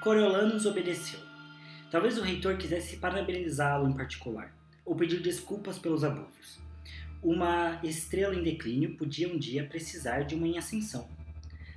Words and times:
Coriolanus 0.00 0.64
obedeceu. 0.64 1.18
Talvez 1.90 2.16
o 2.18 2.22
reitor 2.22 2.56
quisesse 2.56 2.98
parabenizá-lo 2.98 3.88
em 3.88 3.92
particular, 3.92 4.54
ou 4.84 4.94
pedir 4.94 5.20
desculpas 5.20 5.76
pelos 5.76 6.04
abusos. 6.04 6.60
Uma 7.20 7.80
estrela 7.82 8.32
em 8.32 8.42
declínio 8.42 8.94
podia 8.96 9.28
um 9.28 9.36
dia 9.36 9.66
precisar 9.66 10.20
de 10.20 10.36
uma 10.36 10.46
em 10.46 10.56
ascensão. 10.56 11.08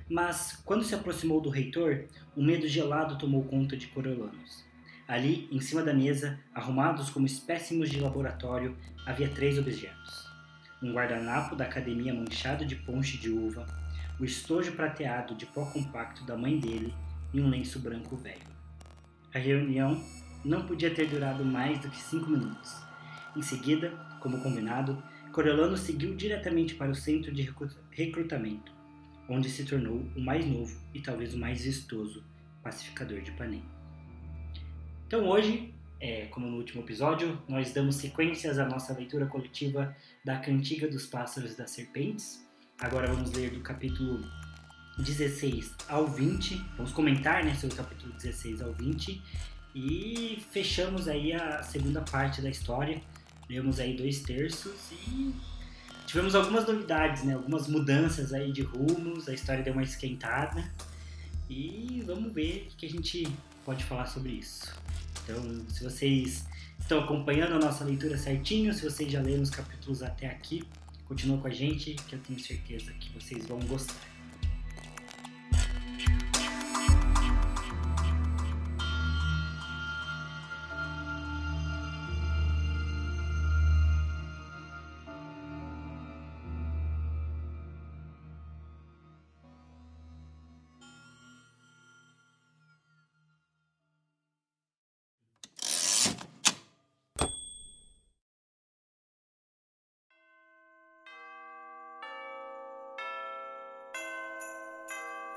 Mas, 0.08 0.62
quando 0.64 0.84
se 0.84 0.94
aproximou 0.94 1.40
do 1.40 1.50
reitor, 1.50 2.04
um 2.36 2.44
medo 2.44 2.68
gelado 2.68 3.18
tomou 3.18 3.42
conta 3.42 3.76
de 3.76 3.88
Coriolanus. 3.88 4.64
Ali, 5.08 5.48
em 5.50 5.60
cima 5.60 5.82
da 5.82 5.92
mesa, 5.92 6.38
arrumados 6.54 7.10
como 7.10 7.26
espécimos 7.26 7.90
de 7.90 8.00
laboratório, 8.00 8.76
havia 9.04 9.28
três 9.28 9.58
objetos: 9.58 10.30
um 10.80 10.92
guardanapo 10.92 11.56
da 11.56 11.64
academia 11.64 12.14
manchado 12.14 12.64
de 12.64 12.76
ponche 12.76 13.18
de 13.18 13.30
uva, 13.30 13.66
o 14.20 14.24
estojo 14.24 14.72
prateado 14.72 15.34
de 15.34 15.44
pó 15.46 15.66
compacto 15.66 16.24
da 16.24 16.36
mãe 16.36 16.56
dele 16.56 16.94
e 17.32 17.40
um 17.40 17.48
lenço 17.48 17.78
branco 17.78 18.16
velho. 18.16 18.52
A 19.34 19.38
reunião 19.38 20.02
não 20.44 20.66
podia 20.66 20.94
ter 20.94 21.08
durado 21.08 21.44
mais 21.44 21.78
do 21.78 21.88
que 21.88 22.00
cinco 22.00 22.30
minutos. 22.30 22.76
Em 23.36 23.42
seguida, 23.42 23.90
como 24.20 24.42
combinado, 24.42 25.02
Coriolano 25.32 25.76
seguiu 25.76 26.14
diretamente 26.14 26.74
para 26.74 26.90
o 26.90 26.94
centro 26.94 27.32
de 27.32 27.50
recrutamento, 27.90 28.72
onde 29.28 29.48
se 29.48 29.64
tornou 29.64 30.06
o 30.14 30.20
mais 30.20 30.44
novo 30.46 30.78
e 30.92 31.00
talvez 31.00 31.32
o 31.32 31.38
mais 31.38 31.64
vistoso 31.64 32.22
pacificador 32.62 33.22
de 33.22 33.32
Panem. 33.32 33.62
Então 35.06 35.26
hoje, 35.28 35.74
é, 35.98 36.26
como 36.26 36.46
no 36.46 36.58
último 36.58 36.82
episódio, 36.82 37.40
nós 37.48 37.72
damos 37.72 37.96
sequências 37.96 38.58
à 38.58 38.66
nossa 38.66 38.92
leitura 38.92 39.26
coletiva 39.26 39.96
da 40.24 40.38
Cantiga 40.38 40.86
dos 40.86 41.06
Pássaros 41.06 41.54
e 41.54 41.56
das 41.56 41.70
Serpentes. 41.70 42.46
Agora 42.78 43.06
vamos 43.06 43.32
ler 43.32 43.50
do 43.50 43.60
capítulo 43.60 44.20
16 45.02 45.72
ao 45.88 46.06
20. 46.06 46.54
Vamos 46.76 46.92
comentar 46.92 47.44
né, 47.44 47.54
sobre 47.54 47.74
o 47.74 47.78
capítulo 47.78 48.12
16 48.14 48.62
ao 48.62 48.72
20. 48.72 49.22
E 49.74 50.42
fechamos 50.50 51.08
aí 51.08 51.32
a 51.32 51.62
segunda 51.62 52.00
parte 52.00 52.40
da 52.40 52.48
história. 52.48 53.00
Lemos 53.48 53.80
aí 53.80 53.96
dois 53.96 54.20
terços 54.20 54.92
e 54.92 55.34
tivemos 56.06 56.34
algumas 56.34 56.66
novidades, 56.66 57.24
né? 57.24 57.34
Algumas 57.34 57.68
mudanças 57.68 58.32
aí 58.32 58.52
de 58.52 58.62
rumos. 58.62 59.28
A 59.28 59.34
história 59.34 59.62
deu 59.62 59.72
uma 59.72 59.82
esquentada. 59.82 60.64
E 61.48 62.02
vamos 62.06 62.32
ver 62.32 62.68
o 62.72 62.76
que 62.76 62.86
a 62.86 62.90
gente 62.90 63.26
pode 63.64 63.84
falar 63.84 64.06
sobre 64.06 64.32
isso. 64.32 64.72
Então, 65.24 65.64
se 65.68 65.84
vocês 65.84 66.44
estão 66.78 67.00
acompanhando 67.00 67.54
a 67.54 67.58
nossa 67.58 67.84
leitura 67.84 68.16
certinho, 68.16 68.72
se 68.72 68.82
vocês 68.82 69.10
já 69.10 69.20
leram 69.20 69.42
os 69.42 69.50
capítulos 69.50 70.02
até 70.02 70.26
aqui, 70.26 70.64
continua 71.06 71.38
com 71.38 71.46
a 71.46 71.50
gente 71.50 71.94
que 71.94 72.14
eu 72.14 72.20
tenho 72.20 72.38
certeza 72.38 72.92
que 72.92 73.12
vocês 73.12 73.46
vão 73.46 73.60
gostar. 73.60 74.11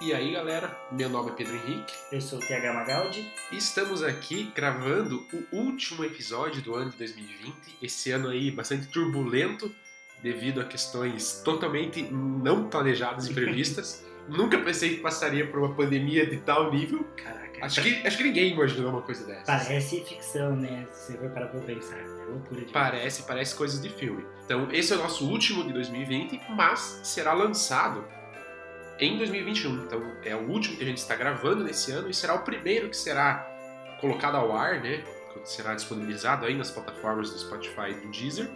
E 0.05 0.13
aí 0.13 0.33
galera, 0.33 0.71
meu 0.91 1.09
nome 1.09 1.31
é 1.31 1.33
Pedro 1.33 1.55
Henrique. 1.55 1.91
Eu 2.11 2.21
sou 2.21 2.38
o 2.38 2.41
TH 2.45 2.71
Magaldi. 2.71 3.27
E 3.51 3.57
estamos 3.57 4.03
aqui 4.03 4.51
gravando 4.55 5.25
o 5.33 5.55
último 5.55 6.05
episódio 6.05 6.61
do 6.61 6.75
ano 6.75 6.91
de 6.91 6.97
2020. 6.97 7.55
Esse 7.81 8.11
ano 8.11 8.29
aí 8.29 8.51
bastante 8.51 8.88
turbulento 8.88 9.73
devido 10.21 10.61
a 10.61 10.63
questões 10.63 11.41
totalmente 11.44 12.03
não 12.03 12.69
planejadas 12.69 13.27
e 13.27 13.33
previstas. 13.33 14.05
Nunca 14.29 14.59
pensei 14.59 14.97
que 14.97 15.01
passaria 15.01 15.47
por 15.47 15.57
uma 15.57 15.73
pandemia 15.73 16.23
de 16.27 16.38
tal 16.38 16.71
nível. 16.71 17.03
Caraca. 17.17 17.65
Acho 17.65 17.81
que, 17.81 18.05
acho 18.05 18.17
que 18.17 18.23
ninguém 18.25 18.53
imaginou 18.53 18.91
uma 18.91 19.01
coisa 19.01 19.25
dessa. 19.25 19.45
Parece 19.45 20.03
ficção, 20.03 20.55
né? 20.55 20.85
Se 20.91 21.13
você 21.13 21.17
for 21.17 21.31
parar 21.31 21.47
pra 21.47 21.61
pensar. 21.61 21.97
É 21.97 22.25
loucura 22.29 22.61
de 22.61 22.71
Parece, 22.71 23.23
parece 23.23 23.55
coisas 23.55 23.81
de 23.81 23.89
filme. 23.89 24.23
Então, 24.45 24.67
esse 24.71 24.94
é 24.94 24.97
o 24.97 24.99
nosso 24.99 25.27
último 25.27 25.63
de 25.63 25.73
2020, 25.73 26.41
mas 26.51 26.99
será 27.01 27.33
lançado 27.33 28.05
em 29.00 29.17
2021. 29.17 29.85
Então 29.85 30.11
é 30.23 30.35
o 30.35 30.50
último 30.50 30.78
que 30.78 30.83
a 30.83 30.85
gente 30.85 30.97
está 30.97 31.16
gravando 31.16 31.63
nesse 31.63 31.91
ano 31.91 32.09
e 32.09 32.13
será 32.13 32.35
o 32.35 32.39
primeiro 32.39 32.89
que 32.89 32.97
será 32.97 33.47
colocado 34.00 34.35
ao 34.35 34.56
ar, 34.56 34.81
né? 34.81 35.03
Será 35.44 35.75
disponibilizado 35.75 36.45
aí 36.45 36.56
nas 36.56 36.72
plataformas 36.72 37.29
do 37.31 37.38
Spotify 37.38 37.91
e 37.91 37.94
do 37.95 38.11
Deezer. 38.11 38.50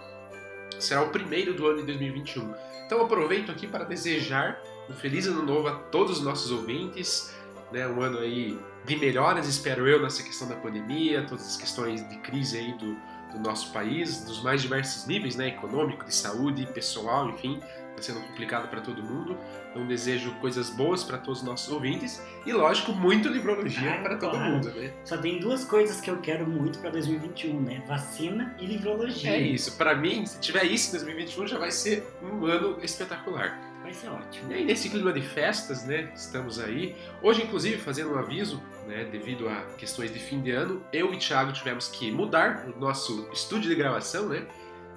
Será 0.79 1.01
o 1.03 1.09
primeiro 1.09 1.53
do 1.53 1.67
ano 1.67 1.79
de 1.79 1.87
2021. 1.87 2.53
Então 2.85 3.01
aproveito 3.01 3.51
aqui 3.51 3.67
para 3.67 3.83
desejar 3.83 4.61
um 4.89 4.93
feliz 4.93 5.27
ano 5.27 5.43
novo 5.43 5.67
a 5.67 5.75
todos 5.75 6.19
os 6.19 6.23
nossos 6.23 6.51
ouvintes, 6.51 7.33
né? 7.71 7.87
Um 7.87 8.01
ano 8.01 8.19
aí 8.19 8.57
de 8.85 8.95
melhoras, 8.95 9.47
espero 9.47 9.87
eu, 9.87 10.01
nessa 10.01 10.23
questão 10.23 10.47
da 10.47 10.55
pandemia, 10.55 11.25
todas 11.27 11.45
as 11.45 11.57
questões 11.57 12.07
de 12.09 12.17
crise 12.19 12.57
aí 12.57 12.73
do, 12.77 12.97
do 13.31 13.39
nosso 13.39 13.71
país, 13.71 14.23
dos 14.23 14.41
mais 14.41 14.61
diversos 14.61 15.05
níveis, 15.05 15.35
né? 15.35 15.49
Econômico, 15.49 16.05
de 16.05 16.13
saúde, 16.13 16.65
pessoal, 16.67 17.29
enfim 17.29 17.59
está 17.99 18.13
sendo 18.13 18.25
complicado 18.25 18.69
para 18.69 18.81
todo 18.81 19.03
mundo. 19.03 19.37
Então 19.69 19.85
desejo 19.85 20.31
coisas 20.35 20.69
boas 20.69 21.03
para 21.03 21.17
todos 21.17 21.39
os 21.39 21.45
nossos 21.45 21.71
ouvintes 21.71 22.21
e, 22.45 22.51
lógico, 22.51 22.91
muito 22.91 23.29
livrologia 23.29 23.95
ah, 23.95 24.01
para 24.01 24.17
todo 24.17 24.37
mundo, 24.37 24.71
né? 24.71 24.91
Só 25.03 25.17
tem 25.17 25.39
duas 25.39 25.63
coisas 25.63 26.01
que 26.01 26.09
eu 26.09 26.17
quero 26.17 26.47
muito 26.47 26.79
para 26.79 26.89
2021, 26.89 27.61
né? 27.61 27.83
Vacina 27.87 28.55
e 28.59 28.65
livrologia. 28.65 29.31
É 29.31 29.39
isso. 29.39 29.77
Para 29.77 29.95
mim, 29.95 30.25
se 30.25 30.39
tiver 30.39 30.63
isso 30.63 30.89
em 30.89 30.91
2021, 30.99 31.47
já 31.47 31.59
vai 31.59 31.71
ser 31.71 32.03
um 32.23 32.45
ano 32.45 32.77
espetacular. 32.81 33.68
Vai 33.81 33.93
ser 33.93 34.09
ótimo. 34.09 34.51
E 34.51 34.55
aí, 34.55 34.65
nesse 34.65 34.89
clima 34.89 35.11
de 35.13 35.21
festas, 35.21 35.85
né? 35.85 36.11
Estamos 36.15 36.59
aí. 36.59 36.95
Hoje, 37.21 37.43
inclusive, 37.43 37.77
fazendo 37.77 38.13
um 38.13 38.17
aviso, 38.17 38.61
né? 38.87 39.05
Devido 39.05 39.47
a 39.47 39.61
questões 39.77 40.13
de 40.13 40.19
fim 40.19 40.41
de 40.41 40.51
ano, 40.51 40.83
eu 40.91 41.13
e 41.13 41.17
Thiago 41.17 41.53
tivemos 41.53 41.87
que 41.87 42.11
mudar 42.11 42.67
o 42.67 42.79
nosso 42.79 43.29
estúdio 43.31 43.69
de 43.69 43.75
gravação, 43.75 44.27
né? 44.29 44.45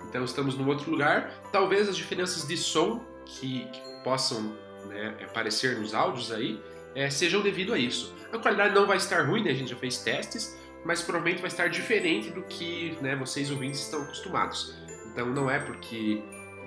Então 0.09 0.25
estamos 0.25 0.57
num 0.57 0.67
outro 0.67 0.91
lugar. 0.91 1.33
Talvez 1.53 1.89
as 1.89 1.97
diferenças 1.97 2.47
de 2.47 2.57
som 2.57 3.05
que, 3.25 3.67
que 3.67 3.81
possam 4.03 4.57
né, 4.89 5.15
aparecer 5.25 5.79
nos 5.79 5.95
áudios 5.95 6.33
aí 6.33 6.61
é, 6.95 7.09
sejam 7.09 7.41
devido 7.41 7.73
a 7.73 7.79
isso. 7.79 8.15
A 8.33 8.39
qualidade 8.39 8.75
não 8.75 8.87
vai 8.87 8.97
estar 8.97 9.27
ruim, 9.27 9.43
né? 9.43 9.51
A 9.51 9.55
gente 9.55 9.71
já 9.71 9.77
fez 9.77 9.99
testes, 9.99 10.59
mas 10.85 11.01
provavelmente 11.03 11.41
vai 11.41 11.49
estar 11.49 11.69
diferente 11.69 12.31
do 12.31 12.43
que 12.43 12.97
né, 13.01 13.15
vocês 13.15 13.51
ouvintes 13.51 13.81
estão 13.81 14.03
acostumados. 14.03 14.75
Então 15.07 15.27
não 15.31 15.51
é 15.51 15.59
porque 15.59 16.23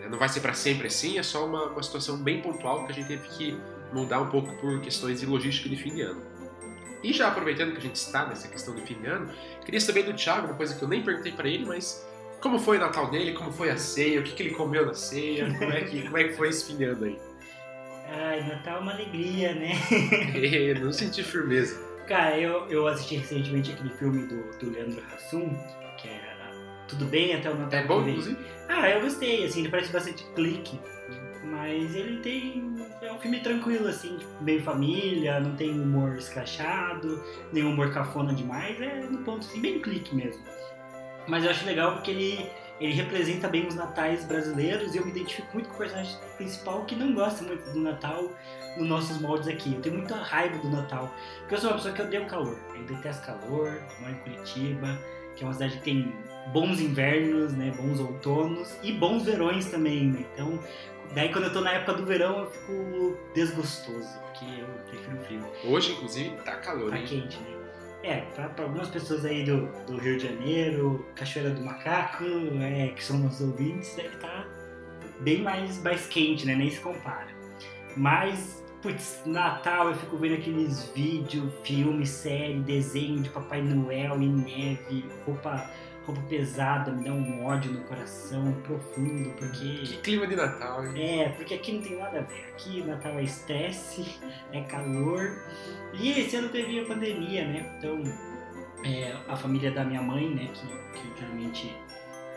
não 0.09 0.17
vai 0.17 0.29
ser 0.29 0.39
para 0.39 0.53
sempre 0.53 0.87
assim, 0.87 1.17
é 1.17 1.23
só 1.23 1.45
uma, 1.45 1.65
uma 1.65 1.83
situação 1.83 2.17
bem 2.17 2.41
pontual 2.41 2.85
que 2.85 2.91
a 2.91 2.95
gente 2.95 3.07
teve 3.07 3.27
que 3.29 3.57
mudar 3.93 4.21
um 4.21 4.29
pouco 4.29 4.55
por 4.57 4.81
questões 4.81 5.19
de 5.19 5.25
logística 5.25 5.69
de 5.69 5.75
fim 5.75 5.95
de 5.95 6.01
ano. 6.01 6.21
E 7.03 7.13
já 7.13 7.27
aproveitando 7.27 7.71
que 7.71 7.77
a 7.77 7.81
gente 7.81 7.95
está 7.95 8.25
nessa 8.25 8.47
questão 8.47 8.73
de 8.73 8.81
fim 8.81 8.95
de 8.95 9.07
ano, 9.07 9.31
queria 9.63 9.79
saber 9.79 10.03
do 10.03 10.13
Thiago, 10.13 10.47
uma 10.47 10.55
coisa 10.55 10.75
que 10.75 10.81
eu 10.81 10.87
nem 10.87 11.03
perguntei 11.03 11.31
para 11.31 11.47
ele, 11.47 11.65
mas 11.65 12.05
como 12.41 12.59
foi 12.59 12.77
o 12.77 12.79
Natal 12.79 13.09
dele? 13.09 13.33
Como 13.33 13.51
foi 13.51 13.69
a 13.69 13.77
ceia? 13.77 14.19
O 14.19 14.23
que, 14.23 14.33
que 14.33 14.43
ele 14.43 14.51
comeu 14.51 14.85
na 14.85 14.93
ceia? 14.93 15.51
Como 15.57 15.71
é 15.71 15.81
que, 15.81 16.01
como 16.03 16.17
é 16.17 16.23
que 16.25 16.33
foi 16.33 16.49
esse 16.49 16.65
fim 16.65 16.77
de 16.77 16.83
ano 16.85 17.05
aí? 17.05 17.19
Ai, 18.07 18.47
Natal 18.47 18.77
é 18.77 18.79
uma 18.81 18.93
alegria, 18.93 19.53
né? 19.53 19.71
É, 20.35 20.73
não 20.79 20.91
senti 20.91 21.23
firmeza. 21.23 21.79
Cara, 22.07 22.39
eu, 22.39 22.67
eu 22.69 22.87
assisti 22.87 23.17
recentemente 23.17 23.71
aquele 23.71 23.89
filme 23.89 24.27
do, 24.27 24.57
do 24.59 24.69
Leandro 24.69 25.03
Hassum, 25.13 25.49
que 25.97 26.07
é 26.07 26.34
Tudo 26.87 27.05
Bem 27.05 27.33
até 27.33 27.49
o 27.49 27.55
Natal. 27.55 27.79
É 27.79 27.87
bom, 27.87 28.07
inclusive? 28.07 28.37
Ah, 28.67 28.89
eu 28.89 29.01
gostei, 29.01 29.45
assim, 29.45 29.61
ele 29.61 29.69
parece 29.69 29.91
bastante 29.91 30.23
clique. 30.35 30.79
Mas 31.43 31.95
ele 31.95 32.19
tem. 32.21 32.75
É 33.01 33.11
um 33.11 33.19
filme 33.19 33.39
tranquilo, 33.39 33.87
assim, 33.87 34.17
tipo, 34.17 34.43
bem 34.43 34.59
família, 34.59 35.39
não 35.39 35.55
tem 35.55 35.79
humor 35.79 36.15
escrachado, 36.17 37.23
nem 37.53 37.63
humor 37.63 37.93
cafona 37.93 38.33
demais, 38.33 38.79
é 38.81 39.01
no 39.09 39.19
ponto 39.19 39.45
assim, 39.45 39.61
bem 39.61 39.79
clique 39.79 40.15
mesmo. 40.15 40.43
Mas 41.27 41.43
eu 41.43 41.51
acho 41.51 41.65
legal 41.65 41.93
porque 41.93 42.11
ele, 42.11 42.49
ele 42.79 42.93
representa 42.93 43.47
bem 43.47 43.67
os 43.67 43.75
natais 43.75 44.25
brasileiros 44.25 44.93
e 44.93 44.97
eu 44.97 45.05
me 45.05 45.11
identifico 45.11 45.47
muito 45.53 45.69
com 45.69 45.75
o 45.75 45.77
personagem 45.77 46.15
principal 46.37 46.85
que 46.85 46.95
não 46.95 47.13
gosta 47.13 47.43
muito 47.43 47.69
do 47.71 47.79
Natal 47.79 48.31
nos 48.77 48.87
nossos 48.87 49.21
moldes 49.21 49.47
aqui. 49.47 49.73
Eu 49.73 49.81
tenho 49.81 49.97
muita 49.97 50.15
raiva 50.15 50.57
do 50.57 50.69
Natal. 50.69 51.11
Porque 51.39 51.55
eu 51.55 51.59
sou 51.59 51.69
uma 51.69 51.77
pessoa 51.77 51.93
que 51.93 52.01
odeia 52.01 52.23
o 52.23 52.27
calor. 52.27 52.57
Eu 52.75 52.83
detesto 52.83 53.25
calor, 53.25 53.81
moro 53.99 54.13
em 54.13 54.15
Curitiba, 54.15 54.99
que 55.35 55.43
é 55.43 55.47
uma 55.47 55.53
cidade 55.53 55.77
que 55.77 55.83
tem 55.83 56.13
bons 56.53 56.79
invernos, 56.79 57.53
né, 57.53 57.71
bons 57.75 57.99
outonos 57.99 58.75
e 58.83 58.91
bons 58.91 59.23
verões 59.23 59.65
também, 59.65 60.07
né? 60.11 60.25
Então, 60.33 60.59
daí 61.13 61.31
quando 61.31 61.45
eu 61.45 61.53
tô 61.53 61.61
na 61.61 61.71
época 61.71 61.93
do 61.93 62.05
verão 62.05 62.39
eu 62.39 62.51
fico 62.51 63.17
desgostoso, 63.33 64.07
porque 64.21 64.45
eu 64.61 64.67
prefiro 64.87 65.17
frio. 65.25 65.41
Hoje, 65.65 65.91
inclusive, 65.93 66.29
tá 66.43 66.55
calor, 66.57 66.89
Tá 66.89 66.97
hein? 66.99 67.05
quente, 67.05 67.37
né? 67.39 67.55
É, 68.03 68.21
para 68.21 68.63
algumas 68.63 68.87
pessoas 68.89 69.25
aí 69.25 69.43
do, 69.43 69.65
do 69.87 69.97
Rio 69.97 70.17
de 70.17 70.27
Janeiro, 70.27 71.07
Cachoeira 71.15 71.49
do 71.49 71.61
Macaco, 71.63 72.23
é, 72.61 72.89
que 72.89 73.03
são 73.03 73.17
nossos 73.17 73.41
ouvintes, 73.41 73.95
deve 73.95 74.09
estar 74.09 74.27
tá 74.27 74.47
bem 75.21 75.41
mais, 75.41 75.81
mais 75.81 76.05
quente, 76.05 76.45
né? 76.45 76.53
Nem 76.53 76.69
se 76.69 76.79
compara. 76.79 77.29
Mas 77.97 78.63
Putz, 78.85 79.19
Natal 79.25 79.87
eu 79.87 79.95
fico 79.95 80.15
vendo 80.15 80.35
aqueles 80.35 80.91
vídeos, 80.93 81.51
filmes, 81.63 82.07
série, 82.07 82.59
desenho 82.59 83.19
de 83.19 83.31
Papai 83.31 83.59
Noel 83.59 84.21
e 84.21 84.27
neve, 84.27 85.09
roupa, 85.25 85.67
roupa 86.05 86.21
pesada, 86.29 86.91
me 86.91 87.03
dá 87.03 87.11
um 87.11 87.43
ódio 87.43 87.71
no 87.71 87.81
coração 87.85 88.53
profundo, 88.61 89.31
porque. 89.39 89.79
Que 89.79 89.97
clima 90.03 90.27
de 90.27 90.35
Natal, 90.35 90.85
hein? 90.85 91.21
É, 91.21 91.29
porque 91.29 91.55
aqui 91.55 91.71
não 91.71 91.81
tem 91.81 91.97
nada 91.97 92.19
a 92.19 92.21
ver. 92.21 92.45
Aqui 92.53 92.83
Natal 92.83 93.13
é 93.13 93.23
estresse, 93.23 94.19
é 94.53 94.61
calor. 94.61 95.35
E 95.95 96.19
esse 96.19 96.35
ano 96.35 96.49
teve 96.49 96.79
a 96.79 96.85
pandemia, 96.85 97.43
né? 97.43 97.75
Então, 97.79 98.03
é, 98.83 99.15
a 99.27 99.35
família 99.35 99.71
da 99.71 99.83
minha 99.83 100.03
mãe, 100.03 100.29
né, 100.29 100.47
que, 100.53 100.67
que 100.99 101.19
geralmente 101.19 101.75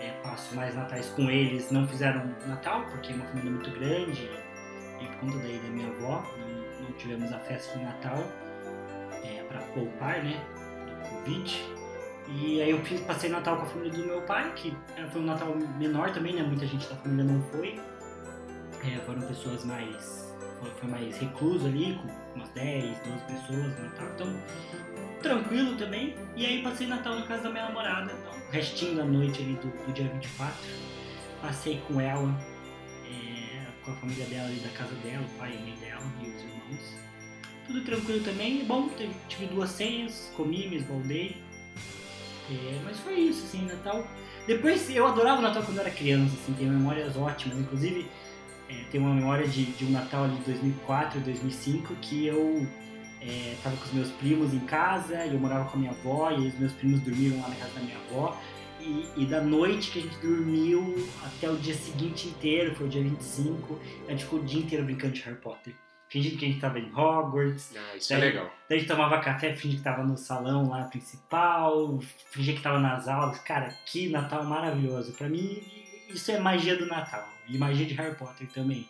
é, 0.00 0.12
passo 0.22 0.56
mais 0.56 0.74
natais 0.74 1.10
com 1.10 1.30
eles, 1.30 1.70
não 1.70 1.86
fizeram 1.86 2.34
Natal, 2.46 2.86
porque 2.90 3.12
é 3.12 3.16
uma 3.16 3.26
família 3.26 3.50
muito 3.50 3.70
grande 3.72 4.47
e 5.00 5.06
por 5.06 5.16
conta 5.20 5.38
daí 5.38 5.58
da 5.58 5.68
minha 5.68 5.88
avó, 5.88 6.24
não, 6.80 6.92
tivemos 6.92 7.32
a 7.32 7.38
festa 7.38 7.78
de 7.78 7.84
Natal 7.84 8.18
é, 9.22 9.42
para 9.44 9.60
poupar, 9.72 10.22
né, 10.22 10.44
do 10.86 11.08
Covid. 11.08 11.64
E 12.28 12.60
aí 12.60 12.70
eu 12.70 12.84
fiz, 12.84 13.00
passei 13.02 13.30
Natal 13.30 13.56
com 13.56 13.62
a 13.62 13.66
família 13.66 13.92
do 13.92 14.06
meu 14.06 14.22
pai, 14.22 14.52
que 14.54 14.76
é, 14.96 15.04
foi 15.06 15.20
um 15.20 15.24
Natal 15.24 15.54
menor 15.78 16.12
também, 16.12 16.34
né, 16.34 16.42
muita 16.42 16.66
gente 16.66 16.88
da 16.88 16.96
família 16.96 17.24
não 17.24 17.42
foi. 17.44 17.80
É, 18.84 18.98
foram 19.04 19.22
pessoas 19.22 19.64
mais, 19.64 20.34
foi, 20.80 20.90
mais 20.90 21.16
recluso 21.18 21.66
ali, 21.66 21.98
com 21.98 22.34
umas 22.34 22.48
10, 22.50 22.98
12 22.98 23.24
pessoas 23.24 23.78
no 23.78 23.84
Natal, 23.84 24.08
então 24.14 24.42
tranquilo 25.22 25.76
também. 25.76 26.16
E 26.36 26.46
aí 26.46 26.62
passei 26.62 26.86
Natal 26.86 27.16
na 27.16 27.26
casa 27.26 27.44
da 27.44 27.50
minha 27.50 27.64
namorada, 27.64 28.12
então, 28.12 28.32
restinho 28.50 28.96
da 28.96 29.04
noite 29.04 29.42
ali 29.42 29.54
do, 29.54 29.68
do 29.86 29.92
dia 29.92 30.08
24. 30.08 30.54
Passei 31.40 31.82
com 31.86 32.00
ela, 32.00 32.34
com 33.88 33.92
a 33.92 33.96
família 33.96 34.26
dela 34.26 34.48
ali 34.48 34.60
da 34.60 34.68
casa 34.70 34.94
dela, 34.96 35.24
o 35.24 35.38
pai 35.38 35.52
e 35.52 35.56
a 35.56 35.60
mãe 35.60 35.74
dela 35.80 36.02
e 36.22 36.28
os 36.28 36.42
irmãos. 36.42 37.08
Tudo 37.66 37.84
tranquilo 37.84 38.24
também, 38.24 38.64
bom, 38.64 38.88
tive 39.28 39.46
duas 39.46 39.70
senhas, 39.70 40.32
comi, 40.36 40.68
me 40.68 40.76
esbaldei. 40.76 41.36
É, 42.50 42.80
mas 42.84 42.98
foi 43.00 43.14
isso, 43.14 43.44
assim, 43.44 43.66
Natal. 43.66 44.06
Depois, 44.46 44.88
eu 44.88 45.06
adorava 45.06 45.38
o 45.38 45.42
Natal 45.42 45.62
quando 45.62 45.78
era 45.78 45.90
criança, 45.90 46.34
assim, 46.34 46.54
tenho 46.54 46.72
memórias 46.72 47.14
ótimas. 47.16 47.58
Inclusive, 47.58 48.08
é, 48.70 48.84
tenho 48.90 49.04
uma 49.04 49.14
memória 49.14 49.46
de, 49.46 49.66
de 49.66 49.84
um 49.84 49.90
Natal 49.90 50.24
ali 50.24 50.36
de 50.36 50.44
2004, 50.44 51.20
2005, 51.20 51.94
que 51.96 52.26
eu 52.26 52.66
é, 53.20 53.54
tava 53.62 53.76
com 53.76 53.84
os 53.84 53.92
meus 53.92 54.10
primos 54.12 54.54
em 54.54 54.60
casa, 54.60 55.26
e 55.26 55.34
eu 55.34 55.38
morava 55.38 55.68
com 55.68 55.76
a 55.76 55.80
minha 55.80 55.92
avó, 55.92 56.30
e 56.30 56.46
os 56.46 56.58
meus 56.58 56.72
primos 56.72 57.00
dormiram 57.00 57.38
lá 57.40 57.48
na 57.48 57.56
casa 57.56 57.74
da 57.74 57.80
minha 57.80 57.98
avó. 57.98 58.40
E, 58.80 59.22
e, 59.22 59.26
da 59.26 59.40
noite 59.40 59.90
que 59.90 59.98
a 59.98 60.02
gente 60.02 60.18
dormiu 60.18 61.08
até 61.24 61.50
o 61.50 61.56
dia 61.56 61.74
seguinte 61.74 62.28
inteiro, 62.28 62.74
foi 62.74 62.86
o 62.86 62.88
dia 62.88 63.02
25, 63.02 63.80
a 64.06 64.10
gente 64.12 64.24
ficou 64.24 64.38
o 64.38 64.44
dia 64.44 64.60
inteiro 64.60 64.84
brincando 64.84 65.14
de 65.14 65.22
Harry 65.22 65.36
Potter. 65.36 65.74
Fingindo 66.08 66.38
que 66.38 66.46
a 66.46 66.48
gente 66.48 66.60
tava 66.60 66.78
em 66.78 66.90
Hogwarts. 66.94 67.76
Ah, 67.76 67.96
isso 67.96 68.08
daí, 68.08 68.18
é 68.18 68.24
legal. 68.24 68.50
Daí 68.68 68.78
a 68.78 68.80
gente 68.80 68.88
tomava 68.88 69.20
café, 69.20 69.52
fingindo 69.52 69.78
que 69.78 69.84
tava 69.84 70.02
no 70.02 70.16
salão 70.16 70.70
lá 70.70 70.84
principal, 70.84 71.98
fingia 72.30 72.54
que 72.54 72.62
tava 72.62 72.78
nas 72.78 73.06
aulas. 73.08 73.38
Cara, 73.40 73.76
que 73.84 74.08
Natal 74.08 74.42
maravilhoso. 74.44 75.12
Pra 75.12 75.28
mim, 75.28 75.62
isso 76.08 76.30
é 76.30 76.38
magia 76.38 76.76
do 76.76 76.86
Natal. 76.86 77.28
E 77.46 77.58
magia 77.58 77.84
de 77.84 77.94
Harry 77.94 78.14
Potter 78.16 78.48
também. 78.48 78.88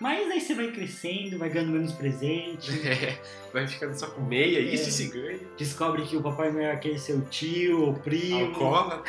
Mas 0.00 0.30
aí 0.30 0.40
você 0.40 0.54
vai 0.54 0.70
crescendo, 0.70 1.38
vai 1.38 1.48
ganhando 1.48 1.72
menos 1.72 1.92
presente. 1.92 2.70
É, 2.88 3.18
vai 3.52 3.66
ficando 3.66 3.98
só 3.98 4.08
com 4.08 4.22
meia, 4.22 4.58
é, 4.58 4.62
isso 4.62 4.90
se 4.90 5.08
ganha. 5.08 5.40
Descobre 5.56 6.02
que 6.02 6.16
o 6.16 6.22
Papai 6.22 6.50
Noel 6.52 6.68
é 6.68 6.72
aquele 6.72 6.98
seu 6.98 7.20
tio, 7.22 7.90
o 7.90 7.94
primo. 7.94 8.46
Alcola. 8.46 9.02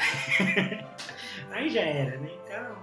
aí 1.52 1.70
já 1.70 1.82
era, 1.82 2.18
né? 2.18 2.30
Então, 2.44 2.78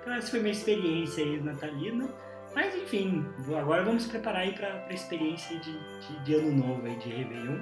então 0.00 0.12
essa 0.14 0.30
foi 0.30 0.40
minha 0.40 0.52
experiência 0.52 1.24
aí 1.24 1.40
natalina. 1.40 2.08
Mas 2.54 2.74
enfim, 2.74 3.26
agora 3.56 3.84
vamos 3.84 4.06
preparar 4.06 4.42
aí 4.42 4.52
pra, 4.52 4.70
pra 4.78 4.94
experiência 4.94 5.58
de, 5.58 5.72
de, 5.72 6.24
de, 6.24 6.34
ano 6.34 6.50
novo 6.50 6.86
aí, 6.86 6.96
de 6.96 7.08
Réveillon. 7.08 7.60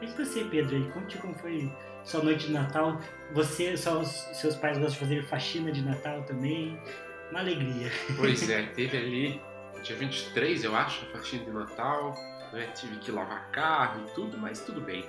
Mas 0.00 0.12
você, 0.14 0.44
Pedro, 0.44 0.76
aí, 0.76 0.90
conte 0.92 1.18
como 1.18 1.34
foi 1.34 1.70
sua 2.02 2.22
noite 2.22 2.46
de 2.46 2.52
Natal. 2.52 3.00
Você, 3.32 3.76
seus, 3.76 4.08
seus 4.32 4.56
pais 4.56 4.76
gostam 4.78 4.94
de 4.94 5.14
fazer 5.14 5.28
faxina 5.28 5.70
de 5.70 5.82
Natal 5.82 6.22
também 6.24 6.78
uma 7.34 7.40
alegria. 7.40 7.90
Pois 8.16 8.48
é, 8.48 8.62
teve 8.74 8.96
ali, 8.96 9.42
dia 9.82 9.96
23, 9.96 10.64
eu 10.64 10.76
acho, 10.76 11.04
a 11.04 11.18
faxina 11.18 11.44
de 11.44 11.50
Natal, 11.50 12.16
né? 12.52 12.66
Tive 12.74 12.96
que 12.98 13.10
lavar 13.10 13.50
carro 13.50 14.04
e 14.06 14.14
tudo, 14.14 14.38
mas 14.38 14.60
tudo 14.60 14.80
bem. 14.80 15.04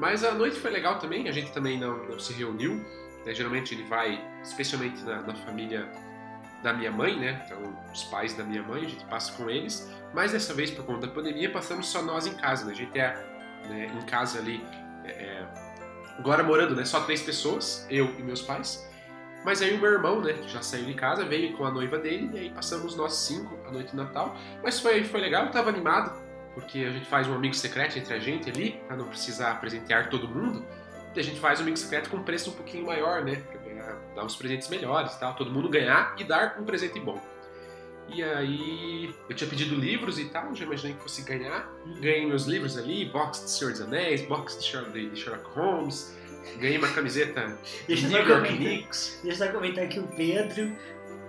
Mas 0.00 0.24
a 0.24 0.34
noite 0.34 0.58
foi 0.58 0.72
legal 0.72 0.98
também, 0.98 1.28
a 1.28 1.32
gente 1.32 1.52
também 1.52 1.78
não, 1.78 2.04
não 2.08 2.18
se 2.18 2.32
reuniu. 2.32 2.84
Né? 3.24 3.32
Geralmente 3.32 3.72
ele 3.72 3.84
vai, 3.84 4.20
especialmente 4.42 5.00
na, 5.02 5.22
na, 5.22 5.34
família 5.34 5.88
da 6.62 6.72
minha 6.72 6.90
mãe, 6.90 7.16
né? 7.18 7.40
Então, 7.46 7.78
os 7.92 8.02
pais 8.04 8.34
da 8.34 8.42
minha 8.42 8.62
mãe, 8.62 8.84
a 8.84 8.88
gente 8.88 9.04
passa 9.04 9.32
com 9.32 9.48
eles. 9.48 9.88
Mas 10.12 10.32
dessa 10.32 10.52
vez, 10.52 10.72
por 10.72 10.84
conta 10.84 11.06
da 11.06 11.12
pandemia, 11.12 11.50
passamos 11.52 11.86
só 11.86 12.02
nós 12.02 12.26
em 12.26 12.34
casa, 12.34 12.64
né? 12.64 12.72
A 12.72 12.74
gente 12.74 12.98
é 12.98 13.14
né, 13.68 13.86
em 13.94 14.06
casa 14.06 14.40
ali, 14.40 14.60
é, 15.04 15.10
é 15.10 15.46
agora 16.18 16.42
morando, 16.42 16.74
né? 16.74 16.84
Só 16.84 17.00
três 17.04 17.22
pessoas, 17.22 17.86
eu 17.88 18.12
e 18.18 18.22
meus 18.22 18.42
pais. 18.42 18.84
Mas 19.44 19.60
aí 19.60 19.74
o 19.74 19.78
meu 19.78 19.92
irmão, 19.92 20.20
né, 20.20 20.34
já 20.46 20.62
saiu 20.62 20.86
de 20.86 20.94
casa, 20.94 21.24
veio 21.24 21.54
com 21.56 21.64
a 21.64 21.70
noiva 21.70 21.98
dele, 21.98 22.30
e 22.32 22.38
aí 22.38 22.50
passamos 22.50 22.96
nós 22.96 23.14
cinco 23.14 23.58
a 23.66 23.70
noite 23.70 23.90
de 23.90 23.96
Natal. 23.96 24.34
Mas 24.62 24.80
foi, 24.80 25.04
foi 25.04 25.20
legal, 25.20 25.44
eu 25.44 25.50
tava 25.50 25.68
animado, 25.68 26.18
porque 26.54 26.78
a 26.78 26.90
gente 26.90 27.06
faz 27.06 27.28
um 27.28 27.34
amigo 27.34 27.54
secreto 27.54 27.98
entre 27.98 28.14
a 28.14 28.18
gente 28.18 28.48
ali, 28.48 28.80
pra 28.86 28.96
não 28.96 29.06
precisar 29.06 29.60
presentear 29.60 30.08
todo 30.08 30.26
mundo. 30.26 30.64
E 31.14 31.20
a 31.20 31.22
gente 31.22 31.38
faz 31.38 31.60
um 31.60 31.62
amigo 31.62 31.76
secreto 31.76 32.08
com 32.10 32.22
preço 32.22 32.50
um 32.50 32.54
pouquinho 32.54 32.86
maior, 32.86 33.22
né, 33.22 33.36
pra 33.36 33.60
ganhar, 33.60 33.96
dar 34.16 34.24
uns 34.24 34.34
presentes 34.34 34.68
melhores 34.68 35.12
e 35.12 35.20
tal, 35.20 35.34
todo 35.34 35.50
mundo 35.50 35.68
ganhar 35.68 36.14
e 36.18 36.24
dar 36.24 36.56
um 36.58 36.64
presente 36.64 36.98
bom. 36.98 37.20
E 38.08 38.22
aí 38.22 39.14
eu 39.28 39.36
tinha 39.36 39.48
pedido 39.48 39.74
livros 39.74 40.18
e 40.18 40.26
tal, 40.26 40.54
já 40.54 40.64
imaginei 40.64 40.94
que 40.94 41.02
fosse 41.02 41.22
ganhar. 41.22 41.70
Ganhei 42.00 42.26
meus 42.26 42.44
livros 42.44 42.76
ali, 42.76 43.06
box 43.06 43.44
de 43.44 43.50
Senhor 43.50 43.72
dos 43.72 43.80
Anéis, 43.80 44.22
box 44.22 44.58
de 44.58 44.66
Sherlock 44.66 45.50
Holmes, 45.54 46.14
Ganhei 46.58 46.78
uma 46.78 46.88
camiseta 46.88 47.58
deixa 47.86 48.08
New 48.08 48.26
York 48.26 48.56
Knicks. 48.56 49.20
Deixa 49.22 49.44
eu 49.44 49.46
só 49.46 49.52
comentar 49.52 49.88
que 49.88 49.98
o 49.98 50.06
Pedro 50.08 50.72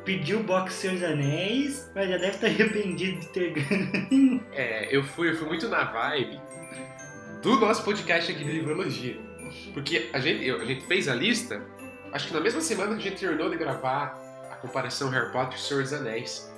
pediu 0.03 0.39
o 0.39 0.43
box 0.43 0.73
Senhor 0.73 0.93
dos 0.93 1.03
Anéis, 1.03 1.91
mas 1.95 2.09
já 2.09 2.17
deve 2.17 2.35
estar 2.35 2.47
arrependido 2.47 3.19
de 3.19 3.27
ter 3.29 3.51
ganho. 3.51 4.45
É, 4.53 4.95
eu 4.95 5.03
fui, 5.03 5.29
eu 5.29 5.35
fui 5.35 5.47
muito 5.47 5.67
na 5.67 5.83
vibe 5.83 6.39
do 7.41 7.59
nosso 7.59 7.83
podcast 7.83 8.31
aqui 8.31 8.43
de 8.43 8.51
livrologia. 8.51 9.17
Porque 9.73 10.09
a 10.13 10.19
gente, 10.19 10.49
a 10.49 10.65
gente 10.65 10.85
fez 10.85 11.07
a 11.07 11.15
lista, 11.15 11.61
acho 12.11 12.27
que 12.27 12.33
na 12.33 12.39
mesma 12.39 12.61
semana 12.61 12.95
a 12.95 12.99
gente 12.99 13.17
terminou 13.19 13.49
de 13.49 13.57
gravar 13.57 14.19
a 14.51 14.55
comparação 14.55 15.09
Harry 15.09 15.31
Potter 15.31 15.57
e 15.57 15.61
Senhor 15.61 15.83
dos 15.83 15.93
Anéis. 15.93 16.53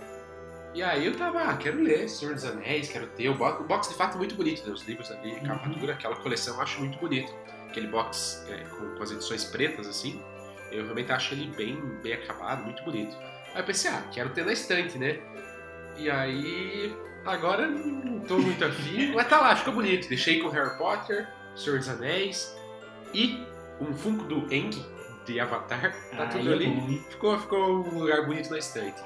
E 0.73 0.83
aí 0.83 1.05
eu 1.05 1.15
tava, 1.15 1.41
ah, 1.41 1.57
quero 1.57 1.81
ler 1.81 2.07
Senhor 2.07 2.33
dos 2.35 2.45
Anéis, 2.45 2.89
quero 2.89 3.07
ter. 3.07 3.29
O 3.29 3.35
box, 3.35 3.61
o 3.61 3.63
box 3.65 3.89
de 3.89 3.95
fato 3.95 4.15
é 4.15 4.17
muito 4.17 4.35
bonito, 4.35 4.65
né? 4.65 4.73
Os 4.73 4.83
livros 4.87 5.09
ali, 5.11 5.39
capa 5.41 5.67
uhum. 5.67 5.73
dura, 5.73 5.93
aquela 5.93 6.15
coleção 6.17 6.55
eu 6.55 6.61
acho 6.61 6.79
muito 6.79 6.97
bonito 6.99 7.33
aquele 7.77 7.87
box 7.87 8.43
é, 8.49 8.63
com, 8.75 8.95
com, 8.95 9.03
as 9.03 9.11
edições 9.11 9.45
pretas, 9.45 9.87
assim, 9.87 10.19
eu 10.71 10.83
realmente 10.83 11.11
acho 11.11 11.35
ele 11.35 11.51
bem, 11.55 11.79
bem 12.01 12.13
acabado, 12.13 12.63
muito 12.63 12.83
bonito. 12.83 13.15
Aí 13.53 13.61
eu 13.61 13.63
pensei, 13.63 13.91
ah, 13.91 14.03
quero 14.11 14.31
ter 14.31 14.43
na 14.43 14.51
estante, 14.51 14.97
né? 14.97 15.19
E 15.95 16.09
aí, 16.09 16.95
agora 17.23 17.67
não 17.67 18.19
tô 18.21 18.39
muito 18.39 18.65
afim, 18.65 19.13
mas 19.15 19.29
tá 19.29 19.39
lá, 19.39 19.55
ficou 19.55 19.73
bonito. 19.73 20.09
Deixei 20.09 20.41
com 20.41 20.49
Harry 20.49 20.75
Potter, 20.77 21.27
Senhor 21.55 21.77
dos 21.77 21.87
Anéis 21.87 22.55
e 23.13 23.45
um 23.79 23.93
Funko 23.93 24.23
do 24.25 24.51
Eng 24.53 24.71
de 25.25 25.39
Avatar, 25.39 25.93
tá 26.11 26.23
ah, 26.23 26.27
tudo 26.27 26.49
é 26.49 26.53
ali. 26.53 27.05
Ficou, 27.09 27.37
ficou 27.37 27.85
um 27.85 27.99
lugar 27.99 28.25
bonito 28.25 28.49
na 28.49 28.57
estante. 28.57 29.01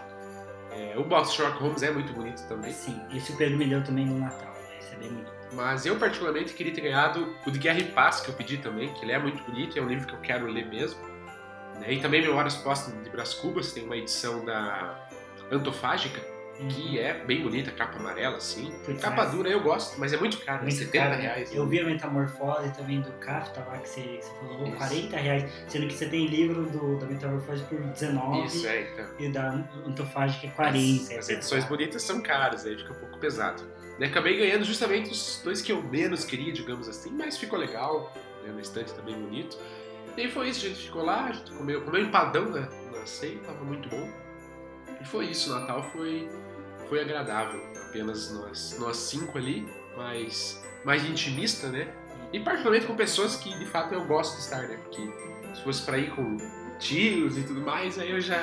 É, 0.72 0.94
o 0.98 1.04
box 1.04 1.34
Sherlock 1.34 1.62
Holmes 1.62 1.84
é 1.84 1.92
muito 1.92 2.14
bonito 2.14 2.42
também. 2.48 2.72
Sim, 2.72 3.02
esse 3.14 3.34
o 3.34 3.58
me 3.58 3.66
deu 3.66 3.84
também 3.84 4.06
no 4.06 4.20
Natal, 4.20 4.54
né? 4.54 4.78
esse 4.80 4.94
é 4.94 4.98
bem 4.98 5.10
bonito. 5.10 5.41
Mas 5.54 5.86
eu, 5.86 5.98
particularmente, 5.98 6.54
queria 6.54 6.74
ter 6.74 6.82
ganhado 6.82 7.36
o 7.46 7.52
de 7.52 7.60
Guerra 7.60 7.80
e 7.80 7.86
Paz, 7.86 8.22
que 8.22 8.30
eu 8.30 8.34
pedi 8.34 8.58
também, 8.58 8.94
que 8.94 9.04
ele 9.04 9.12
é 9.12 9.20
muito 9.20 9.44
bonito, 9.44 9.78
é 9.78 9.82
um 9.82 9.88
livro 9.88 10.08
que 10.08 10.14
eu 10.14 10.20
quero 10.20 10.46
ler 10.48 10.66
mesmo. 10.68 11.00
Né? 11.80 11.94
E 11.94 12.00
também 12.00 12.22
Memórias 12.22 12.56
Póstumas 12.56 13.04
de 13.04 13.10
Brás 13.10 13.34
Cubas, 13.34 13.74
tem 13.74 13.84
uma 13.84 13.98
edição 13.98 14.46
da 14.46 15.08
Antofágica, 15.52 16.22
que 16.70 16.98
uhum. 16.98 17.04
é 17.04 17.14
bem 17.26 17.42
bonita, 17.42 17.72
capa 17.72 17.98
amarela, 17.98 18.38
assim. 18.38 18.72
Putz, 18.86 19.02
capa 19.02 19.26
dura 19.26 19.50
eu 19.50 19.62
gosto, 19.62 20.00
mas 20.00 20.14
é 20.14 20.18
muito 20.18 20.38
caro, 20.46 20.60
é 20.60 20.62
muito 20.62 20.76
70 20.76 21.04
caro, 21.04 21.16
né? 21.16 21.22
reais. 21.22 21.54
Eu 21.54 21.68
vi 21.68 21.80
a 21.80 21.86
Metamorfose 21.86 22.72
também 22.74 23.02
do 23.02 23.12
Kafta 23.14 23.62
lá, 23.62 23.78
que 23.78 23.90
você, 23.90 24.20
você 24.22 24.32
falou, 24.40 24.68
Isso. 24.68 24.78
40 24.78 25.18
reais, 25.18 25.52
sendo 25.68 25.88
que 25.88 25.94
você 25.94 26.08
tem 26.08 26.28
livro 26.28 26.64
do, 26.66 27.00
da 27.00 27.08
Metamorfose 27.08 27.64
por 27.64 27.80
19 27.80 28.46
Isso, 28.46 28.68
é, 28.68 28.82
então. 28.82 29.06
e 29.18 29.30
da 29.30 29.66
Antofágica 29.86 30.48
é 30.48 30.50
40. 30.52 31.04
As, 31.04 31.18
as 31.18 31.30
edições 31.30 31.66
bonitas 31.66 32.04
são 32.04 32.22
caras, 32.22 32.66
aí 32.66 32.78
fica 32.78 32.94
um 32.94 32.98
pouco 32.98 33.18
pesado. 33.18 33.64
Né? 34.00 34.08
Acabei 34.08 34.38
ganhando 34.38 34.64
justamente 34.64 35.12
os 35.12 35.42
dois 35.44 35.62
que 35.62 35.72
eu 35.72 35.82
menos 35.84 36.26
queria, 36.26 36.52
digamos 36.52 36.88
assim, 36.88 37.12
mas 37.12 37.38
ficou 37.38 37.60
legal, 37.60 38.14
né? 38.44 38.52
na 38.52 38.62
estante 38.62 38.94
também 38.94 39.16
bonito. 39.16 39.58
E 40.18 40.22
aí 40.22 40.32
foi 40.32 40.50
isso, 40.50 40.66
a 40.66 40.70
gente 40.70 40.86
ficou 40.86 41.04
lá, 41.04 41.26
a 41.26 41.32
gente 41.32 41.52
comeu, 41.52 41.82
comeu 41.82 42.02
empadão 42.02 42.46
né? 42.50 42.68
na 42.92 43.06
ceia, 43.06 43.40
tava 43.40 43.64
muito 43.64 43.88
bom. 43.90 44.10
E 45.00 45.06
foi 45.06 45.28
isso, 45.28 45.52
o 45.52 45.60
Natal 45.60 45.84
foi, 45.92 46.30
foi 46.90 47.02
agradável, 47.02 47.64
apenas 47.88 48.32
nós, 48.32 48.78
nós 48.80 48.98
cinco 48.98 49.38
ali, 49.38 49.68
mas 49.96 50.62
mais 50.84 51.04
intimista, 51.06 51.70
né? 51.70 51.94
E 52.34 52.40
particularmente 52.40 52.86
com 52.86 52.96
pessoas 52.96 53.36
que 53.36 53.58
de 53.58 53.66
fato 53.66 53.94
eu 53.94 54.06
gosto 54.06 54.36
de 54.36 54.42
estar, 54.42 54.68
né? 54.68 54.78
Porque 54.84 55.02
se 55.54 55.64
fosse 55.64 55.84
pra 55.84 55.98
ir 55.98 56.12
com 56.12 56.38
tios 56.80 57.38
e 57.38 57.44
tudo 57.44 57.62
mais, 57.62 58.00
aí 58.00 58.12
eu 58.12 58.22
já. 58.22 58.40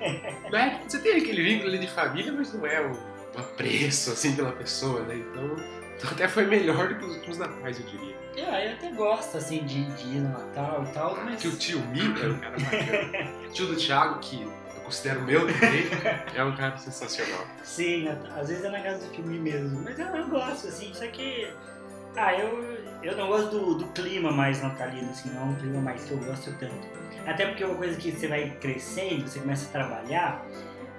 né? 0.50 0.82
Você 0.86 0.98
tem 1.00 1.16
aquele 1.16 1.42
vínculo 1.42 1.68
ali 1.68 1.78
de 1.78 1.88
família, 1.88 2.32
mas 2.32 2.52
não 2.52 2.66
é 2.66 2.80
o 2.80 3.13
um 3.34 3.40
apreço, 3.40 4.12
assim, 4.12 4.34
pela 4.34 4.52
pessoa, 4.52 5.00
né? 5.02 5.16
Então, 5.16 5.56
então 5.96 6.10
até 6.10 6.28
foi 6.28 6.46
melhor 6.46 6.88
do 6.88 6.94
que 6.96 7.04
os 7.04 7.14
últimos 7.16 7.38
natais, 7.38 7.80
eu 7.80 7.86
diria. 7.86 8.14
É, 8.36 8.68
eu 8.68 8.72
até 8.74 8.90
gosto, 8.92 9.36
assim, 9.36 9.64
de, 9.64 9.84
de 9.92 10.04
ir 10.08 10.20
no 10.20 10.30
Natal 10.30 10.84
e 10.88 10.92
tal, 10.92 11.16
mas... 11.24 11.40
Que 11.40 11.48
o 11.48 11.56
tio 11.56 11.80
Mi 11.86 12.00
era 12.20 12.32
um 12.32 12.38
cara 12.38 12.56
bacana. 12.58 13.30
o 13.46 13.50
tio 13.50 13.66
do 13.66 13.76
Thiago, 13.76 14.18
que 14.20 14.42
eu 14.42 14.82
considero 14.82 15.22
meu 15.22 15.40
também, 15.40 15.84
é 16.34 16.44
um 16.44 16.54
cara 16.56 16.76
sensacional. 16.76 17.46
Sim, 17.62 18.08
às 18.08 18.48
vezes 18.48 18.64
é 18.64 18.70
na 18.70 18.80
casa 18.80 19.06
do 19.06 19.12
tio 19.12 19.24
Mi 19.24 19.38
mesmo, 19.38 19.82
mas 19.82 19.98
eu, 19.98 20.06
eu 20.06 20.28
gosto, 20.28 20.68
assim, 20.68 20.92
só 20.92 21.06
que... 21.06 21.52
Ah, 22.16 22.32
eu, 22.32 22.62
eu 23.02 23.16
não 23.16 23.26
gosto 23.26 23.50
do, 23.50 23.74
do 23.74 23.86
clima 23.88 24.30
mais 24.30 24.62
natalino, 24.62 25.10
assim, 25.10 25.30
não 25.30 25.42
é 25.42 25.44
um 25.46 25.54
clima 25.56 25.80
mais 25.80 26.04
que 26.04 26.12
eu 26.12 26.18
gosto 26.18 26.52
tanto. 26.58 26.86
Até 27.26 27.46
porque 27.46 27.64
é 27.64 27.66
uma 27.66 27.76
coisa 27.76 27.96
que 27.96 28.12
você 28.12 28.28
vai 28.28 28.50
crescendo, 28.60 29.26
você 29.26 29.40
começa 29.40 29.66
a 29.68 29.72
trabalhar, 29.72 30.44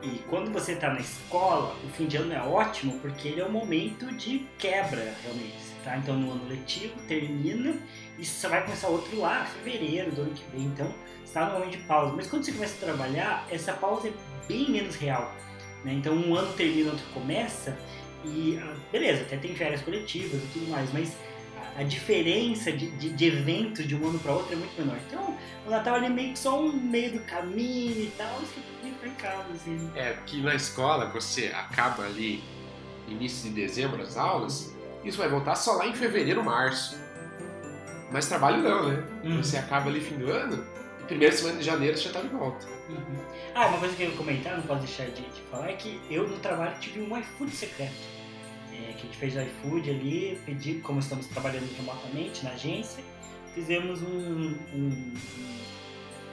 e 0.01 0.19
quando 0.29 0.51
você 0.51 0.73
está 0.73 0.93
na 0.93 0.99
escola, 0.99 1.75
o 1.83 1.89
fim 1.89 2.05
de 2.05 2.17
ano 2.17 2.33
é 2.33 2.41
ótimo 2.41 2.99
porque 2.99 3.29
ele 3.29 3.41
é 3.41 3.45
um 3.45 3.51
momento 3.51 4.05
de 4.15 4.45
quebra, 4.57 5.15
realmente. 5.23 5.75
Tá? 5.83 5.97
Então 5.97 6.15
no 6.15 6.31
ano 6.31 6.47
letivo 6.47 6.93
termina 7.07 7.75
e 8.17 8.25
você 8.25 8.47
vai 8.47 8.63
começar 8.63 8.87
outro 8.87 9.19
lá, 9.19 9.45
fevereiro 9.45 10.11
do 10.11 10.21
ano 10.21 10.33
que 10.33 10.43
vem. 10.51 10.65
Então 10.65 10.93
está 11.23 11.45
no 11.45 11.53
momento 11.53 11.71
de 11.71 11.83
pausa. 11.85 12.13
Mas 12.15 12.27
quando 12.27 12.43
você 12.43 12.51
começa 12.51 12.75
a 12.75 12.87
trabalhar, 12.87 13.47
essa 13.49 13.73
pausa 13.73 14.09
é 14.09 14.13
bem 14.47 14.69
menos 14.69 14.95
real. 14.95 15.33
Né? 15.83 15.93
Então 15.93 16.13
um 16.13 16.35
ano 16.35 16.53
termina, 16.53 16.91
outro 16.91 17.05
começa 17.13 17.77
e 18.23 18.59
ah, 18.61 18.75
beleza, 18.91 19.23
até 19.23 19.37
tem 19.37 19.55
férias 19.55 19.81
coletivas 19.81 20.43
e 20.43 20.47
tudo 20.47 20.67
mais, 20.69 20.91
mas 20.91 21.15
a 21.77 21.83
diferença 21.83 22.71
de, 22.71 22.89
de, 22.91 23.09
de 23.09 23.25
evento 23.25 23.83
de 23.83 23.95
um 23.95 24.07
ano 24.07 24.19
para 24.19 24.31
outro 24.31 24.53
é 24.53 24.55
muito 24.55 24.79
menor. 24.79 24.97
Então, 25.07 25.37
o 25.65 25.69
Natal 25.69 25.97
é 25.97 26.09
meio 26.09 26.31
que 26.31 26.39
só 26.39 26.59
um 26.59 26.71
meio 26.71 27.13
do 27.13 27.19
caminho 27.21 28.03
e 28.03 28.13
tal, 28.17 28.33
você 28.39 28.61
fica 28.81 29.07
em 29.07 29.11
casa, 29.15 29.45
assim. 29.53 29.91
É, 29.95 30.13
porque 30.13 30.37
na 30.37 30.55
escola 30.55 31.09
você 31.11 31.47
acaba 31.47 32.05
ali 32.05 32.43
início 33.07 33.49
de 33.49 33.55
dezembro 33.55 34.01
as 34.01 34.17
aulas, 34.17 34.73
isso 35.03 35.17
vai 35.17 35.27
voltar 35.27 35.55
só 35.55 35.73
lá 35.73 35.85
em 35.85 35.93
fevereiro, 35.93 36.43
março. 36.43 36.97
Mas 38.11 38.27
trabalho 38.27 38.63
não, 38.63 38.89
né? 38.89 39.03
Uhum. 39.23 39.43
Você 39.43 39.57
acaba 39.57 39.89
ali 39.89 39.99
fim 39.99 40.17
do 40.17 40.31
ano, 40.31 40.65
primeira 41.05 41.35
semana 41.35 41.59
de 41.59 41.65
janeiro 41.65 41.97
você 41.97 42.03
já 42.03 42.13
tá 42.13 42.21
de 42.21 42.29
volta. 42.29 42.65
Uhum. 42.89 43.25
Ah, 43.53 43.67
uma 43.67 43.79
coisa 43.79 43.95
que 43.95 44.03
eu 44.03 44.11
ia 44.11 44.15
comentar, 44.15 44.55
não 44.55 44.63
posso 44.63 44.81
deixar 44.81 45.05
de, 45.07 45.21
de 45.21 45.41
falar, 45.51 45.69
é 45.69 45.73
que 45.73 45.99
eu 46.09 46.27
no 46.27 46.37
trabalho 46.37 46.75
tive 46.79 47.01
um 47.01 47.17
iFood 47.17 47.51
secreto 47.51 48.15
a 48.95 48.97
gente 48.97 49.17
fez 49.17 49.35
o 49.35 49.41
iFood 49.41 49.89
ali, 49.89 50.39
pedi, 50.45 50.75
como 50.75 50.99
estamos 50.99 51.27
trabalhando 51.27 51.69
remotamente 51.75 52.43
na 52.43 52.51
agência, 52.51 53.03
fizemos 53.53 54.01
um, 54.01 54.57
um, 54.73 55.13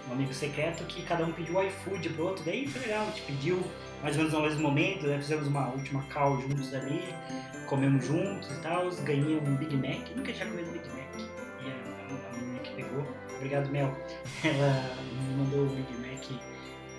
um 0.09 0.13
amigo 0.13 0.33
secreto 0.33 0.85
que 0.85 1.03
cada 1.03 1.25
um 1.25 1.33
pediu 1.33 1.57
o 1.57 1.63
iFood 1.63 2.09
pro 2.11 2.27
outro, 2.27 2.45
daí 2.45 2.67
foi 2.67 2.83
legal, 2.83 3.03
a 3.03 3.11
gente 3.11 3.23
pediu 3.23 3.63
mais 4.03 4.17
ou 4.17 4.23
menos 4.23 4.33
no 4.33 4.43
mesmo 4.43 4.63
momento, 4.63 5.07
né? 5.07 5.19
fizemos 5.19 5.47
uma 5.47 5.69
última 5.69 6.03
call 6.05 6.41
juntos 6.41 6.73
ali, 6.75 7.03
comemos 7.67 8.07
juntos 8.07 8.51
e 8.51 8.61
tal, 8.61 8.91
ganhei 9.03 9.37
um 9.37 9.57
Big 9.57 9.77
Mac, 9.77 10.09
nunca 10.17 10.33
tinha 10.33 10.47
comido 10.47 10.71
Big 10.71 10.89
Mac, 10.89 11.21
e 11.65 11.71
a, 11.71 12.31
a 12.31 12.39
menina 12.39 12.59
que 12.61 12.75
pegou, 12.75 13.07
obrigado 13.37 13.71
Mel, 13.71 13.97
ela 14.45 14.97
me 15.13 15.35
mandou 15.37 15.67
o 15.67 15.69
Big 15.69 15.93
Mac 15.95 16.31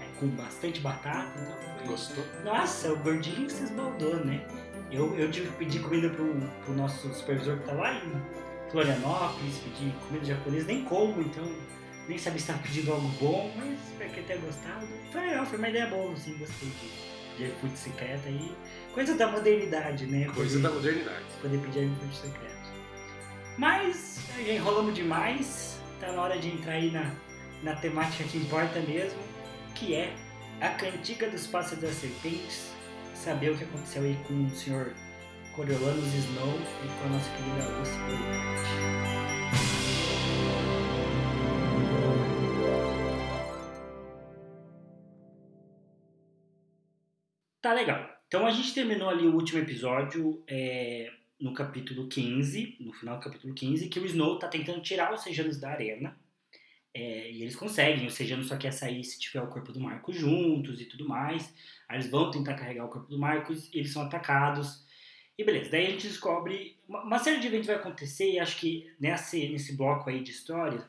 é, 0.01 0.19
com 0.19 0.27
bastante 0.27 0.81
batata, 0.81 1.39
então 1.39 1.57
foi... 1.77 1.87
Gostou? 1.87 2.25
Nossa, 2.43 2.93
o 2.93 2.97
gordinho 2.97 3.49
se 3.49 3.63
esbaldou, 3.63 4.25
né? 4.25 4.45
Eu, 4.93 5.17
eu 5.17 5.31
tive 5.31 5.47
que 5.47 5.57
pedir 5.57 5.81
comida 5.81 6.07
pro, 6.09 6.35
pro 6.63 6.73
nosso 6.75 7.11
supervisor 7.11 7.57
que 7.57 7.65
tá 7.65 7.73
lá 7.73 7.95
em 7.95 8.11
Florianópolis, 8.69 9.57
pedir 9.57 9.91
comida 10.07 10.23
japonesa, 10.23 10.67
nem 10.67 10.83
como, 10.83 11.19
então 11.19 11.43
nem 12.07 12.17
sabia 12.17 12.37
se 12.37 12.45
estava 12.45 12.59
pedindo 12.59 12.93
algo 12.93 13.07
bom, 13.19 13.51
mas 13.57 13.79
espero 13.89 14.11
que 14.11 14.21
tenha 14.21 14.39
gostado. 14.39 14.87
Foi 15.11 15.21
legal, 15.21 15.45
foi 15.47 15.57
uma 15.57 15.69
ideia 15.69 15.87
boa, 15.87 16.13
assim, 16.13 16.37
gostei 16.37 16.69
de, 16.69 17.37
de 17.37 17.51
iFood 17.51 17.75
secreto 17.75 18.27
aí. 18.27 18.55
Coisa 18.93 19.15
da 19.15 19.31
modernidade, 19.31 20.05
né? 20.05 20.25
Coisa 20.35 20.59
poder, 20.59 20.61
da 20.61 20.75
modernidade. 20.75 21.25
Poder 21.41 21.57
pedir 21.57 21.83
iFood 21.85 22.15
secreto. 22.15 22.53
Mas 23.57 24.19
já 24.45 24.53
enrolamos 24.53 24.93
demais, 24.93 25.79
tá 25.99 26.11
na 26.11 26.21
hora 26.21 26.37
de 26.37 26.49
entrar 26.49 26.73
aí 26.73 26.91
na, 26.91 27.15
na 27.63 27.75
temática 27.75 28.23
que 28.25 28.37
importa 28.37 28.79
mesmo, 28.81 29.19
que 29.73 29.95
é 29.95 30.13
a 30.61 30.69
cantiga 30.69 31.27
dos 31.31 31.47
pássaros 31.47 31.81
das 31.81 31.95
serpentes 31.95 32.72
saber 33.23 33.51
o 33.51 33.57
que 33.57 33.63
aconteceu 33.63 34.03
aí 34.03 34.17
com 34.27 34.33
o 34.33 34.49
senhor 34.49 34.93
Coriolanus 35.55 36.13
Snow 36.13 36.59
e 36.83 36.87
com 36.99 37.05
a 37.05 37.09
nossa 37.09 37.29
querida 37.31 37.69
Lucy 37.79 37.93
Tá 47.61 47.73
legal. 47.73 48.13
Então 48.27 48.45
a 48.45 48.51
gente 48.51 48.73
terminou 48.73 49.09
ali 49.09 49.25
o 49.25 49.33
último 49.33 49.59
episódio 49.59 50.43
é, 50.45 51.09
no 51.39 51.53
capítulo 51.53 52.09
15, 52.09 52.75
no 52.81 52.91
final 52.91 53.19
do 53.19 53.23
capítulo 53.23 53.53
15, 53.53 53.87
que 53.87 54.01
o 54.01 54.05
Snow 54.05 54.37
tá 54.37 54.49
tentando 54.49 54.81
tirar 54.81 55.13
os 55.13 55.23
Sejanos 55.23 55.57
da 55.57 55.69
arena. 55.69 56.13
É, 56.93 57.31
e 57.31 57.41
eles 57.41 57.55
conseguem, 57.55 58.05
o 58.05 58.11
Sejano 58.11 58.43
só 58.43 58.55
quer 58.55 58.71
sair 58.71 59.03
se 59.03 59.19
tiver 59.19 59.41
o 59.41 59.47
corpo 59.47 59.71
do 59.71 59.79
Marcos 59.79 60.15
juntos 60.15 60.79
e 60.79 60.85
tudo 60.85 61.07
mais. 61.07 61.53
Aí 61.89 61.97
eles 61.97 62.09
vão 62.09 62.29
tentar 62.29 62.53
carregar 62.53 62.85
o 62.85 62.89
corpo 62.89 63.09
do 63.09 63.17
Marcos 63.17 63.69
eles 63.73 63.91
são 63.91 64.03
atacados. 64.03 64.85
E 65.37 65.43
beleza, 65.43 65.71
daí 65.71 65.87
a 65.87 65.89
gente 65.89 66.07
descobre. 66.07 66.77
Uma, 66.87 67.17
série 67.17 67.39
de 67.39 67.47
eventos 67.47 67.67
vai 67.67 67.77
acontecer 67.77 68.31
e 68.31 68.39
acho 68.39 68.59
que 68.59 68.93
nesse, 68.99 69.49
nesse 69.49 69.75
bloco 69.75 70.09
aí 70.09 70.21
de 70.21 70.29
história 70.29 70.87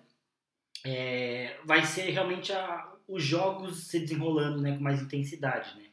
é, 0.84 1.56
vai 1.64 1.84
ser 1.86 2.10
realmente 2.10 2.52
a, 2.52 2.92
os 3.08 3.22
jogos 3.22 3.86
se 3.86 4.00
desenrolando 4.00 4.60
né, 4.60 4.76
com 4.76 4.82
mais 4.82 5.00
intensidade. 5.00 5.74
Né? 5.78 5.84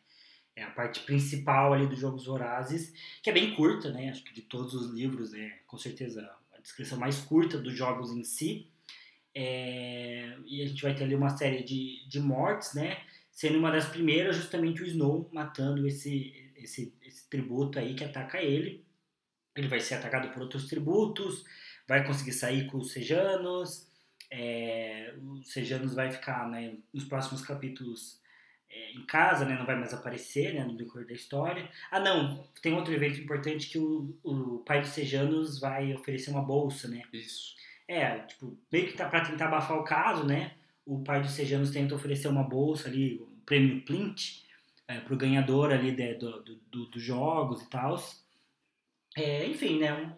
É 0.55 0.63
a 0.63 0.71
parte 0.71 0.99
principal 1.01 1.71
ali 1.71 1.87
dos 1.87 1.99
Jogos 1.99 2.25
Vorazes, 2.25 2.93
que 3.23 3.29
é 3.29 3.33
bem 3.33 3.55
curta, 3.55 3.89
né? 3.91 4.09
Acho 4.09 4.23
que 4.23 4.33
de 4.33 4.41
todos 4.41 4.73
os 4.73 4.93
livros 4.93 5.33
é 5.33 5.49
com 5.65 5.77
certeza 5.77 6.29
a 6.53 6.59
descrição 6.59 6.99
mais 6.99 7.19
curta 7.19 7.57
dos 7.57 7.73
jogos 7.73 8.11
em 8.11 8.23
si. 8.23 8.69
É, 9.33 10.37
e 10.45 10.61
a 10.61 10.67
gente 10.67 10.81
vai 10.81 10.93
ter 10.93 11.03
ali 11.03 11.15
uma 11.15 11.29
série 11.29 11.63
de, 11.63 12.07
de 12.07 12.19
mortes, 12.19 12.73
né? 12.73 13.01
Sendo 13.31 13.57
uma 13.57 13.71
das 13.71 13.87
primeiras 13.87 14.35
justamente 14.35 14.83
o 14.83 14.85
Snow 14.85 15.29
matando 15.31 15.87
esse, 15.87 16.51
esse, 16.57 16.93
esse 17.01 17.29
tributo 17.29 17.79
aí 17.79 17.93
que 17.93 18.03
ataca 18.03 18.41
ele. 18.41 18.85
Ele 19.55 19.67
vai 19.67 19.79
ser 19.79 19.95
atacado 19.95 20.31
por 20.33 20.41
outros 20.41 20.67
tributos, 20.67 21.43
vai 21.87 22.05
conseguir 22.05 22.33
sair 22.33 22.67
com 22.67 22.77
os 22.77 22.91
Sejanos. 22.91 23.87
É, 24.29 25.13
os 25.21 25.51
Sejanos 25.51 25.93
vai 25.93 26.11
ficar 26.11 26.49
né, 26.49 26.77
nos 26.93 27.03
próximos 27.05 27.41
capítulos 27.41 28.21
é, 28.69 28.93
em 28.93 29.05
casa, 29.05 29.43
né, 29.43 29.57
não 29.57 29.65
vai 29.65 29.75
mais 29.75 29.93
aparecer 29.93 30.53
né, 30.53 30.63
no 30.63 30.77
decorrer 30.77 31.05
da 31.05 31.13
história. 31.13 31.69
Ah, 31.89 31.99
não, 31.99 32.47
tem 32.61 32.73
outro 32.73 32.93
evento 32.93 33.19
importante 33.19 33.69
que 33.69 33.77
o, 33.77 34.17
o 34.23 34.59
pai 34.59 34.81
dos 34.81 34.91
Sejanos 34.91 35.59
vai 35.59 35.93
oferecer 35.93 36.31
uma 36.31 36.41
bolsa, 36.41 36.87
né? 36.87 37.01
Isso. 37.11 37.55
É, 37.87 38.19
tipo, 38.19 38.57
meio 38.71 38.87
que 38.87 38.97
tá 38.97 39.07
pra 39.07 39.25
tentar 39.25 39.47
abafar 39.47 39.77
o 39.77 39.83
caso, 39.83 40.25
né? 40.25 40.53
O 40.85 41.03
pai 41.03 41.21
dos 41.21 41.31
Sejanos 41.31 41.71
tenta 41.71 41.95
oferecer 41.95 42.27
uma 42.27 42.43
bolsa 42.43 42.87
ali, 42.87 43.21
um 43.21 43.39
prêmio 43.45 43.81
Plint, 43.83 44.43
é, 44.87 44.99
pro 44.99 45.17
ganhador 45.17 45.71
ali 45.71 45.91
de, 45.91 46.15
do, 46.15 46.41
do, 46.43 46.85
dos 46.87 47.01
jogos 47.01 47.61
e 47.61 47.69
tal. 47.69 48.01
É, 49.15 49.45
enfim, 49.45 49.79
né? 49.79 50.15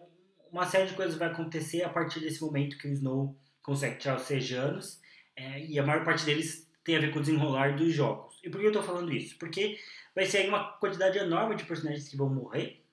Uma 0.50 0.66
série 0.66 0.88
de 0.88 0.94
coisas 0.94 1.16
vai 1.16 1.28
acontecer 1.28 1.82
a 1.82 1.88
partir 1.88 2.20
desse 2.20 2.40
momento 2.42 2.78
que 2.78 2.86
o 2.86 2.92
Snow 2.92 3.36
consegue 3.62 3.98
tirar 3.98 4.16
os 4.16 4.22
Sejanos. 4.22 5.00
É, 5.36 5.64
e 5.64 5.78
a 5.78 5.82
maior 5.82 6.04
parte 6.04 6.24
deles 6.24 6.70
tem 6.84 6.96
a 6.96 7.00
ver 7.00 7.12
com 7.12 7.18
o 7.18 7.22
desenrolar 7.22 7.76
dos 7.76 7.92
jogos. 7.92 8.38
E 8.42 8.50
por 8.50 8.60
que 8.60 8.66
eu 8.66 8.72
tô 8.72 8.82
falando 8.82 9.12
isso? 9.12 9.36
Porque 9.38 9.78
vai 10.14 10.26
ser 10.26 10.48
uma 10.48 10.72
quantidade 10.74 11.18
enorme 11.18 11.56
de 11.56 11.64
personagens 11.64 12.08
que 12.08 12.16
vão 12.16 12.28
morrer. 12.28 12.83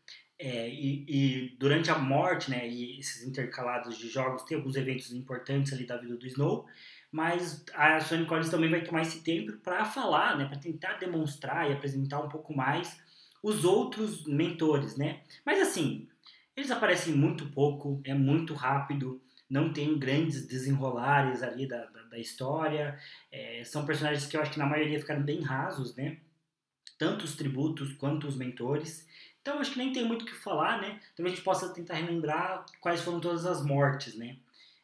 É, 0.43 0.67
e, 0.67 1.05
e, 1.07 1.55
durante 1.59 1.91
a 1.91 1.99
morte, 1.99 2.49
né, 2.49 2.67
e 2.67 2.99
esses 2.99 3.27
intercalados 3.27 3.95
de 3.95 4.09
jogos, 4.09 4.41
tem 4.41 4.57
alguns 4.57 4.75
eventos 4.75 5.11
importantes 5.11 5.71
ali 5.71 5.85
da 5.85 5.97
vida 5.97 6.17
do 6.17 6.25
Snow, 6.25 6.65
mas 7.11 7.63
a 7.75 7.99
Sonic 7.99 8.27
Collins 8.27 8.49
também 8.49 8.67
vai 8.67 8.83
tomar 8.83 9.03
esse 9.03 9.21
tempo 9.21 9.51
para 9.57 9.85
falar, 9.85 10.35
né, 10.35 10.45
para 10.45 10.57
tentar 10.57 10.93
demonstrar 10.93 11.69
e 11.69 11.73
apresentar 11.73 12.19
um 12.21 12.27
pouco 12.27 12.55
mais 12.55 12.99
os 13.43 13.63
outros 13.63 14.25
mentores, 14.25 14.97
né? 14.97 15.21
Mas 15.45 15.61
assim, 15.61 16.07
eles 16.55 16.71
aparecem 16.71 17.13
muito 17.13 17.45
pouco, 17.51 18.01
é 18.03 18.15
muito 18.15 18.55
rápido, 18.55 19.21
não 19.47 19.71
tem 19.71 19.99
grandes 19.99 20.47
desenrolares 20.47 21.43
ali 21.43 21.67
da, 21.67 21.85
da, 21.85 22.01
da 22.01 22.17
história, 22.17 22.97
é, 23.31 23.63
são 23.63 23.85
personagens 23.85 24.25
que 24.25 24.35
eu 24.35 24.41
acho 24.41 24.53
que 24.53 24.59
na 24.59 24.65
maioria 24.65 24.99
ficaram 24.99 25.21
bem 25.21 25.41
rasos, 25.41 25.95
né? 25.95 26.17
Tanto 26.97 27.25
os 27.25 27.35
tributos 27.35 27.93
quanto 27.93 28.27
os 28.27 28.35
mentores. 28.35 29.07
Então 29.41 29.59
acho 29.59 29.71
que 29.71 29.79
nem 29.79 29.91
tem 29.91 30.05
muito 30.05 30.21
o 30.23 30.25
que 30.25 30.35
falar, 30.35 30.79
né? 30.79 30.99
Talvez 31.15 31.33
a 31.33 31.35
gente 31.35 31.43
possa 31.43 31.73
tentar 31.73 31.95
relembrar 31.95 32.65
quais 32.79 33.01
foram 33.01 33.19
todas 33.19 33.45
as 33.45 33.65
mortes, 33.65 34.15
né? 34.15 34.37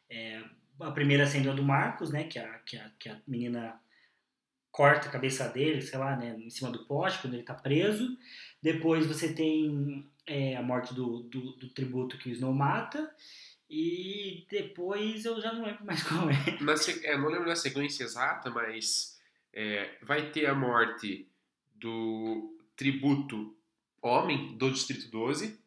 É, 0.09 0.43
a 0.79 0.91
primeira 0.91 1.25
sendo 1.25 1.51
a 1.51 1.53
do 1.53 1.63
Marcos, 1.63 2.11
né? 2.11 2.23
Que 2.23 2.39
a, 2.39 2.59
que 2.59 2.77
a, 2.77 2.91
que 2.99 3.09
a 3.09 3.21
menina 3.27 3.79
corta 4.71 5.07
a 5.07 5.11
cabeça 5.11 5.47
dele, 5.47 5.81
sei 5.81 5.99
lá, 5.99 6.15
né? 6.15 6.35
Em 6.39 6.49
cima 6.49 6.71
do 6.71 6.85
poste, 6.85 7.21
quando 7.21 7.35
ele 7.35 7.43
tá 7.43 7.53
preso. 7.53 8.17
Depois 8.61 9.05
você 9.05 9.31
tem 9.33 10.07
é, 10.25 10.55
a 10.55 10.63
morte 10.63 10.93
do, 10.93 11.23
do, 11.23 11.51
do, 11.53 11.69
tributo 11.69 12.17
que 12.17 12.29
o 12.29 12.31
Snow 12.31 12.53
mata. 12.53 13.13
E 13.69 14.45
depois 14.49 15.25
eu 15.25 15.39
já 15.39 15.53
não 15.53 15.65
lembro 15.65 15.85
mais 15.85 16.01
qual 16.01 16.29
é. 16.29 16.57
É 17.03 17.17
não 17.17 17.29
lembro 17.29 17.47
da 17.47 17.55
sequência 17.55 18.03
exata, 18.03 18.49
mas 18.49 19.19
é, 19.53 19.97
vai 20.01 20.31
ter 20.31 20.47
a 20.47 20.55
morte 20.55 21.27
do 21.75 22.57
tributo 22.75 23.55
homem 24.01 24.57
do 24.57 24.71
Distrito 24.71 25.09
12. 25.09 25.59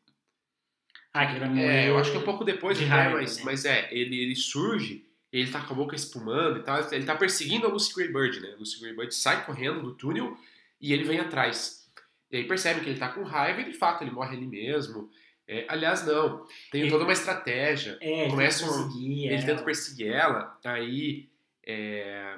Ah, 1.12 1.26
que 1.26 1.32
ele 1.32 1.40
vai 1.40 1.48
É, 1.48 1.52
morrer 1.52 1.88
eu 1.88 1.98
acho 1.98 2.10
que 2.12 2.16
é 2.16 2.20
um 2.20 2.24
pouco 2.24 2.44
depois 2.44 2.78
de 2.78 2.84
raiva, 2.84 3.16
mas, 3.16 3.36
né? 3.38 3.42
mas 3.44 3.64
é, 3.64 3.88
ele, 3.92 4.16
ele 4.22 4.36
surge, 4.36 5.04
ele 5.32 5.50
tá 5.50 5.60
com 5.62 5.74
a 5.74 5.76
boca 5.76 5.96
espumando 5.96 6.58
e 6.58 6.62
tal, 6.62 6.78
ele 6.92 7.04
tá 7.04 7.16
perseguindo 7.16 7.66
a 7.66 7.70
Lucy 7.70 7.92
Greybird, 7.94 8.40
né? 8.40 8.52
A 8.52 8.56
Lucy 8.56 8.80
Greybird 8.80 9.12
sai 9.14 9.44
correndo 9.44 9.82
do 9.82 9.94
túnel 9.94 10.36
e 10.80 10.92
ele 10.92 11.04
vem 11.04 11.18
atrás. 11.18 11.90
E 12.30 12.36
aí 12.36 12.44
percebe 12.46 12.80
que 12.80 12.88
ele 12.90 12.98
tá 12.98 13.08
com 13.08 13.24
raiva 13.24 13.60
e 13.60 13.64
de 13.64 13.72
fato 13.76 14.04
ele 14.04 14.12
morre 14.12 14.36
ali 14.36 14.46
mesmo. 14.46 15.10
É, 15.48 15.66
aliás, 15.68 16.06
não, 16.06 16.46
tem 16.70 16.82
Ele- 16.82 16.90
toda 16.90 17.02
uma 17.02 17.12
estratégia. 17.12 17.98
É, 18.00 18.20
ele 18.22 18.30
Começa 18.30 18.64
tenta 18.64 18.78
um- 18.94 19.00
Ele 19.02 19.34
ela. 19.34 19.46
tenta 19.46 19.62
perseguir 19.64 20.06
ela, 20.12 20.56
aí 20.62 21.28
é, 21.66 22.36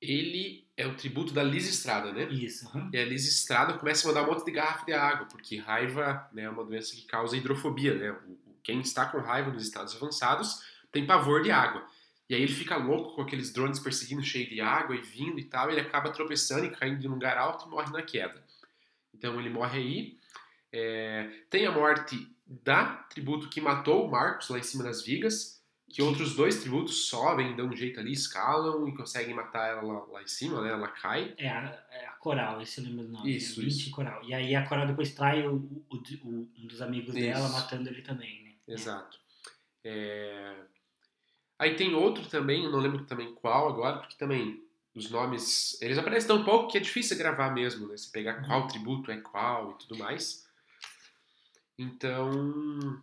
ele 0.00 0.66
é 0.78 0.86
o 0.86 0.94
tributo 0.94 1.34
da 1.34 1.42
Liz 1.42 1.68
Estrada, 1.68 2.12
né? 2.12 2.28
Isso, 2.30 2.68
aham. 2.68 2.88
E 2.92 2.96
a 2.96 3.04
Liz 3.04 3.26
Estrada 3.26 3.74
começa 3.74 4.06
a 4.06 4.14
mandar 4.14 4.22
um 4.22 4.32
monte 4.32 4.44
de 4.44 4.52
garrafa 4.52 4.86
de 4.86 4.92
água, 4.92 5.26
porque 5.26 5.56
raiva 5.56 6.28
né, 6.32 6.44
é 6.44 6.48
uma 6.48 6.64
doença 6.64 6.94
que 6.94 7.02
causa 7.02 7.36
hidrofobia, 7.36 7.94
né? 7.94 8.16
Quem 8.62 8.80
está 8.80 9.04
com 9.06 9.18
raiva 9.18 9.50
nos 9.50 9.64
estados 9.64 9.96
avançados 9.96 10.62
tem 10.92 11.04
pavor 11.04 11.42
de 11.42 11.50
água. 11.50 11.84
E 12.30 12.34
aí 12.34 12.42
ele 12.42 12.52
fica 12.52 12.76
louco 12.76 13.16
com 13.16 13.22
aqueles 13.22 13.52
drones 13.52 13.80
perseguindo 13.80 14.22
cheio 14.22 14.48
de 14.48 14.60
água 14.60 14.94
e 14.94 15.00
vindo 15.00 15.40
e 15.40 15.44
tal, 15.44 15.68
e 15.68 15.72
ele 15.72 15.80
acaba 15.80 16.10
tropeçando 16.10 16.66
e 16.66 16.70
caindo 16.70 17.00
de 17.00 17.08
um 17.08 17.12
lugar 17.12 17.36
alto 17.36 17.66
e 17.66 17.70
morre 17.70 17.90
na 17.90 18.02
queda. 18.02 18.40
Então 19.12 19.40
ele 19.40 19.50
morre 19.50 19.78
aí. 19.80 20.18
É, 20.72 21.28
Tem 21.50 21.66
a 21.66 21.72
morte 21.72 22.30
da 22.46 22.86
tributo 23.10 23.48
que 23.48 23.60
matou 23.60 24.06
o 24.06 24.10
Marcos 24.10 24.48
lá 24.48 24.58
em 24.58 24.62
cima 24.62 24.84
das 24.84 25.02
vigas, 25.02 25.57
que 25.88 26.02
outros 26.02 26.34
dois 26.34 26.60
tributos 26.60 27.06
sobem, 27.08 27.56
dão 27.56 27.66
um 27.68 27.76
jeito 27.76 27.98
ali, 27.98 28.12
escalam 28.12 28.86
e 28.88 28.94
conseguem 28.96 29.34
matar 29.34 29.68
ela 29.68 29.82
lá, 29.82 30.04
lá 30.06 30.22
em 30.22 30.26
cima, 30.26 30.60
né? 30.60 30.70
Ela 30.70 30.88
cai. 30.88 31.34
É 31.38 31.48
a, 31.48 31.86
é 31.90 32.06
a 32.06 32.10
Coral, 32.12 32.60
esse 32.60 32.80
eu 32.80 32.84
lembro 32.84 33.06
do 33.06 33.12
nome. 33.12 33.34
Isso, 33.34 33.60
é 33.62 33.64
isso. 33.64 33.90
Coral. 33.90 34.22
E 34.24 34.34
aí 34.34 34.54
a 34.54 34.66
Coral 34.66 34.86
depois 34.86 35.14
trai 35.14 35.46
o, 35.46 35.54
o- 35.88 35.96
o- 36.24 36.48
um 36.58 36.66
dos 36.66 36.82
amigos 36.82 37.14
dela, 37.14 37.44
Isso. 37.46 37.52
matando 37.52 37.88
ele 37.88 38.02
também, 38.02 38.44
né? 38.44 38.52
Exato. 38.68 39.18
É, 39.84 40.56
Aí 41.58 41.74
tem 41.74 41.92
outro 41.94 42.24
também, 42.28 42.64
eu 42.64 42.70
não 42.70 42.78
lembro 42.78 43.04
também 43.04 43.34
qual 43.34 43.68
agora, 43.68 43.98
porque 43.98 44.16
também 44.16 44.62
os 44.94 45.10
nomes, 45.10 45.80
eles 45.82 45.98
aparecem 45.98 46.28
tão 46.28 46.44
pouco 46.44 46.70
que 46.70 46.78
é 46.78 46.80
difícil 46.80 47.16
gravar 47.18 47.50
mesmo, 47.50 47.88
né? 47.88 47.96
Se 47.96 48.12
pegar 48.12 48.46
qual 48.46 48.66
tributo 48.68 49.10
é 49.10 49.16
qual 49.20 49.72
e 49.72 49.78
tudo 49.78 49.98
mais. 49.98 50.46
Então, 51.78 53.00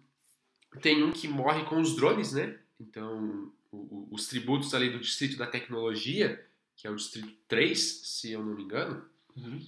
tem 0.82 1.04
um 1.04 1.12
que 1.12 1.28
morre 1.28 1.64
com 1.66 1.80
os 1.82 1.96
drones, 1.96 2.34
né? 2.34 2.58
Então, 2.80 3.52
o- 3.72 4.08
os 4.12 4.28
tributos 4.28 4.74
ali 4.74 4.90
do 4.90 5.00
Distrito 5.00 5.38
da 5.38 5.48
Tecnologia, 5.48 6.46
que 6.76 6.88
é 6.88 6.92
o 6.92 6.96
Distrito 6.96 7.32
3, 7.48 7.80
se 7.80 8.32
eu 8.32 8.44
não 8.44 8.54
me 8.56 8.64
engano, 8.64 9.06
Uhum. 9.36 9.66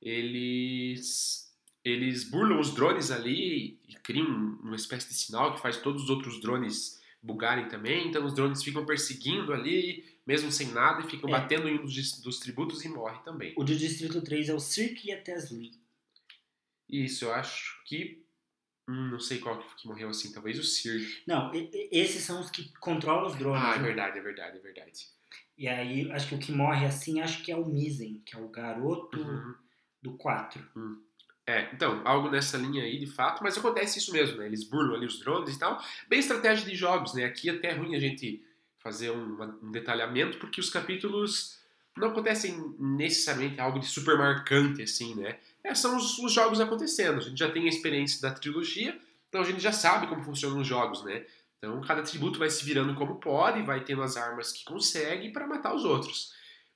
eles 0.00 1.40
eles 1.84 2.22
burlam 2.22 2.60
os 2.60 2.72
drones 2.72 3.10
ali 3.10 3.76
e 3.88 3.94
criam 4.04 4.24
uma 4.62 4.76
espécie 4.76 5.08
de 5.08 5.14
sinal 5.14 5.52
que 5.56 5.60
faz 5.60 5.78
todos 5.78 6.04
os 6.04 6.10
outros 6.10 6.40
drones 6.40 7.02
bugarem 7.20 7.68
também. 7.68 8.06
Então 8.06 8.24
os 8.24 8.32
drones 8.34 8.62
ficam 8.62 8.86
perseguindo 8.86 9.52
ali, 9.52 10.04
mesmo 10.24 10.52
sem 10.52 10.68
nada, 10.68 11.04
e 11.04 11.10
ficam 11.10 11.28
É. 11.28 11.32
batendo 11.32 11.68
em 11.68 11.80
um 11.80 11.84
dos, 11.84 12.20
dos 12.20 12.38
tributos 12.38 12.84
e 12.84 12.88
morre 12.88 13.18
também. 13.24 13.52
O 13.56 13.64
do 13.64 13.74
Distrito 13.76 14.22
3 14.22 14.48
é 14.48 14.54
o 14.54 14.60
Cirque 14.60 15.08
e 15.08 15.12
a 15.12 15.20
Tesla. 15.20 15.58
Isso, 16.88 17.24
eu 17.24 17.32
acho 17.32 17.82
que. 17.84 18.21
Hum, 18.88 19.10
não 19.12 19.20
sei 19.20 19.38
qual 19.38 19.58
que 19.76 19.86
morreu 19.86 20.08
assim, 20.08 20.32
talvez 20.32 20.58
o 20.58 20.62
Sir. 20.62 21.22
Não, 21.26 21.50
esses 21.90 22.22
são 22.24 22.40
os 22.40 22.50
que 22.50 22.72
controlam 22.78 23.26
os 23.26 23.36
drones. 23.36 23.62
Ah, 23.62 23.74
é 23.74 23.78
né? 23.78 23.84
verdade, 23.84 24.18
é 24.18 24.22
verdade, 24.22 24.56
é 24.58 24.60
verdade. 24.60 25.06
E 25.56 25.68
aí, 25.68 26.10
acho 26.12 26.28
que 26.28 26.34
o 26.34 26.38
que 26.38 26.50
morre 26.52 26.86
assim, 26.86 27.20
acho 27.20 27.42
que 27.42 27.52
é 27.52 27.56
o 27.56 27.64
Misen, 27.66 28.22
que 28.24 28.34
é 28.36 28.40
o 28.40 28.48
garoto 28.48 29.18
Uhum. 29.20 29.54
do 30.02 30.16
4. 30.16 30.62
É, 31.46 31.70
então, 31.74 32.02
algo 32.06 32.30
nessa 32.30 32.56
linha 32.56 32.82
aí, 32.84 32.98
de 32.98 33.06
fato, 33.06 33.42
mas 33.42 33.58
acontece 33.58 33.98
isso 33.98 34.12
mesmo, 34.12 34.38
né? 34.38 34.46
Eles 34.46 34.64
burlam 34.64 34.94
ali 34.94 35.06
os 35.06 35.18
drones 35.20 35.54
e 35.54 35.58
tal. 35.58 35.80
Bem 36.08 36.20
estratégia 36.20 36.64
de 36.68 36.74
jogos, 36.76 37.14
né? 37.14 37.24
Aqui 37.24 37.50
até 37.50 37.68
é 37.70 37.74
ruim 37.74 37.94
a 37.94 38.00
gente 38.00 38.44
fazer 38.78 39.10
um, 39.10 39.42
um 39.62 39.70
detalhamento, 39.70 40.38
porque 40.38 40.60
os 40.60 40.70
capítulos 40.70 41.60
não 41.96 42.08
acontecem 42.08 42.74
necessariamente 42.78 43.60
algo 43.60 43.78
de 43.78 43.86
super 43.86 44.16
marcante, 44.16 44.82
assim, 44.82 45.14
né? 45.14 45.38
É, 45.64 45.74
são 45.74 45.96
os, 45.96 46.18
os 46.18 46.32
jogos 46.32 46.60
acontecendo. 46.60 47.18
A 47.18 47.22
gente 47.22 47.38
já 47.38 47.50
tem 47.50 47.64
a 47.64 47.68
experiência 47.68 48.20
da 48.20 48.34
trilogia, 48.34 48.98
então 49.28 49.40
a 49.40 49.44
gente 49.44 49.60
já 49.60 49.72
sabe 49.72 50.06
como 50.06 50.22
funcionam 50.22 50.60
os 50.60 50.66
jogos, 50.66 51.04
né? 51.04 51.24
Então 51.58 51.80
cada 51.82 52.02
tributo 52.02 52.38
vai 52.38 52.50
se 52.50 52.64
virando 52.64 52.94
como 52.94 53.20
pode, 53.20 53.62
vai 53.62 53.84
tendo 53.84 54.02
as 54.02 54.16
armas 54.16 54.52
que 54.52 54.64
consegue 54.64 55.30
para 55.30 55.46
matar 55.46 55.74
os 55.74 55.84
outros. 55.84 56.32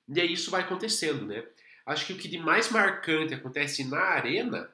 E 0.07 0.21
aí 0.21 0.31
isso 0.31 0.49
vai 0.49 0.61
acontecendo, 0.61 1.25
né? 1.25 1.45
Acho 1.85 2.05
que 2.05 2.13
o 2.13 2.17
que 2.17 2.27
de 2.27 2.37
mais 2.37 2.71
marcante 2.71 3.33
acontece 3.33 3.83
na 3.83 3.99
arena 3.99 4.69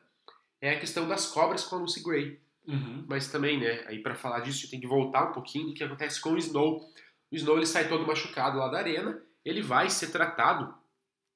é 0.62 0.72
a 0.72 0.80
questão 0.80 1.08
das 1.08 1.28
cobras 1.28 1.64
com 1.64 1.76
a 1.76 1.80
Lucy 1.80 2.04
Gray. 2.04 2.40
Uhum. 2.68 3.06
Mas 3.08 3.28
também, 3.28 3.60
né, 3.60 3.84
aí 3.88 4.00
para 4.00 4.16
falar 4.16 4.40
disso, 4.40 4.70
tem 4.70 4.80
que 4.80 4.88
voltar 4.88 5.30
um 5.30 5.34
pouquinho 5.34 5.68
do 5.68 5.74
que 5.74 5.84
acontece 5.84 6.22
com 6.22 6.32
o 6.32 6.38
Snow. 6.38 6.80
O 7.32 7.36
Snow 7.36 7.58
ele 7.58 7.66
sai 7.66 7.88
todo 7.88 8.08
machucado 8.08 8.58
lá 8.58 8.70
da 8.70 8.78
arena, 8.78 9.22
ele 9.44 9.62
vai 9.62 9.90
ser 9.90 10.08
tratado, 10.12 10.74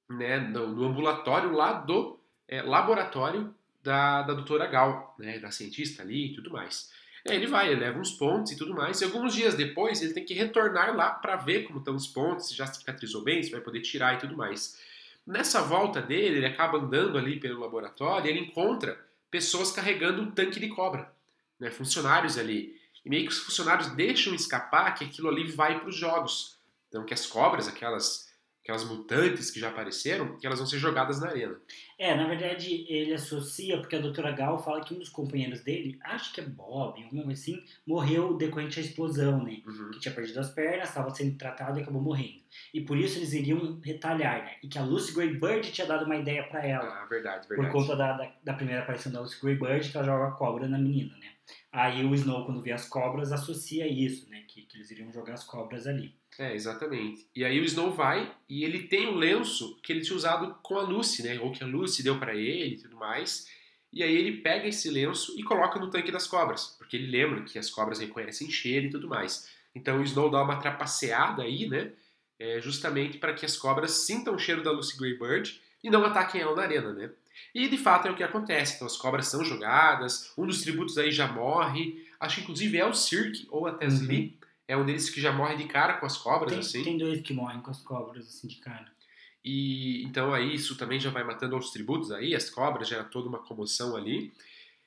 né, 0.10 0.40
no, 0.40 0.68
no 0.68 0.86
ambulatório 0.86 1.52
lá 1.52 1.74
do 1.74 2.17
é, 2.48 2.62
laboratório 2.62 3.54
da, 3.84 4.24
da 4.24 4.34
doutora 4.34 4.68
Gal, 4.68 5.16
né, 5.18 5.40
da 5.40 5.52
cientista 5.52 6.04
ali 6.04 6.32
e 6.32 6.34
tudo 6.34 6.52
mais. 6.52 6.92
É, 7.26 7.36
ele 7.36 7.48
vai, 7.48 7.70
ele 7.70 7.82
leva 7.82 8.00
uns 8.00 8.12
pontos 8.12 8.52
e 8.52 8.58
tudo 8.58 8.74
mais, 8.74 9.02
e 9.02 9.04
alguns 9.04 9.34
dias 9.34 9.56
depois 9.56 10.02
ele 10.02 10.14
tem 10.14 10.24
que 10.24 10.34
retornar 10.34 10.96
lá 10.96 11.12
para 11.12 11.36
ver 11.36 11.64
como 11.64 11.80
estão 11.80 11.96
os 11.96 12.08
pontos, 12.08 12.48
se 12.48 12.56
já 12.56 12.66
cicatrizou 12.66 13.24
bem, 13.24 13.44
se 13.44 13.52
vai 13.52 13.60
poder 13.60 13.82
tirar 13.82 14.16
e 14.16 14.18
tudo 14.18 14.36
mais. 14.36 14.80
Nessa 15.26 15.62
volta 15.62 16.02
dele, 16.02 16.38
ele 16.38 16.46
acaba 16.46 16.78
andando 16.78 17.18
ali 17.18 17.38
pelo 17.40 17.60
laboratório 17.60 18.28
e 18.28 18.30
ele 18.30 18.40
encontra 18.40 18.98
pessoas 19.30 19.72
carregando 19.72 20.22
um 20.22 20.32
tanque 20.32 20.60
de 20.60 20.70
cobra, 20.70 21.12
né, 21.60 21.70
funcionários 21.70 22.38
ali. 22.38 22.80
E 23.04 23.10
meio 23.10 23.24
que 23.24 23.34
os 23.34 23.40
funcionários 23.40 23.90
deixam 23.90 24.34
escapar 24.34 24.94
que 24.94 25.04
aquilo 25.04 25.28
ali 25.28 25.52
vai 25.52 25.80
para 25.80 25.90
os 25.90 25.96
jogos. 25.96 26.58
Então 26.88 27.04
que 27.04 27.14
as 27.14 27.26
cobras, 27.26 27.68
aquelas, 27.68 28.27
aquelas 28.68 28.84
mutantes 28.84 29.50
que 29.50 29.62
já 29.62 29.70
apareceram, 29.70 30.38
que 30.38 30.46
elas 30.46 30.60
vão 30.60 30.68
ser 30.68 30.78
jogadas 30.78 31.22
na 31.22 31.30
arena. 31.30 31.56
É, 31.98 32.14
na 32.14 32.28
verdade, 32.28 32.86
ele 32.90 33.14
associa, 33.14 33.78
porque 33.78 33.96
a 33.96 34.02
doutora 34.02 34.34
Gal 34.34 34.62
fala 34.62 34.84
que 34.84 34.94
um 34.94 35.00
dos 35.00 35.08
companheiros 35.08 35.62
dele, 35.62 35.98
acho 36.04 36.34
que 36.34 36.42
é 36.42 36.44
Bob, 36.44 37.02
alguma 37.02 37.24
coisa 37.24 37.42
assim, 37.42 37.64
morreu 37.86 38.36
decorrente 38.36 38.78
à 38.78 38.84
explosão, 38.84 39.42
né? 39.42 39.62
Uhum. 39.66 39.92
Que 39.92 40.02
tinha 40.02 40.14
perdido 40.14 40.42
as 40.42 40.50
pernas, 40.50 40.90
estava 40.90 41.16
sendo 41.16 41.38
tratado 41.38 41.80
e 41.80 41.82
acabou 41.82 42.02
morrendo. 42.02 42.42
E 42.74 42.82
por 42.82 42.98
isso 42.98 43.18
eles 43.18 43.32
iriam 43.32 43.80
retalhar, 43.82 44.44
né? 44.44 44.56
E 44.62 44.68
que 44.68 44.78
a 44.78 44.84
Lucy 44.84 45.14
Greybird 45.14 45.72
tinha 45.72 45.88
dado 45.88 46.04
uma 46.06 46.18
ideia 46.18 46.44
pra 46.44 46.66
ela. 46.66 46.88
Ah, 46.88 47.06
verdade, 47.06 47.48
Por 47.48 47.56
verdade. 47.56 47.74
conta 47.74 47.96
da, 47.96 48.18
da, 48.18 48.32
da 48.44 48.54
primeira 48.54 48.82
aparição 48.82 49.14
da 49.14 49.22
Lucy 49.22 49.42
Greybird, 49.42 49.90
que 49.90 49.96
ela 49.96 50.06
joga 50.06 50.28
a 50.28 50.32
cobra 50.32 50.68
na 50.68 50.78
menina, 50.78 51.16
né? 51.18 51.32
Aí 51.72 52.04
o 52.04 52.14
Snow, 52.14 52.46
quando 52.46 52.62
vê 52.62 52.74
as 52.74 52.86
cobras, 52.86 53.32
associa 53.32 53.88
isso, 53.88 54.30
né? 54.30 54.44
Que, 54.46 54.64
que 54.64 54.78
eles 54.78 54.92
iriam 54.92 55.12
jogar 55.14 55.36
as 55.36 55.46
cobras 55.46 55.88
ali. 55.88 56.14
É, 56.40 56.54
exatamente. 56.54 57.28
E 57.36 57.44
aí 57.44 57.60
o 57.60 57.64
Snow 57.64 57.92
vai 57.92 58.32
e 58.48 58.64
ele 58.64 58.84
tem 58.84 59.08
o 59.08 59.16
lenço 59.16 59.80
que 59.82 59.92
ele 59.92 60.02
tinha 60.02 60.16
usado 60.16 60.56
com 60.62 60.78
a 60.78 60.84
Lucy, 60.84 61.24
né? 61.24 61.40
Ou 61.40 61.52
que 61.52 61.64
a 61.64 61.68
Lucy 61.68 62.04
deu 62.04 62.20
para 62.20 62.36
ele 62.36 62.76
e 62.76 62.78
tudo 62.78 62.96
mais. 62.96 63.48
E 63.92 64.04
aí 64.04 64.16
ele 64.16 64.42
pega 64.42 64.68
esse 64.68 64.90
lenço 64.90 65.34
e 65.40 65.44
coloca 65.44 65.80
no 65.80 65.90
tanque 65.90 66.12
das 66.12 66.28
cobras, 66.28 66.76
porque 66.78 66.96
ele 66.96 67.08
lembra 67.08 67.42
que 67.44 67.58
as 67.58 67.70
cobras 67.70 68.00
reconhecem 68.00 68.52
cheiro 68.52 68.86
e 68.86 68.90
tudo 68.92 69.08
mais. 69.08 69.50
Então 69.74 70.00
o 70.00 70.04
Snow 70.04 70.30
dá 70.30 70.44
uma 70.44 70.58
trapaceada 70.58 71.42
aí, 71.42 71.68
né? 71.68 71.92
É, 72.40 72.62
justamente 72.62 73.18
para 73.18 73.34
que 73.34 73.46
as 73.46 73.58
cobras 73.58 73.92
sintam 74.06 74.36
o 74.36 74.40
cheiro 74.40 74.62
da 74.62 74.72
Lucy 74.72 74.96
Greybird 74.96 75.60
e 75.84 75.90
não 75.90 76.06
ataquem 76.06 76.42
ela 76.42 76.56
na 76.56 76.62
arena, 76.62 76.94
né? 76.94 77.10
E 77.54 77.68
de 77.68 77.78
fato 77.78 78.08
é 78.08 78.12
o 78.12 78.16
que 78.16 78.24
acontece. 78.24 78.76
Então 78.76 78.86
as 78.86 78.98
cobras 78.98 79.28
são 79.28 79.44
jogadas, 79.44 80.32
um 80.38 80.46
dos 80.46 80.62
tributos 80.62 81.00
aí 81.00 81.12
já 81.12 81.28
morre. 81.28 82.06
Acho 82.20 82.36
que 82.36 82.42
inclusive 82.44 82.78
é 82.78 82.86
o 82.86 82.94
Cirque 82.94 83.48
ou 83.50 83.66
a 83.66 83.74
Tesli. 83.74 84.37
É 84.68 84.76
um 84.76 84.86
deles 84.86 85.10
que 85.10 85.22
já 85.22 85.32
morre 85.32 85.56
de 85.56 85.66
cara 85.66 85.94
com 85.94 86.06
as 86.06 86.18
cobras, 86.18 86.52
Tem, 86.52 86.60
assim. 86.60 86.84
tem 86.84 86.98
dois 86.98 87.22
que 87.22 87.34
morrem 87.34 87.62
com 87.62 87.72
as 87.72 87.82
cobras, 87.82 88.28
assim, 88.28 88.48
de 88.48 88.58
cara. 88.58 88.92
E 89.44 90.04
então 90.04 90.34
aí 90.34 90.54
isso 90.54 90.76
também 90.76 91.00
já 91.00 91.10
vai 91.10 91.24
matando 91.24 91.54
outros 91.54 91.72
tributos 91.72 92.12
aí, 92.12 92.36
as 92.36 92.50
cobras 92.50 92.88
gera 92.88 93.04
toda 93.06 93.30
uma 93.30 93.40
comoção 93.40 93.96
ali. 93.96 94.34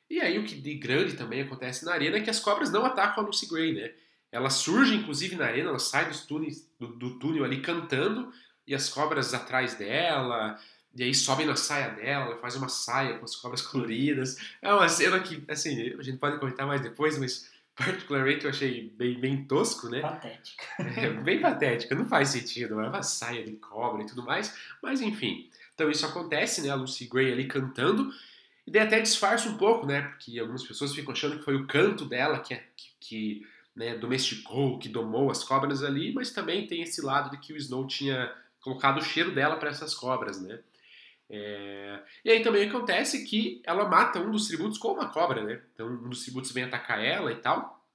E 0.08 0.20
aí 0.20 0.38
o 0.38 0.44
que 0.44 0.54
de 0.54 0.74
grande 0.74 1.14
também 1.14 1.40
acontece 1.40 1.84
na 1.84 1.92
arena 1.92 2.18
é 2.18 2.20
que 2.20 2.28
as 2.28 2.40
cobras 2.40 2.70
não 2.70 2.84
atacam 2.84 3.22
a 3.24 3.26
Lucy 3.26 3.48
Gray, 3.48 3.72
né? 3.72 3.92
Ela 4.30 4.50
surge 4.50 4.94
inclusive 4.94 5.34
na 5.36 5.46
arena, 5.46 5.70
ela 5.70 5.78
sai 5.78 6.08
dos 6.08 6.26
túneis, 6.26 6.68
do, 6.78 6.88
do 6.88 7.18
túnel 7.18 7.44
ali 7.44 7.62
cantando 7.62 8.32
e 8.66 8.74
as 8.74 8.88
cobras 8.88 9.32
atrás 9.32 9.74
dela, 9.74 10.58
e 10.94 11.02
aí 11.04 11.14
sobem 11.14 11.46
na 11.46 11.56
saia 11.56 11.90
dela, 11.90 12.26
ela 12.26 12.38
faz 12.38 12.56
uma 12.56 12.68
saia 12.68 13.18
com 13.18 13.24
as 13.24 13.34
cobras 13.36 13.62
coloridas. 13.62 14.36
É 14.60 14.72
uma 14.72 14.88
cena 14.88 15.20
que, 15.20 15.42
assim, 15.48 15.94
a 15.98 16.02
gente 16.02 16.18
pode 16.18 16.38
comentar 16.38 16.66
mais 16.66 16.80
depois, 16.80 17.18
mas 17.18 17.49
particularmente 17.84 18.44
eu 18.44 18.50
achei 18.50 18.90
bem, 18.96 19.18
bem 19.18 19.44
tosco, 19.44 19.88
né? 19.88 20.00
Patética. 20.00 20.64
É 20.78 21.10
bem 21.10 21.40
patética, 21.40 21.94
não 21.94 22.06
faz 22.06 22.28
sentido, 22.30 22.80
é 22.80 22.88
uma 22.88 23.02
saia 23.02 23.44
de 23.44 23.52
cobra 23.52 24.02
e 24.02 24.06
tudo 24.06 24.22
mais, 24.22 24.54
mas 24.82 25.00
enfim. 25.00 25.48
Então 25.74 25.90
isso 25.90 26.04
acontece, 26.06 26.62
né? 26.62 26.70
A 26.70 26.74
Lucy 26.74 27.06
Gray 27.06 27.32
ali 27.32 27.46
cantando, 27.46 28.12
e 28.66 28.70
daí 28.70 28.82
até 28.82 29.00
disfarça 29.00 29.48
um 29.48 29.56
pouco, 29.56 29.86
né? 29.86 30.02
Porque 30.02 30.38
algumas 30.38 30.62
pessoas 30.62 30.94
ficam 30.94 31.12
achando 31.12 31.38
que 31.38 31.44
foi 31.44 31.56
o 31.56 31.66
canto 31.66 32.04
dela 32.04 32.38
que, 32.38 32.54
é- 32.54 32.64
que, 32.76 32.90
que 33.00 33.46
né, 33.74 33.96
domesticou, 33.96 34.78
que 34.78 34.88
domou 34.88 35.30
as 35.30 35.42
cobras 35.42 35.82
ali, 35.82 36.12
mas 36.12 36.30
também 36.30 36.66
tem 36.66 36.82
esse 36.82 37.00
lado 37.00 37.30
de 37.30 37.38
que 37.38 37.52
o 37.52 37.56
Snow 37.56 37.86
tinha 37.86 38.32
colocado 38.60 38.98
o 38.98 39.02
cheiro 39.02 39.32
dela 39.34 39.56
para 39.56 39.70
essas 39.70 39.94
cobras, 39.94 40.40
né? 40.40 40.58
É... 41.30 42.02
E 42.24 42.30
aí 42.30 42.42
também 42.42 42.68
acontece 42.68 43.24
que 43.24 43.62
ela 43.64 43.88
mata 43.88 44.18
um 44.18 44.32
dos 44.32 44.48
tributos 44.48 44.78
com 44.78 44.88
uma 44.88 45.08
cobra, 45.08 45.44
né? 45.44 45.62
Então 45.72 45.88
um 45.88 46.08
dos 46.08 46.24
tributos 46.24 46.50
vem 46.50 46.64
atacar 46.64 47.02
ela 47.02 47.30
e 47.32 47.36
tal, 47.36 47.86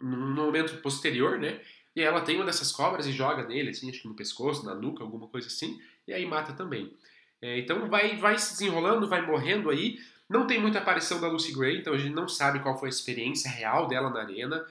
num 0.00 0.34
momento 0.34 0.80
posterior, 0.80 1.38
né? 1.38 1.60
E 1.96 2.00
ela 2.02 2.20
tem 2.20 2.36
uma 2.36 2.44
dessas 2.44 2.70
cobras 2.70 3.06
e 3.06 3.12
joga 3.12 3.46
nele, 3.46 3.70
assim, 3.70 3.90
acho 3.90 4.02
que 4.02 4.08
no 4.08 4.14
pescoço, 4.14 4.64
na 4.64 4.74
nuca, 4.74 5.02
alguma 5.02 5.26
coisa 5.28 5.48
assim, 5.48 5.80
e 6.06 6.12
aí 6.12 6.24
mata 6.26 6.52
também. 6.52 6.94
É, 7.40 7.58
então 7.58 7.88
vai, 7.88 8.16
vai 8.16 8.38
se 8.38 8.52
desenrolando, 8.52 9.08
vai 9.08 9.24
morrendo 9.26 9.70
aí. 9.70 9.98
Não 10.28 10.46
tem 10.46 10.60
muita 10.60 10.78
aparição 10.78 11.20
da 11.20 11.28
Lucy 11.28 11.52
Gray, 11.52 11.78
então 11.78 11.94
a 11.94 11.98
gente 11.98 12.14
não 12.14 12.28
sabe 12.28 12.60
qual 12.60 12.78
foi 12.78 12.88
a 12.88 12.90
experiência 12.90 13.50
real 13.50 13.88
dela 13.88 14.10
na 14.10 14.20
arena. 14.20 14.64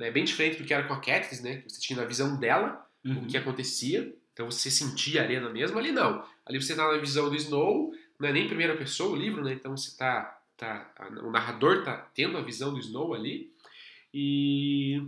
É 0.00 0.10
bem 0.10 0.24
diferente 0.24 0.58
do 0.58 0.64
que 0.64 0.72
era 0.72 0.86
com 0.86 0.94
a 0.94 1.00
Katniss, 1.00 1.42
né? 1.42 1.62
Você 1.66 1.80
tinha 1.80 2.00
a 2.00 2.04
visão 2.04 2.38
dela, 2.38 2.86
uhum. 3.04 3.22
o 3.22 3.26
que 3.26 3.36
acontecia. 3.36 4.14
Então 4.38 4.48
você 4.48 4.70
sentia 4.70 5.20
a 5.20 5.24
arena 5.24 5.50
mesmo. 5.50 5.76
Ali 5.76 5.90
não. 5.90 6.24
Ali 6.46 6.62
você 6.62 6.76
tá 6.76 6.86
na 6.86 6.96
visão 6.96 7.28
do 7.28 7.34
Snow, 7.34 7.92
não 8.20 8.28
é 8.28 8.32
nem 8.32 8.46
primeira 8.46 8.76
pessoa 8.76 9.10
o 9.10 9.16
livro, 9.16 9.42
né? 9.42 9.52
Então 9.52 9.76
você 9.76 9.96
tá. 9.96 10.40
tá 10.56 10.92
o 11.24 11.30
narrador 11.32 11.82
tá 11.82 12.08
tendo 12.14 12.38
a 12.38 12.40
visão 12.40 12.72
do 12.72 12.78
Snow 12.78 13.14
ali. 13.14 13.52
E. 14.14 15.02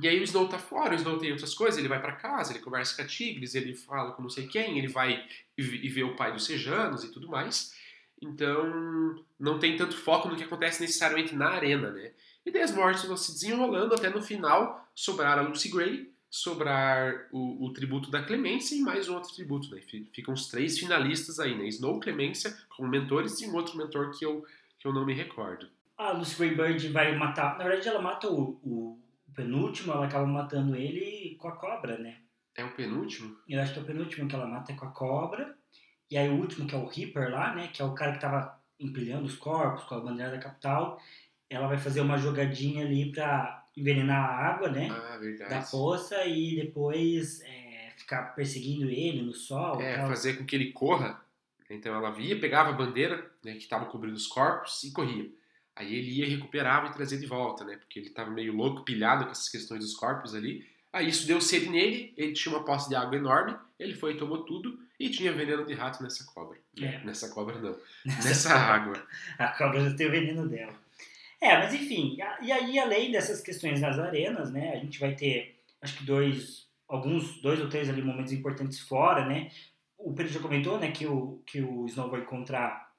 E 0.00 0.08
aí 0.08 0.18
o 0.18 0.22
Snow 0.22 0.48
tá 0.48 0.58
fora, 0.58 0.94
o 0.94 0.96
Snow 0.96 1.18
tem 1.18 1.32
outras 1.32 1.52
coisas, 1.52 1.78
ele 1.78 1.88
vai 1.88 2.00
para 2.00 2.16
casa, 2.16 2.52
ele 2.52 2.60
conversa 2.60 2.96
com 2.96 3.02
a 3.02 3.06
Tigres, 3.06 3.54
ele 3.54 3.74
fala 3.74 4.12
com 4.12 4.22
não 4.22 4.30
sei 4.30 4.46
quem, 4.46 4.78
ele 4.78 4.88
vai 4.88 5.22
e 5.58 5.88
vê 5.90 6.02
o 6.02 6.16
pai 6.16 6.32
dos 6.32 6.46
Sejanos 6.46 7.04
e 7.04 7.12
tudo 7.12 7.28
mais. 7.28 7.74
Então, 8.22 9.22
não 9.38 9.58
tem 9.58 9.76
tanto 9.76 9.94
foco 9.98 10.28
no 10.28 10.36
que 10.36 10.44
acontece 10.44 10.80
necessariamente 10.80 11.34
na 11.34 11.50
arena, 11.50 11.90
né? 11.90 12.12
E 12.46 12.50
daí 12.50 12.62
as 12.62 12.74
mortes 12.74 13.04
vão 13.04 13.18
se 13.18 13.32
desenrolando 13.32 13.94
até 13.94 14.08
no 14.08 14.22
final 14.22 14.88
sobrar 14.94 15.38
a 15.38 15.42
Lucy 15.42 15.68
Gray, 15.68 16.10
sobrar 16.30 17.26
o, 17.32 17.66
o, 17.66 17.72
tributo 17.72 18.08
da 18.08 18.22
Clemência 18.22 18.76
e 18.76 18.80
mais 18.80 19.08
um 19.08 19.14
outro 19.14 19.34
tributo, 19.34 19.68
né? 19.74 19.80
Ficam 20.12 20.32
os 20.32 20.46
três 20.46 20.78
finalistas 20.78 21.40
aí, 21.40 21.58
né? 21.58 21.66
Snow, 21.66 21.98
Clemência 21.98 22.56
como 22.68 22.88
mentores 22.88 23.40
e 23.40 23.48
um 23.48 23.54
outro 23.56 23.76
mentor 23.76 24.16
que 24.16 24.24
eu, 24.24 24.46
que 24.78 24.86
eu 24.86 24.92
não 24.92 25.04
me 25.04 25.12
recordo. 25.12 25.68
A 25.98 26.12
Lucy 26.12 26.54
Bird 26.54 26.88
vai 26.88 27.16
matar... 27.16 27.58
Na 27.58 27.64
verdade, 27.64 27.88
ela 27.88 28.00
mata 28.00 28.30
o, 28.30 28.60
o 28.62 28.98
penúltimo, 29.34 29.92
ela 29.92 30.06
acaba 30.06 30.26
matando 30.26 30.76
ele 30.76 31.34
com 31.36 31.48
a 31.48 31.56
cobra, 31.56 31.98
né? 31.98 32.18
É 32.56 32.64
o 32.64 32.74
penúltimo? 32.74 33.36
Eu 33.48 33.60
acho 33.60 33.72
que 33.72 33.80
é 33.80 33.82
o 33.82 33.86
penúltimo 33.86 34.28
que 34.28 34.34
ela 34.34 34.46
mata 34.46 34.72
com 34.74 34.86
a 34.86 34.90
cobra. 34.90 35.56
E 36.08 36.16
aí 36.16 36.28
o 36.28 36.36
último, 36.36 36.66
que 36.66 36.74
é 36.74 36.78
o 36.78 36.86
Reaper 36.86 37.30
lá, 37.30 37.54
né? 37.54 37.68
Que 37.68 37.82
é 37.82 37.84
o 37.84 37.94
cara 37.94 38.12
que 38.12 38.20
tava 38.20 38.60
empilhando 38.78 39.26
os 39.26 39.36
corpos 39.36 39.84
com 39.84 39.96
a 39.96 40.00
bandeira 40.00 40.30
da 40.30 40.38
capital. 40.38 41.00
Ela 41.48 41.66
vai 41.66 41.78
fazer 41.78 42.00
uma 42.00 42.16
jogadinha 42.16 42.84
ali 42.84 43.10
pra 43.10 43.59
envenenar 43.76 44.24
a 44.24 44.48
água, 44.48 44.68
né? 44.68 44.88
Ah, 44.90 45.18
verdade. 45.18 45.50
Da 45.50 45.62
poça 45.62 46.24
e 46.24 46.56
depois 46.56 47.40
é, 47.42 47.92
ficar 47.96 48.34
perseguindo 48.34 48.90
ele 48.90 49.22
no 49.22 49.32
sol. 49.32 49.80
É, 49.80 49.98
fazer 50.06 50.34
com 50.34 50.44
que 50.44 50.56
ele 50.56 50.72
corra. 50.72 51.20
Então 51.68 51.94
ela 51.94 52.10
via, 52.10 52.38
pegava 52.38 52.70
a 52.70 52.72
bandeira, 52.72 53.30
né, 53.44 53.52
que 53.52 53.58
estava 53.58 53.86
cobrindo 53.86 54.16
os 54.16 54.26
corpos 54.26 54.82
e 54.82 54.92
corria. 54.92 55.30
Aí 55.76 55.94
ele 55.94 56.10
ia, 56.10 56.28
recuperava 56.28 56.88
e 56.88 56.92
trazia 56.92 57.18
de 57.18 57.26
volta, 57.26 57.64
né? 57.64 57.76
Porque 57.76 57.98
ele 57.98 58.08
estava 58.08 58.28
meio 58.30 58.52
louco, 58.52 58.82
pilhado 58.82 59.24
com 59.24 59.30
essas 59.30 59.48
questões 59.48 59.80
dos 59.80 59.94
corpos 59.94 60.34
ali. 60.34 60.66
Aí 60.92 61.08
isso 61.08 61.26
deu 61.26 61.40
sede 61.40 61.68
nele, 61.68 62.12
ele 62.16 62.32
tinha 62.32 62.54
uma 62.54 62.64
poça 62.64 62.88
de 62.88 62.96
água 62.96 63.16
enorme, 63.16 63.56
ele 63.78 63.94
foi 63.94 64.12
e 64.12 64.18
tomou 64.18 64.44
tudo 64.44 64.78
e 64.98 65.08
tinha 65.08 65.32
veneno 65.32 65.64
de 65.64 65.72
rato 65.72 66.02
nessa 66.02 66.24
cobra. 66.24 66.58
É. 66.78 66.98
Nessa 67.04 67.28
cobra 67.30 67.58
não, 67.58 67.76
nessa 68.04 68.52
água. 68.52 69.00
A 69.38 69.48
cobra 69.48 69.88
já 69.88 69.96
tem 69.96 70.08
o 70.08 70.10
veneno 70.10 70.48
dela. 70.48 70.74
É, 71.40 71.56
mas 71.56 71.72
enfim, 71.72 72.18
e 72.42 72.52
aí 72.52 72.78
além 72.78 73.10
dessas 73.10 73.40
questões 73.40 73.80
nas 73.80 73.98
arenas, 73.98 74.52
né, 74.52 74.72
a 74.74 74.76
gente 74.76 75.00
vai 75.00 75.14
ter, 75.14 75.58
acho 75.80 75.96
que 75.96 76.04
dois, 76.04 76.68
alguns, 76.86 77.40
dois 77.40 77.58
ou 77.60 77.68
três 77.68 77.88
ali 77.88 78.02
momentos 78.02 78.32
importantes 78.32 78.80
fora, 78.80 79.24
né, 79.24 79.50
o 79.96 80.12
Pedro 80.12 80.32
já 80.32 80.40
comentou, 80.40 80.78
né, 80.78 80.90
que 80.90 81.06
o, 81.06 81.42
que 81.46 81.62
o 81.62 81.86
Snow 81.86 82.10
vai 82.10 82.20
encontrar 82.20 82.92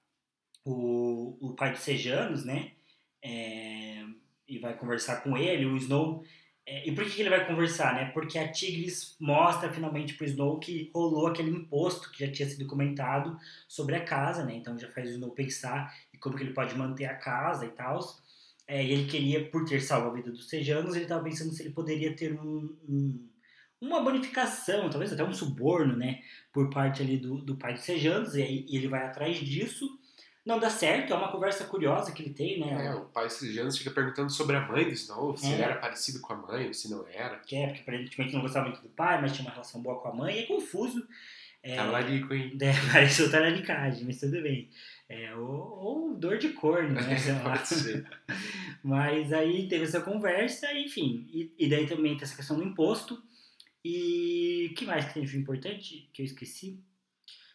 o, 0.65 1.37
o 1.39 1.53
pai 1.55 1.71
dos 1.71 1.81
Sejanos, 1.81 2.43
né, 2.43 2.71
é, 3.23 4.03
e 4.47 4.57
vai 4.57 4.75
conversar 4.75 5.21
com 5.21 5.37
ele, 5.37 5.67
o 5.67 5.77
Snow 5.77 6.23
é, 6.65 6.87
e 6.87 6.91
por 6.93 7.03
que, 7.03 7.19
ele 7.19 7.29
vai 7.29 7.45
conversar, 7.45 7.95
né? 7.95 8.11
Porque 8.13 8.37
a 8.37 8.51
Tigres 8.51 9.15
mostra 9.19 9.69
finalmente 9.69 10.13
pro 10.13 10.25
Snow 10.25 10.59
que 10.59 10.91
rolou 10.93 11.27
aquele 11.27 11.49
imposto 11.49 12.11
que 12.11 12.25
já 12.25 12.31
tinha 12.31 12.47
sido 12.47 12.67
comentado 12.67 13.37
sobre 13.67 13.95
a 13.95 14.03
casa, 14.05 14.45
né? 14.45 14.55
Então 14.55 14.77
já 14.77 14.89
faz 14.91 15.09
o 15.09 15.11
Snow 15.11 15.31
pensar 15.31 15.93
em 16.13 16.19
como 16.19 16.37
que 16.37 16.43
ele 16.43 16.53
pode 16.53 16.77
manter 16.77 17.05
a 17.05 17.15
casa 17.15 17.65
e 17.65 17.69
tal. 17.69 17.99
É, 18.71 18.83
e 18.83 18.91
ele 18.91 19.05
queria, 19.05 19.49
por 19.49 19.65
ter 19.65 19.81
salvo 19.81 20.09
a 20.09 20.13
vida 20.13 20.31
dos 20.31 20.47
Sejanos, 20.47 20.95
ele 20.95 21.03
estava 21.03 21.23
pensando 21.23 21.51
se 21.51 21.63
ele 21.63 21.71
poderia 21.71 22.15
ter 22.15 22.39
um, 22.39 22.75
um, 22.87 23.27
uma 23.81 24.01
bonificação, 24.01 24.89
talvez 24.89 25.11
até 25.11 25.23
um 25.23 25.33
suborno, 25.33 25.95
né? 25.97 26.21
Por 26.53 26.69
parte 26.69 27.01
ali 27.01 27.17
do, 27.17 27.41
do 27.41 27.57
pai 27.57 27.73
dos 27.73 27.83
Sejanos, 27.83 28.35
e 28.35 28.41
aí 28.41 28.65
e 28.69 28.77
ele 28.77 28.87
vai 28.87 29.05
atrás 29.05 29.37
disso 29.39 29.99
não 30.45 30.59
dá 30.59 30.69
certo, 30.69 31.13
é 31.13 31.15
uma 31.15 31.31
conversa 31.31 31.65
curiosa 31.65 32.11
que 32.11 32.23
ele 32.23 32.33
tem, 32.33 32.59
né? 32.59 32.87
É, 32.87 32.95
o 32.95 33.05
pai 33.05 33.29
Silianos 33.29 33.77
fica 33.77 33.91
perguntando 33.91 34.31
sobre 34.31 34.55
a 34.55 34.61
mãe 34.61 34.85
do 34.85 34.91
Snow, 34.91 35.37
se 35.37 35.45
é. 35.45 35.53
ele 35.53 35.61
era 35.61 35.75
parecido 35.75 36.19
com 36.19 36.33
a 36.33 36.35
mãe 36.35 36.67
ou 36.67 36.73
se 36.73 36.89
não 36.89 37.05
era. 37.07 37.37
Que 37.39 37.55
é, 37.55 37.67
porque 37.67 37.81
aparentemente 37.81 38.33
não 38.33 38.41
gostava 38.41 38.67
muito 38.67 38.81
do 38.81 38.89
pai, 38.89 39.21
mas 39.21 39.33
tinha 39.33 39.45
uma 39.45 39.51
relação 39.51 39.81
boa 39.81 39.99
com 39.99 40.07
a 40.07 40.15
mãe, 40.15 40.39
é 40.39 40.43
confuso. 40.47 41.07
É, 41.61 41.75
Talarico, 41.75 42.33
hein? 42.33 42.57
É, 42.59 42.73
pareceu 42.91 43.29
talaricagem, 43.29 44.03
mas 44.03 44.19
tudo 44.19 44.41
bem. 44.41 44.67
É, 45.11 45.35
ou, 45.35 45.43
ou 45.43 46.15
dor 46.15 46.37
de 46.37 46.53
corno, 46.53 46.93
né? 46.93 47.17
Pode 47.43 47.67
ser. 47.67 48.07
mas 48.81 49.33
aí 49.33 49.67
teve 49.67 49.83
essa 49.83 49.99
conversa, 49.99 50.73
enfim. 50.73 51.27
E, 51.33 51.53
e 51.59 51.69
daí 51.69 51.85
também 51.85 52.15
tem 52.15 52.23
essa 52.23 52.35
questão 52.35 52.57
do 52.57 52.63
imposto. 52.63 53.21
E 53.83 54.69
o 54.71 54.73
que 54.73 54.85
mais 54.85 55.03
que 55.03 55.15
tem 55.15 55.25
de 55.25 55.37
importante 55.37 56.09
que 56.13 56.21
eu 56.21 56.25
esqueci? 56.25 56.81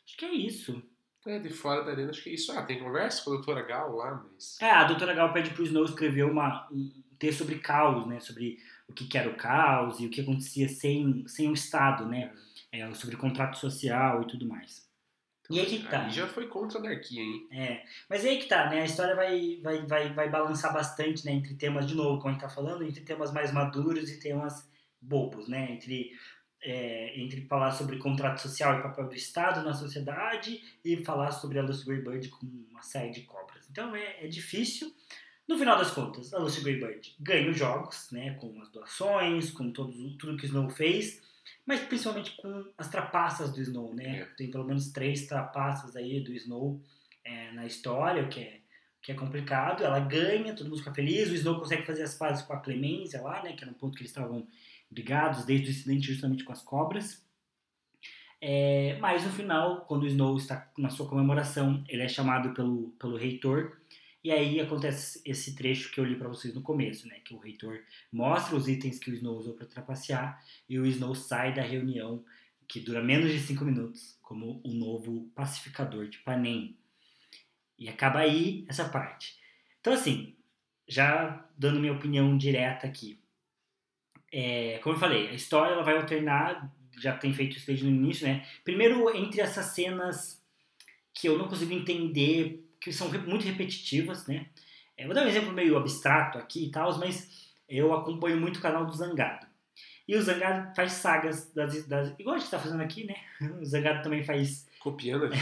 Acho 0.04 0.18
que 0.18 0.24
é 0.26 0.34
isso. 0.34 0.82
É, 1.24 1.38
de 1.38 1.48
fora 1.48 1.82
da 1.82 1.92
arena, 1.92 2.10
acho 2.10 2.22
que 2.22 2.28
é 2.28 2.34
isso. 2.34 2.52
Ah, 2.52 2.62
tem 2.62 2.78
conversa 2.78 3.24
com 3.24 3.30
a 3.30 3.36
doutora 3.36 3.62
Gal 3.62 3.96
lá, 3.96 4.22
mas. 4.30 4.60
É, 4.60 4.70
a 4.70 4.84
doutora 4.84 5.14
Gal 5.14 5.32
pede 5.32 5.50
pro 5.50 5.64
Snow 5.64 5.86
escrever 5.86 6.24
uma, 6.24 6.68
um 6.70 6.92
texto 7.18 7.38
sobre 7.38 7.58
caos, 7.58 8.06
né? 8.06 8.20
Sobre 8.20 8.58
o 8.86 8.92
que, 8.92 9.06
que 9.06 9.16
era 9.16 9.30
o 9.30 9.36
caos 9.36 9.98
e 9.98 10.06
o 10.06 10.10
que 10.10 10.20
acontecia 10.20 10.68
sem, 10.68 11.26
sem 11.26 11.48
o 11.48 11.54
Estado, 11.54 12.04
né? 12.04 12.34
É, 12.70 12.92
sobre 12.92 13.16
contrato 13.16 13.56
social 13.56 14.22
e 14.22 14.26
tudo 14.26 14.46
mais. 14.46 14.85
Então, 15.50 15.56
e 15.56 15.60
aí 15.60 15.66
que 15.66 15.88
tá. 15.88 16.04
Aí 16.04 16.10
já 16.10 16.26
foi 16.26 16.46
contra 16.48 16.78
a 16.78 16.82
anarquia, 16.82 17.22
hein? 17.22 17.48
É, 17.50 17.82
mas 18.08 18.24
aí 18.24 18.38
que 18.38 18.46
tá, 18.46 18.68
né? 18.68 18.82
A 18.82 18.84
história 18.84 19.14
vai, 19.14 19.60
vai, 19.62 19.86
vai, 19.86 20.12
vai 20.12 20.28
balançar 20.28 20.72
bastante, 20.72 21.24
né? 21.24 21.32
Entre 21.32 21.54
temas, 21.54 21.86
de 21.86 21.94
novo, 21.94 22.18
como 22.18 22.28
a 22.28 22.32
gente 22.32 22.42
tá 22.42 22.48
falando, 22.48 22.84
entre 22.84 23.02
temas 23.02 23.32
mais 23.32 23.52
maduros 23.52 24.10
e 24.10 24.18
temas 24.20 24.68
bobos, 25.00 25.48
né? 25.48 25.72
Entre 25.72 26.12
é, 26.62 27.18
entre 27.20 27.42
falar 27.42 27.70
sobre 27.70 27.98
contrato 27.98 28.40
social 28.40 28.78
e 28.78 28.82
papel 28.82 29.08
do 29.08 29.14
Estado 29.14 29.64
na 29.64 29.72
sociedade 29.72 30.60
e 30.84 30.96
falar 31.04 31.30
sobre 31.30 31.58
a 31.58 31.62
Lucy 31.62 31.84
Greybird 31.84 32.28
com 32.28 32.46
uma 32.70 32.82
série 32.82 33.10
de 33.10 33.22
cobras. 33.22 33.68
Então 33.70 33.94
é, 33.94 34.24
é 34.24 34.26
difícil. 34.26 34.92
No 35.46 35.56
final 35.56 35.78
das 35.78 35.92
contas, 35.92 36.34
a 36.34 36.38
Lucy 36.38 36.60
Greybird 36.62 37.14
ganha 37.20 37.48
os 37.48 37.56
jogos, 37.56 38.08
né, 38.10 38.34
com 38.34 38.60
as 38.60 38.68
doações, 38.70 39.50
com 39.52 39.70
todo, 39.70 39.92
tudo 40.16 40.36
que 40.36 40.44
o 40.44 40.46
Snow 40.46 40.68
fez, 40.68 41.22
mas 41.66 41.80
principalmente 41.80 42.36
com 42.36 42.64
as 42.78 42.88
trapaças 42.88 43.52
do 43.52 43.60
Snow, 43.60 43.92
né? 43.92 44.20
É. 44.20 44.24
Tem 44.36 44.50
pelo 44.50 44.64
menos 44.64 44.92
três 44.92 45.26
trapaças 45.26 45.96
aí 45.96 46.20
do 46.20 46.32
Snow 46.32 46.80
é, 47.24 47.50
na 47.52 47.66
história, 47.66 48.22
o 48.22 48.28
que 48.28 48.40
é, 48.40 48.60
que 49.02 49.10
é 49.10 49.14
complicado. 49.14 49.82
Ela 49.82 49.98
ganha, 49.98 50.54
todo 50.54 50.68
mundo 50.68 50.78
fica 50.78 50.94
feliz, 50.94 51.28
o 51.28 51.34
Snow 51.34 51.58
consegue 51.58 51.84
fazer 51.84 52.04
as 52.04 52.14
pazes 52.14 52.44
com 52.44 52.52
a 52.52 52.60
Clemência 52.60 53.20
lá, 53.20 53.42
né, 53.42 53.52
que 53.54 53.64
era 53.64 53.72
um 53.72 53.74
ponto 53.74 53.96
que 53.96 54.02
eles 54.02 54.12
estavam 54.12 54.46
brigados 54.88 55.44
desde 55.44 55.66
o 55.66 55.70
incidente 55.70 56.06
justamente 56.06 56.44
com 56.44 56.52
as 56.52 56.62
cobras. 56.62 57.26
É, 58.40 58.96
mas 59.00 59.24
no 59.24 59.30
final, 59.30 59.80
quando 59.86 60.04
o 60.04 60.06
Snow 60.06 60.36
está 60.36 60.70
na 60.78 60.88
sua 60.88 61.08
comemoração, 61.08 61.82
ele 61.88 62.02
é 62.02 62.08
chamado 62.08 62.54
pelo, 62.54 62.90
pelo 62.98 63.16
reitor. 63.16 63.76
E 64.26 64.32
aí 64.32 64.60
acontece 64.60 65.22
esse 65.24 65.54
trecho 65.54 65.92
que 65.92 66.00
eu 66.00 66.04
li 66.04 66.16
para 66.16 66.26
vocês 66.26 66.52
no 66.52 66.60
começo, 66.60 67.06
né? 67.06 67.20
Que 67.24 67.32
o 67.32 67.38
reitor 67.38 67.78
mostra 68.12 68.56
os 68.56 68.66
itens 68.66 68.98
que 68.98 69.08
o 69.08 69.14
Snow 69.14 69.36
usou 69.38 69.54
para 69.54 69.68
trapacear 69.68 70.44
e 70.68 70.80
o 70.80 70.84
Snow 70.84 71.14
sai 71.14 71.54
da 71.54 71.62
reunião, 71.62 72.24
que 72.66 72.80
dura 72.80 73.00
menos 73.00 73.30
de 73.30 73.38
cinco 73.38 73.64
minutos, 73.64 74.18
como 74.20 74.60
o 74.64 74.74
novo 74.74 75.30
pacificador 75.32 76.08
de 76.08 76.18
Panem. 76.18 76.76
E 77.78 77.88
acaba 77.88 78.18
aí 78.18 78.64
essa 78.68 78.88
parte. 78.88 79.38
Então, 79.78 79.92
assim, 79.92 80.34
já 80.88 81.48
dando 81.56 81.78
minha 81.78 81.92
opinião 81.92 82.36
direta 82.36 82.84
aqui, 82.84 83.20
é, 84.32 84.80
como 84.82 84.96
eu 84.96 85.00
falei, 85.00 85.28
a 85.28 85.34
história 85.34 85.72
ela 85.72 85.84
vai 85.84 85.96
alternar, 85.98 86.74
já 86.98 87.16
tem 87.16 87.32
feito 87.32 87.58
isso 87.58 87.68
desde 87.68 87.86
o 87.86 87.88
início, 87.88 88.26
né? 88.26 88.44
Primeiro, 88.64 89.08
entre 89.16 89.40
essas 89.40 89.66
cenas 89.66 90.44
que 91.14 91.28
eu 91.28 91.38
não 91.38 91.46
consigo 91.46 91.72
entender, 91.72 92.65
que 92.80 92.92
são 92.92 93.08
muito 93.26 93.44
repetitivas, 93.44 94.26
né? 94.26 94.46
É, 94.96 95.04
vou 95.04 95.14
dar 95.14 95.24
um 95.24 95.28
exemplo 95.28 95.52
meio 95.52 95.76
abstrato 95.76 96.38
aqui 96.38 96.66
e 96.66 96.70
tal, 96.70 96.96
mas 96.98 97.54
eu 97.68 97.92
acompanho 97.92 98.40
muito 98.40 98.58
o 98.58 98.62
canal 98.62 98.86
do 98.86 98.94
Zangado. 98.94 99.46
E 100.08 100.16
o 100.16 100.22
Zangado 100.22 100.74
faz 100.74 100.92
sagas 100.92 101.52
das, 101.52 101.86
das 101.86 102.14
igual 102.18 102.36
a 102.36 102.38
gente 102.38 102.46
está 102.46 102.58
fazendo 102.58 102.82
aqui, 102.82 103.04
né? 103.04 103.16
O 103.60 103.64
Zangado 103.64 104.02
também 104.02 104.22
faz 104.24 104.66
copiando 104.78 105.26
aqui. 105.26 105.36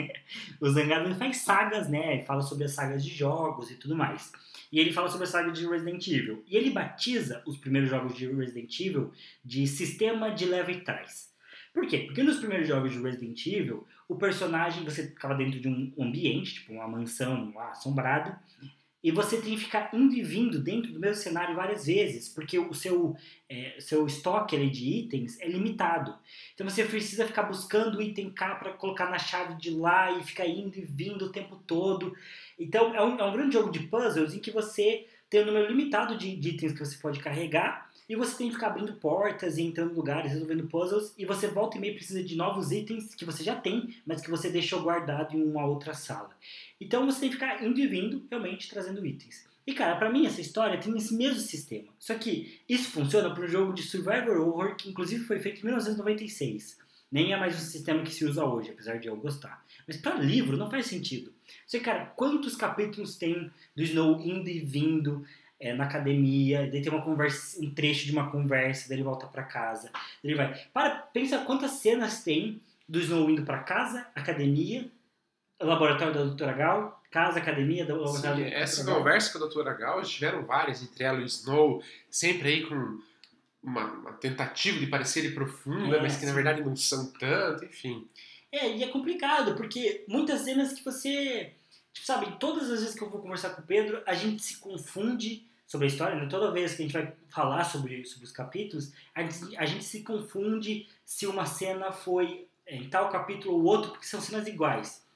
o 0.60 0.68
Zangado 0.68 1.14
faz 1.14 1.38
sagas, 1.38 1.88
né? 1.88 2.24
Fala 2.24 2.42
sobre 2.42 2.64
as 2.64 2.72
sagas 2.72 3.04
de 3.04 3.10
jogos 3.10 3.70
e 3.70 3.76
tudo 3.76 3.94
mais. 3.94 4.32
E 4.72 4.78
ele 4.78 4.92
fala 4.92 5.08
sobre 5.08 5.24
a 5.24 5.30
saga 5.30 5.50
de 5.52 5.66
Resident 5.66 6.06
Evil. 6.08 6.44
E 6.46 6.56
ele 6.56 6.70
batiza 6.70 7.42
os 7.46 7.56
primeiros 7.56 7.88
jogos 7.88 8.14
de 8.16 8.26
Resident 8.26 8.78
Evil 8.80 9.12
de 9.44 9.66
sistema 9.66 10.30
de 10.30 10.44
leva 10.44 10.70
e 10.72 10.80
trás. 10.80 11.29
Por 11.72 11.86
quê? 11.86 11.98
Porque 11.98 12.22
nos 12.22 12.38
primeiros 12.38 12.66
jogos 12.66 12.92
de 12.92 13.00
Resident 13.00 13.46
Evil, 13.46 13.86
o 14.08 14.16
personagem, 14.16 14.84
você 14.84 15.08
ficava 15.08 15.34
dentro 15.34 15.60
de 15.60 15.68
um 15.68 15.92
ambiente, 15.98 16.54
tipo 16.54 16.72
uma 16.72 16.88
mansão 16.88 17.52
lá, 17.54 17.70
assombrada, 17.70 18.40
e 19.02 19.10
você 19.10 19.40
tem 19.40 19.54
que 19.54 19.64
ficar 19.64 19.90
indo 19.94 20.14
e 20.14 20.22
vindo 20.22 20.58
dentro 20.58 20.92
do 20.92 21.00
mesmo 21.00 21.22
cenário 21.22 21.56
várias 21.56 21.86
vezes, 21.86 22.28
porque 22.28 22.58
o 22.58 22.74
seu, 22.74 23.16
é, 23.48 23.76
seu 23.78 24.06
estoque 24.06 24.54
ali, 24.54 24.68
de 24.68 24.84
itens 24.84 25.40
é 25.40 25.48
limitado. 25.48 26.14
Então 26.52 26.68
você 26.68 26.84
precisa 26.84 27.26
ficar 27.26 27.44
buscando 27.44 27.96
o 27.96 28.02
item 28.02 28.30
K 28.30 28.56
para 28.56 28.72
colocar 28.74 29.08
na 29.08 29.18
chave 29.18 29.54
de 29.54 29.70
lá 29.70 30.10
e 30.18 30.22
ficar 30.22 30.46
indo 30.46 30.76
e 30.76 30.82
vindo 30.82 31.26
o 31.26 31.32
tempo 31.32 31.56
todo. 31.66 32.14
Então 32.58 32.94
é 32.94 33.02
um, 33.02 33.18
é 33.18 33.24
um 33.24 33.32
grande 33.32 33.54
jogo 33.54 33.70
de 33.70 33.80
puzzles 33.80 34.34
em 34.34 34.38
que 34.38 34.50
você 34.50 35.06
tem 35.30 35.42
um 35.42 35.46
número 35.46 35.68
limitado 35.68 36.18
de, 36.18 36.36
de 36.36 36.50
itens 36.50 36.72
que 36.72 36.84
você 36.84 36.98
pode 36.98 37.20
carregar 37.20 37.89
e 38.10 38.16
você 38.16 38.36
tem 38.36 38.48
que 38.48 38.54
ficar 38.54 38.66
abrindo 38.66 38.94
portas 38.94 39.56
e 39.56 39.62
entrando 39.62 39.92
em 39.92 39.94
lugares, 39.94 40.32
resolvendo 40.32 40.66
puzzles, 40.66 41.14
e 41.16 41.24
você 41.24 41.46
volta 41.46 41.76
e 41.76 41.80
meio 41.80 41.94
precisa 41.94 42.20
de 42.24 42.34
novos 42.34 42.72
itens 42.72 43.14
que 43.14 43.24
você 43.24 43.44
já 43.44 43.54
tem, 43.54 43.94
mas 44.04 44.20
que 44.20 44.28
você 44.28 44.50
deixou 44.50 44.82
guardado 44.82 45.36
em 45.36 45.40
uma 45.40 45.64
outra 45.64 45.94
sala. 45.94 46.30
Então 46.80 47.06
você 47.06 47.20
tem 47.20 47.28
que 47.28 47.36
ficar 47.36 47.64
indo 47.64 47.78
e 47.78 47.86
vindo, 47.86 48.26
realmente 48.28 48.68
trazendo 48.68 49.06
itens. 49.06 49.46
E 49.64 49.72
cara, 49.72 49.94
para 49.94 50.10
mim 50.10 50.26
essa 50.26 50.40
história 50.40 50.80
tem 50.80 50.96
esse 50.96 51.14
mesmo 51.14 51.38
sistema. 51.38 51.86
Só 52.00 52.16
que 52.16 52.60
isso 52.68 52.90
funciona 52.90 53.32
para 53.32 53.44
um 53.44 53.48
jogo 53.48 53.72
de 53.72 53.84
survival 53.84 54.40
horror 54.40 54.74
que 54.74 54.90
inclusive 54.90 55.22
foi 55.22 55.38
feito 55.38 55.60
em 55.60 55.66
1996. 55.66 56.80
Nem 57.12 57.32
é 57.32 57.36
mais 57.36 57.54
um 57.54 57.60
sistema 57.60 58.02
que 58.02 58.12
se 58.12 58.24
usa 58.24 58.44
hoje, 58.44 58.70
apesar 58.70 58.98
de 58.98 59.06
eu 59.06 59.16
gostar. 59.16 59.64
Mas 59.86 59.96
para 59.96 60.16
livro 60.16 60.56
não 60.56 60.68
faz 60.68 60.86
sentido. 60.86 61.32
Você, 61.64 61.78
cara, 61.78 62.06
quantos 62.06 62.56
capítulos 62.56 63.16
tem 63.16 63.50
do 63.76 63.82
Snow 63.82 64.20
indo 64.20 64.48
e 64.48 64.60
vindo, 64.60 65.24
é, 65.60 65.74
na 65.74 65.84
academia, 65.84 66.68
daí 66.70 66.80
tem 66.80 66.90
uma 66.90 67.02
conversa, 67.02 67.60
um 67.62 67.70
trecho 67.70 68.06
de 68.06 68.12
uma 68.12 68.30
conversa, 68.30 68.88
daí 68.88 68.96
ele 68.96 69.04
volta 69.04 69.26
para 69.26 69.42
casa, 69.42 69.90
ele 70.24 70.34
vai. 70.34 70.58
Para, 70.72 70.90
pensa 71.12 71.44
quantas 71.44 71.72
cenas 71.72 72.24
tem 72.24 72.60
do 72.88 72.98
Snow 72.98 73.28
indo 73.28 73.42
para 73.42 73.58
casa, 73.58 74.06
academia, 74.14 74.90
laboratório 75.60 76.14
da 76.14 76.24
doutora 76.24 76.52
Gal, 76.54 77.02
casa, 77.10 77.38
academia, 77.38 77.84
da 77.84 77.94
Sim, 78.06 78.42
Essa 78.44 78.84
conversa 78.84 79.30
com 79.30 79.38
a 79.38 79.40
doutora 79.42 79.74
Gal, 79.74 80.02
tiveram 80.02 80.44
várias, 80.44 80.82
entre 80.82 81.04
ela 81.04 81.20
e 81.20 81.24
o 81.24 81.26
Snow, 81.26 81.82
sempre 82.08 82.48
aí 82.48 82.66
com 82.66 82.98
uma, 83.62 83.84
uma 83.84 84.12
tentativa 84.14 84.78
de 84.78 84.86
parecer 84.86 85.34
profunda, 85.34 85.98
é, 85.98 86.02
mas 86.02 86.16
que 86.16 86.24
na 86.24 86.32
verdade 86.32 86.62
não 86.62 86.74
são 86.74 87.12
tanto, 87.12 87.66
enfim. 87.66 88.08
É, 88.50 88.76
e 88.76 88.82
é 88.82 88.88
complicado, 88.88 89.54
porque 89.54 90.04
muitas 90.08 90.40
cenas 90.40 90.72
que 90.72 90.82
você. 90.82 91.52
Tipo, 91.92 92.06
sabe, 92.06 92.38
todas 92.38 92.70
as 92.70 92.80
vezes 92.80 92.94
que 92.94 93.02
eu 93.02 93.10
vou 93.10 93.20
conversar 93.20 93.50
com 93.50 93.62
o 93.62 93.66
Pedro, 93.66 94.02
a 94.06 94.14
gente 94.14 94.42
se 94.42 94.56
confunde 94.56 95.49
sobre 95.70 95.86
a 95.86 95.88
história, 95.88 96.16
né? 96.16 96.26
toda 96.28 96.50
vez 96.50 96.74
que 96.74 96.82
a 96.82 96.84
gente 96.84 96.92
vai 96.92 97.12
falar 97.28 97.62
sobre, 97.62 98.04
sobre 98.04 98.24
os 98.24 98.32
capítulos, 98.32 98.92
a 99.14 99.22
gente, 99.22 99.56
a 99.56 99.64
gente 99.64 99.84
se 99.84 100.02
confunde 100.02 100.88
se 101.04 101.28
uma 101.28 101.46
cena 101.46 101.92
foi 101.92 102.48
em 102.66 102.90
tal 102.90 103.08
capítulo 103.08 103.54
ou 103.54 103.62
outro, 103.62 103.92
porque 103.92 104.04
são 104.04 104.20
cenas 104.20 104.48
iguais. 104.48 105.06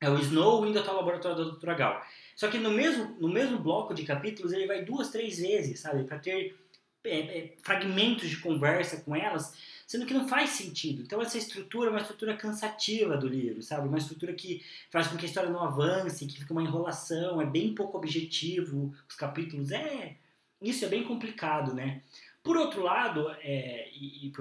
É 0.00 0.10
o 0.10 0.18
Snow 0.18 0.66
indo 0.66 0.80
até 0.80 0.90
o 0.90 0.96
laboratório 0.96 1.36
da 1.36 1.44
Doutora 1.44 1.74
Gal. 1.74 2.04
Só 2.34 2.48
que 2.48 2.58
no 2.58 2.72
mesmo, 2.72 3.16
no 3.20 3.28
mesmo 3.28 3.60
bloco 3.60 3.94
de 3.94 4.02
capítulos 4.02 4.52
ele 4.52 4.66
vai 4.66 4.84
duas, 4.84 5.10
três 5.10 5.38
vezes, 5.38 5.78
sabe? 5.78 6.02
Para 6.02 6.18
ter 6.18 6.56
é, 7.06 7.38
é, 7.38 7.54
fragmentos 7.62 8.28
de 8.28 8.38
conversa 8.38 9.00
com 9.02 9.14
elas 9.14 9.54
sendo 9.86 10.04
que 10.04 10.12
não 10.12 10.26
faz 10.26 10.50
sentido. 10.50 11.02
Então 11.02 11.22
essa 11.22 11.38
estrutura 11.38 11.88
é 11.88 11.92
uma 11.92 12.00
estrutura 12.00 12.36
cansativa 12.36 13.16
do 13.16 13.28
livro, 13.28 13.62
sabe? 13.62 13.86
Uma 13.86 13.98
estrutura 13.98 14.32
que 14.34 14.62
faz 14.90 15.06
com 15.06 15.16
que 15.16 15.24
a 15.24 15.28
história 15.28 15.48
não 15.48 15.62
avance, 15.62 16.26
que 16.26 16.40
fica 16.40 16.52
uma 16.52 16.62
enrolação, 16.62 17.40
é 17.40 17.46
bem 17.46 17.74
pouco 17.74 17.96
objetivo, 17.96 18.92
os 19.08 19.14
capítulos, 19.14 19.70
é... 19.70 20.16
Isso 20.60 20.84
é 20.86 20.88
bem 20.88 21.04
complicado, 21.04 21.74
né? 21.74 22.02
Por 22.42 22.56
outro 22.56 22.82
lado, 22.82 23.30
é, 23.42 23.88
e, 23.92 24.26
e, 24.26 24.32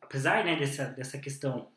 apesar 0.00 0.42
né, 0.42 0.56
dessa, 0.56 0.86
dessa 0.86 1.18
questão 1.18 1.68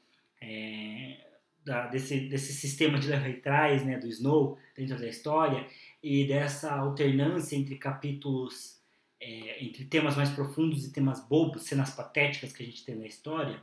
é, 0.42 1.18
da, 1.66 1.88
desse, 1.88 2.22
desse 2.22 2.54
sistema 2.54 2.98
de 2.98 3.10
leva 3.10 3.28
e 3.28 3.42
trás 3.42 3.86
né, 3.86 3.98
do 3.98 4.08
Snow 4.08 4.58
dentro 4.76 4.98
da 4.98 5.08
história 5.08 5.68
e 6.02 6.26
dessa 6.26 6.74
alternância 6.74 7.58
entre 7.58 7.76
capítulos 7.76 8.79
é, 9.22 9.64
entre 9.64 9.86
temas 9.86 10.16
mais 10.16 10.30
profundos 10.30 10.86
e 10.86 10.92
temas 10.92 11.20
bobos, 11.20 11.64
cenas 11.64 11.92
patéticas 11.92 12.54
que 12.54 12.64
a 12.64 12.66
gente 12.66 12.86
tem 12.86 12.96
na 12.96 13.06
história, 13.06 13.62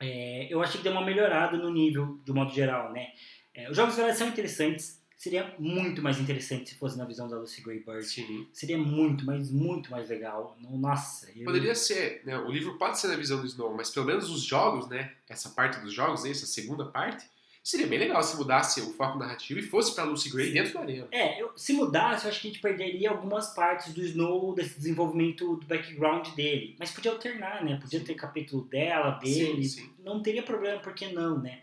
é, 0.00 0.46
eu 0.50 0.62
achei 0.62 0.78
que 0.78 0.84
deu 0.84 0.92
uma 0.92 1.04
melhorada 1.04 1.58
no 1.58 1.70
nível, 1.70 2.18
de 2.24 2.32
um 2.32 2.34
modo 2.34 2.52
geral, 2.52 2.92
né? 2.92 3.12
É, 3.52 3.70
os 3.70 3.76
jogos 3.76 3.96
de 3.96 4.14
são 4.14 4.28
interessantes, 4.28 5.00
seria 5.20 5.54
muito 5.58 6.00
mais 6.00 6.18
interessante 6.18 6.70
se 6.70 6.76
fosse 6.76 6.96
na 6.96 7.04
visão 7.04 7.28
da 7.28 7.36
Lucy 7.36 7.60
Greybird. 7.60 8.06
Sim. 8.06 8.48
Seria 8.54 8.78
muito, 8.78 9.26
mas 9.26 9.50
muito 9.50 9.90
mais 9.90 10.08
legal. 10.08 10.56
Nossa. 10.58 11.30
Eu... 11.36 11.44
Poderia 11.44 11.74
ser, 11.74 12.22
né? 12.24 12.38
O 12.38 12.50
livro 12.50 12.78
pode 12.78 12.98
ser 12.98 13.08
na 13.08 13.16
visão 13.16 13.38
do 13.38 13.46
Snow, 13.46 13.74
mas 13.74 13.90
pelo 13.90 14.06
menos 14.06 14.30
os 14.30 14.42
jogos, 14.42 14.88
né? 14.88 15.12
Essa 15.28 15.50
parte 15.50 15.78
dos 15.80 15.92
jogos, 15.92 16.24
essa 16.24 16.46
segunda 16.46 16.86
parte, 16.86 17.28
Seria 17.70 17.86
bem 17.86 18.00
legal 18.00 18.20
se 18.20 18.36
mudasse 18.36 18.80
o 18.80 18.92
foco 18.94 19.16
narrativo 19.16 19.60
e 19.60 19.62
fosse 19.62 19.94
pra 19.94 20.02
Lucy 20.02 20.28
Gray 20.28 20.52
dentro 20.52 20.72
do 20.72 20.78
arena. 20.80 21.06
É, 21.12 21.40
eu, 21.40 21.52
se 21.54 21.72
mudasse, 21.72 22.24
eu 22.24 22.30
acho 22.32 22.40
que 22.40 22.48
a 22.48 22.50
gente 22.50 22.60
perderia 22.60 23.10
algumas 23.10 23.54
partes 23.54 23.94
do 23.94 24.02
Snow, 24.02 24.52
desse 24.56 24.76
desenvolvimento 24.76 25.54
do 25.54 25.64
background 25.64 26.30
dele. 26.30 26.74
Mas 26.80 26.90
podia 26.90 27.12
alternar, 27.12 27.64
né? 27.64 27.78
Podia 27.80 28.00
ter 28.00 28.14
capítulo 28.14 28.64
dela, 28.64 29.12
dele. 29.12 29.62
Sim, 29.62 29.82
sim. 29.82 29.90
Não 30.02 30.20
teria 30.20 30.42
problema, 30.42 30.80
por 30.80 30.92
que 30.92 31.12
não, 31.12 31.40
né? 31.40 31.60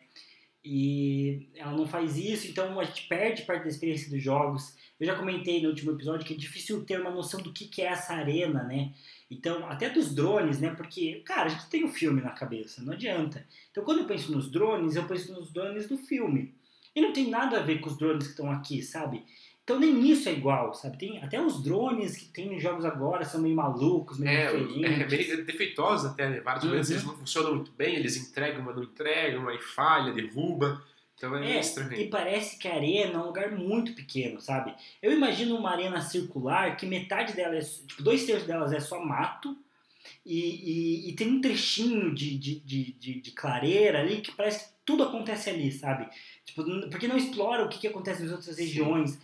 E 0.64 1.50
ela 1.54 1.74
não 1.74 1.86
faz 1.86 2.16
isso, 2.16 2.48
então 2.48 2.80
a 2.80 2.86
gente 2.86 3.06
perde 3.10 3.42
parte 3.42 3.64
da 3.64 3.70
experiência 3.70 4.10
dos 4.10 4.24
jogos. 4.24 4.78
Eu 4.98 5.06
já 5.06 5.14
comentei 5.14 5.62
no 5.62 5.68
último 5.68 5.92
episódio 5.92 6.26
que 6.26 6.36
é 6.36 6.38
difícil 6.38 6.86
ter 6.86 7.02
uma 7.02 7.12
noção 7.12 7.42
do 7.42 7.52
que, 7.52 7.68
que 7.68 7.82
é 7.82 7.88
essa 7.88 8.14
arena, 8.14 8.64
né? 8.64 8.94
Então, 9.30 9.70
até 9.70 9.90
dos 9.90 10.16
drones, 10.16 10.60
né? 10.60 10.74
Porque, 10.74 11.22
cara, 11.26 11.44
a 11.44 11.50
gente 11.50 11.68
tem 11.70 11.84
o 11.84 11.88
um 11.88 11.92
filme 11.92 12.22
na 12.22 12.32
cabeça, 12.32 12.82
não 12.82 12.94
adianta. 12.94 13.46
Então, 13.72 13.84
quando 13.84 14.00
eu 14.00 14.06
penso 14.06 14.32
nos 14.32 14.50
drones, 14.50 14.96
eu 14.96 15.04
penso 15.06 15.34
nos 15.34 15.52
drones 15.52 15.88
do 15.88 15.98
filme. 15.98 16.54
E 16.96 17.02
não 17.02 17.14
tem 17.14 17.30
nada 17.30 17.60
a 17.60 17.62
ver 17.62 17.80
com 17.80 17.90
os 17.90 17.98
drones 17.98 18.24
que 18.24 18.32
estão 18.32 18.50
aqui, 18.52 18.82
sabe? 18.82 19.24
Então 19.68 19.78
nem 19.78 20.10
isso 20.10 20.30
é 20.30 20.32
igual, 20.32 20.74
sabe? 20.74 20.98
Tem 20.98 21.22
até 21.22 21.42
os 21.42 21.62
drones 21.62 22.16
que 22.16 22.28
tem 22.28 22.50
nos 22.50 22.64
jogos 22.64 22.86
agora 22.86 23.26
são 23.26 23.42
meio 23.42 23.54
malucos, 23.54 24.18
meio 24.18 24.32
é, 24.32 24.46
diferentes. 24.48 25.14
É, 25.14 25.18
meio 25.18 25.46
defeitosos 25.46 26.10
até, 26.10 26.30
né? 26.30 26.40
Vários 26.40 26.64
uhum. 26.64 26.70
drones 26.70 26.90
eles 26.90 27.04
não 27.04 27.18
funcionam 27.18 27.56
muito 27.56 27.74
bem, 27.74 27.98
eles 27.98 28.16
entregam, 28.16 28.64
mas 28.64 28.78
não 28.78 28.84
entregam, 28.84 29.50
aí 29.50 29.60
falha, 29.60 30.14
derruba. 30.14 30.82
Então 31.18 31.36
é, 31.36 31.58
é 31.58 31.60
estranho. 31.60 32.00
E 32.00 32.08
parece 32.08 32.58
que 32.58 32.68
a 32.68 32.76
arena 32.76 33.14
é 33.14 33.18
um 33.18 33.26
lugar 33.26 33.52
muito 33.52 33.94
pequeno, 33.94 34.40
sabe? 34.40 34.74
Eu 35.02 35.12
imagino 35.12 35.58
uma 35.58 35.72
arena 35.72 36.00
circular 36.00 36.78
que 36.78 36.86
metade 36.86 37.34
dela 37.34 37.56
é. 37.56 37.62
Tipo, 37.62 38.04
dois 38.04 38.26
terços 38.26 38.48
delas 38.48 38.72
é 38.72 38.80
só 38.80 39.04
mato. 39.04 39.58
E, 40.26 40.40
e, 40.40 41.10
e 41.10 41.14
tem 41.14 41.30
um 41.30 41.42
trechinho 41.42 42.14
de, 42.14 42.38
de, 42.38 42.60
de, 42.60 42.92
de, 42.94 43.22
de 43.22 43.32
clareira 43.32 44.00
ali 44.00 44.22
que 44.22 44.32
parece 44.32 44.66
que 44.66 44.72
tudo 44.86 45.04
acontece 45.04 45.50
ali, 45.50 45.70
sabe? 45.72 46.08
Tipo, 46.46 46.64
porque 46.90 47.08
não 47.08 47.18
explora 47.18 47.66
o 47.66 47.70
que, 47.70 47.80
que 47.80 47.88
acontece 47.88 48.24
nas 48.24 48.32
outras 48.32 48.58
regiões. 48.58 49.20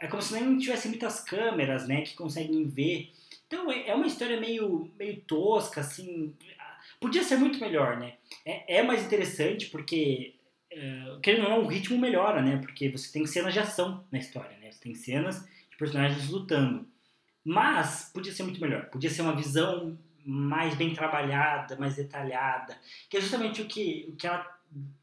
É 0.00 0.06
como 0.06 0.22
se 0.22 0.38
não 0.40 0.56
tivesse 0.56 0.88
muitas 0.88 1.20
câmeras, 1.20 1.86
né, 1.86 2.02
que 2.02 2.14
conseguem 2.14 2.66
ver. 2.66 3.10
Então 3.46 3.70
é, 3.70 3.88
é 3.88 3.94
uma 3.94 4.06
história 4.06 4.40
meio, 4.40 4.90
meio 4.98 5.20
tosca, 5.22 5.80
assim. 5.80 6.32
Podia 7.00 7.22
ser 7.22 7.36
muito 7.36 7.58
melhor, 7.58 7.98
né? 7.98 8.14
É, 8.46 8.78
é 8.78 8.82
mais 8.82 9.04
interessante 9.04 9.66
porque 9.66 10.34
uh, 10.74 11.20
querendo 11.20 11.44
ou 11.44 11.50
não, 11.50 11.64
o 11.64 11.68
ritmo 11.68 11.98
melhora, 11.98 12.42
né? 12.42 12.56
Porque 12.58 12.88
você 12.88 13.12
tem 13.12 13.26
cenas 13.26 13.52
de 13.52 13.60
ação 13.60 14.04
na 14.10 14.18
história, 14.18 14.56
né? 14.58 14.70
Você 14.70 14.80
tem 14.80 14.94
cenas 14.94 15.44
de 15.70 15.76
personagens 15.76 16.28
lutando. 16.28 16.86
Mas 17.44 18.10
podia 18.12 18.32
ser 18.32 18.42
muito 18.42 18.60
melhor. 18.60 18.86
Podia 18.86 19.10
ser 19.10 19.22
uma 19.22 19.36
visão 19.36 19.98
mais 20.24 20.74
bem 20.74 20.94
trabalhada, 20.94 21.76
mais 21.76 21.96
detalhada. 21.96 22.76
Que 23.08 23.18
é 23.18 23.20
justamente 23.20 23.60
o 23.60 23.66
que, 23.66 24.06
o 24.08 24.16
que 24.16 24.26
ela 24.26 24.46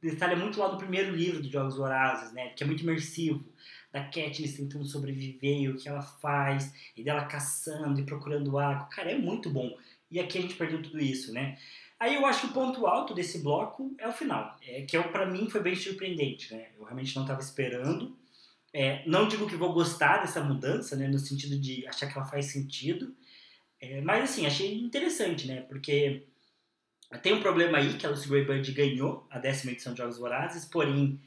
detalha 0.01 0.35
muito 0.35 0.59
lá 0.59 0.71
no 0.71 0.77
primeiro 0.77 1.15
livro 1.15 1.41
dos 1.41 1.51
Jogos 1.51 1.77
Vorazes, 1.77 2.33
né? 2.33 2.49
Que 2.49 2.63
é 2.63 2.67
muito 2.67 2.83
imersivo. 2.83 3.45
Da 3.91 4.05
Katniss 4.05 4.55
tentando 4.55 4.85
sobreviver 4.85 5.61
e 5.61 5.69
o 5.69 5.75
que 5.75 5.87
ela 5.87 6.01
faz. 6.01 6.73
E 6.95 7.03
dela 7.03 7.25
caçando 7.25 7.99
e 7.99 8.03
procurando 8.03 8.57
água. 8.57 8.87
Cara, 8.87 9.11
é 9.11 9.17
muito 9.17 9.49
bom. 9.49 9.77
E 10.09 10.19
aqui 10.19 10.37
a 10.37 10.41
gente 10.41 10.55
perdeu 10.55 10.81
tudo 10.81 10.99
isso, 10.99 11.33
né? 11.33 11.57
Aí 12.01 12.15
eu 12.15 12.25
acho 12.25 12.41
que 12.41 12.47
o 12.47 12.53
ponto 12.53 12.87
alto 12.87 13.13
desse 13.13 13.43
bloco 13.43 13.93
é 13.99 14.07
o 14.07 14.11
final, 14.11 14.57
é, 14.63 14.81
que 14.81 14.97
é, 14.97 15.03
para 15.03 15.27
mim 15.27 15.47
foi 15.47 15.61
bem 15.61 15.75
surpreendente, 15.75 16.51
né? 16.51 16.69
Eu 16.75 16.83
realmente 16.83 17.15
não 17.15 17.21
estava 17.21 17.39
esperando. 17.39 18.17
É, 18.73 19.03
não 19.05 19.27
digo 19.27 19.47
que 19.47 19.55
vou 19.55 19.71
gostar 19.71 20.17
dessa 20.17 20.43
mudança, 20.43 20.95
né? 20.95 21.07
No 21.07 21.19
sentido 21.19 21.59
de 21.59 21.85
achar 21.85 22.07
que 22.07 22.17
ela 22.17 22.25
faz 22.25 22.47
sentido, 22.47 23.15
é, 23.79 24.01
mas 24.01 24.23
assim 24.23 24.47
achei 24.47 24.79
interessante, 24.79 25.45
né? 25.45 25.61
Porque 25.61 26.25
tem 27.21 27.33
um 27.33 27.39
problema 27.39 27.77
aí 27.77 27.93
que 27.93 28.07
a 28.07 28.09
Lucy 28.09 28.27
Greybird 28.27 28.71
ganhou 28.71 29.27
a 29.29 29.37
décima 29.37 29.71
edição 29.71 29.93
de 29.93 29.99
Jogos 29.99 30.17
Vorazes, 30.17 30.65
porém 30.65 31.21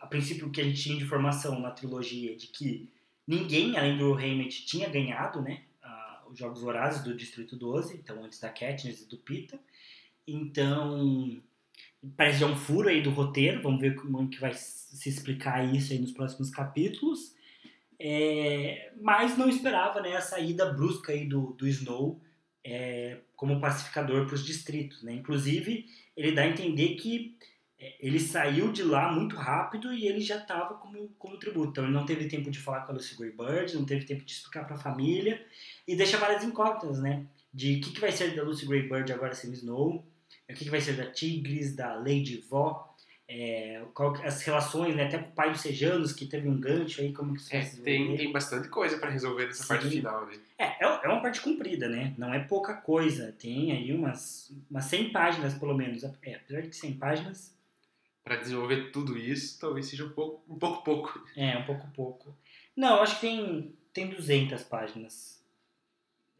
a 0.00 0.06
princípio 0.06 0.46
o 0.46 0.52
que 0.52 0.60
a 0.60 0.64
gente 0.64 0.80
tinha 0.80 0.96
de 0.96 1.02
informação 1.02 1.58
na 1.58 1.72
trilogia 1.72 2.34
é 2.34 2.36
de 2.36 2.46
que 2.46 2.88
ninguém 3.26 3.76
além 3.76 3.98
do 3.98 4.12
Hammett 4.12 4.64
tinha 4.64 4.88
ganhado, 4.88 5.42
né? 5.42 5.62
os 6.32 6.38
Jogos 6.38 6.62
Vorazes 6.62 7.04
do 7.04 7.14
Distrito 7.14 7.56
12, 7.56 7.96
então 7.96 8.24
antes 8.24 8.40
da 8.40 8.48
Katniss 8.48 9.02
e 9.02 9.06
do 9.06 9.18
Pita. 9.18 9.60
Então, 10.26 11.40
parece 12.16 12.40
já 12.40 12.46
um 12.46 12.56
furo 12.56 12.88
aí 12.88 13.02
do 13.02 13.10
roteiro, 13.10 13.62
vamos 13.62 13.80
ver 13.80 13.94
como 13.94 14.28
que 14.28 14.40
vai 14.40 14.52
se 14.54 15.08
explicar 15.08 15.64
isso 15.74 15.92
aí 15.92 15.98
nos 15.98 16.12
próximos 16.12 16.50
capítulos. 16.50 17.34
É, 17.98 18.92
mas 19.00 19.38
não 19.38 19.48
esperava 19.48 20.00
né, 20.00 20.16
a 20.16 20.20
saída 20.20 20.72
brusca 20.72 21.12
aí 21.12 21.24
do, 21.24 21.52
do 21.52 21.68
Snow 21.68 22.20
é, 22.64 23.18
como 23.36 23.60
pacificador 23.60 24.26
para 24.26 24.34
os 24.34 24.44
distritos. 24.44 25.02
Né? 25.02 25.14
Inclusive, 25.14 25.86
ele 26.16 26.32
dá 26.32 26.42
a 26.42 26.48
entender 26.48 26.96
que 26.96 27.36
é, 27.78 27.94
ele 28.00 28.18
saiu 28.20 28.72
de 28.72 28.82
lá 28.82 29.10
muito 29.10 29.36
rápido 29.36 29.92
e 29.92 30.06
ele 30.06 30.20
já 30.20 30.36
estava 30.36 30.74
como, 30.74 31.08
como 31.18 31.36
tributo. 31.38 31.70
Então 31.70 31.84
ele 31.84 31.92
não 31.92 32.06
teve 32.06 32.28
tempo 32.28 32.50
de 32.50 32.58
falar 32.58 32.82
com 32.82 32.92
a 32.92 32.94
Lucy 32.94 33.16
Greybird, 33.16 33.74
não 33.74 33.84
teve 33.84 34.04
tempo 34.04 34.24
de 34.24 34.32
explicar 34.32 34.64
para 34.64 34.76
a 34.76 34.78
família 34.78 35.44
e 35.86 35.96
deixa 35.96 36.16
várias 36.16 36.44
incógnitas, 36.44 37.00
né? 37.00 37.26
De 37.52 37.76
o 37.76 37.80
que, 37.80 37.92
que 37.92 38.00
vai 38.00 38.12
ser 38.12 38.34
da 38.34 38.42
Lucy 38.42 38.66
Greybird 38.66 39.12
agora 39.12 39.34
sendo 39.34 39.54
Snow, 39.54 40.04
o 40.52 40.54
que, 40.54 40.64
que 40.64 40.70
vai 40.70 40.80
ser 40.80 40.94
da 40.94 41.10
Tigris, 41.10 41.74
da 41.74 41.94
Lady 41.94 42.44
Vó, 42.48 42.92
é, 43.28 43.82
as 44.24 44.42
relações, 44.42 44.94
né? 44.94 45.04
Até 45.04 45.18
com 45.18 45.30
o 45.30 45.32
pai 45.32 45.50
dos 45.50 45.60
Sejanos, 45.60 46.12
que 46.12 46.26
teve 46.26 46.48
um 46.48 46.60
gancho 46.60 47.00
aí, 47.00 47.12
como 47.12 47.34
que 47.34 47.40
isso 47.40 47.54
é, 47.54 47.64
tem, 47.82 48.16
tem 48.16 48.30
bastante 48.30 48.68
coisa 48.68 48.98
para 48.98 49.10
resolver 49.10 49.46
nessa 49.46 49.62
Sim. 49.62 49.68
parte 49.68 49.88
final, 49.88 50.26
né? 50.26 50.38
É, 50.58 50.84
é, 50.84 51.08
uma 51.08 51.22
parte 51.22 51.40
comprida, 51.40 51.88
né? 51.88 52.14
Não 52.18 52.32
é 52.32 52.40
pouca 52.40 52.74
coisa. 52.74 53.32
Tem 53.32 53.72
aí 53.72 53.92
umas, 53.92 54.52
umas 54.70 54.84
100 54.84 55.10
páginas, 55.10 55.54
pelo 55.54 55.74
menos. 55.74 56.04
É, 56.04 56.34
apesar 56.34 56.62
de 56.62 56.76
100 56.76 56.92
páginas, 56.94 57.54
para 58.22 58.36
desenvolver 58.36 58.90
tudo 58.92 59.18
isso, 59.18 59.58
talvez 59.58 59.86
seja 59.86 60.04
um 60.04 60.10
pouco, 60.10 60.42
um 60.52 60.58
pouco 60.58 60.84
pouco. 60.84 61.26
É, 61.36 61.56
um 61.56 61.64
pouco 61.64 61.88
pouco. 61.88 62.36
Não, 62.76 63.02
acho 63.02 63.16
que 63.16 63.22
tem, 63.22 63.74
tem 63.92 64.08
200 64.08 64.62
páginas. 64.64 65.42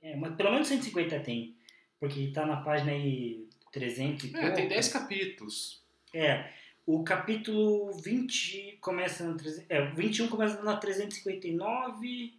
É, 0.01 0.15
mas 0.17 0.35
pelo 0.35 0.53
menos 0.53 0.69
150 0.69 1.19
tem. 1.21 1.57
Porque 1.99 2.31
tá 2.33 2.45
na 2.45 2.57
página 2.57 2.93
aí 2.93 3.49
300 3.73 4.25
e 4.25 4.37
É, 4.37 4.41
pouco. 4.41 4.55
tem 4.55 4.69
10 4.69 4.89
capítulos. 4.89 5.83
É, 6.15 6.51
o 6.87 7.03
capítulo 7.03 7.93
20 7.93 8.79
começa 8.81 9.25
na... 9.25 9.37
É, 9.69 9.85
21 9.93 10.29
começa 10.29 10.63
na 10.63 10.77
359 10.77 12.35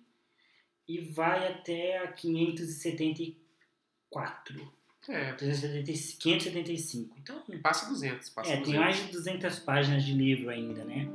e 0.87 0.99
vai 0.99 1.47
até 1.51 1.97
a 1.99 2.07
574. 2.11 4.73
É. 5.09 5.33
575. 5.33 7.17
Então, 7.21 7.43
passa 7.61 7.89
200. 7.89 8.29
Passa 8.29 8.53
é, 8.53 8.57
200. 8.57 8.71
tem 8.71 8.79
mais 8.79 8.95
de 8.97 9.11
200 9.11 9.59
páginas 9.59 10.03
de 10.05 10.13
livro 10.13 10.49
ainda, 10.49 10.85
né? 10.85 11.07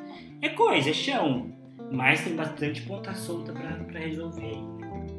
É 0.42 0.50
coisa, 0.50 0.90
é 0.90 0.92
chão. 0.92 1.56
Mas 1.92 2.22
tem 2.22 2.34
bastante 2.34 2.82
ponta 2.82 3.14
solta 3.14 3.52
para 3.52 4.00
resolver 4.00 4.44
ainda. 4.44 5.17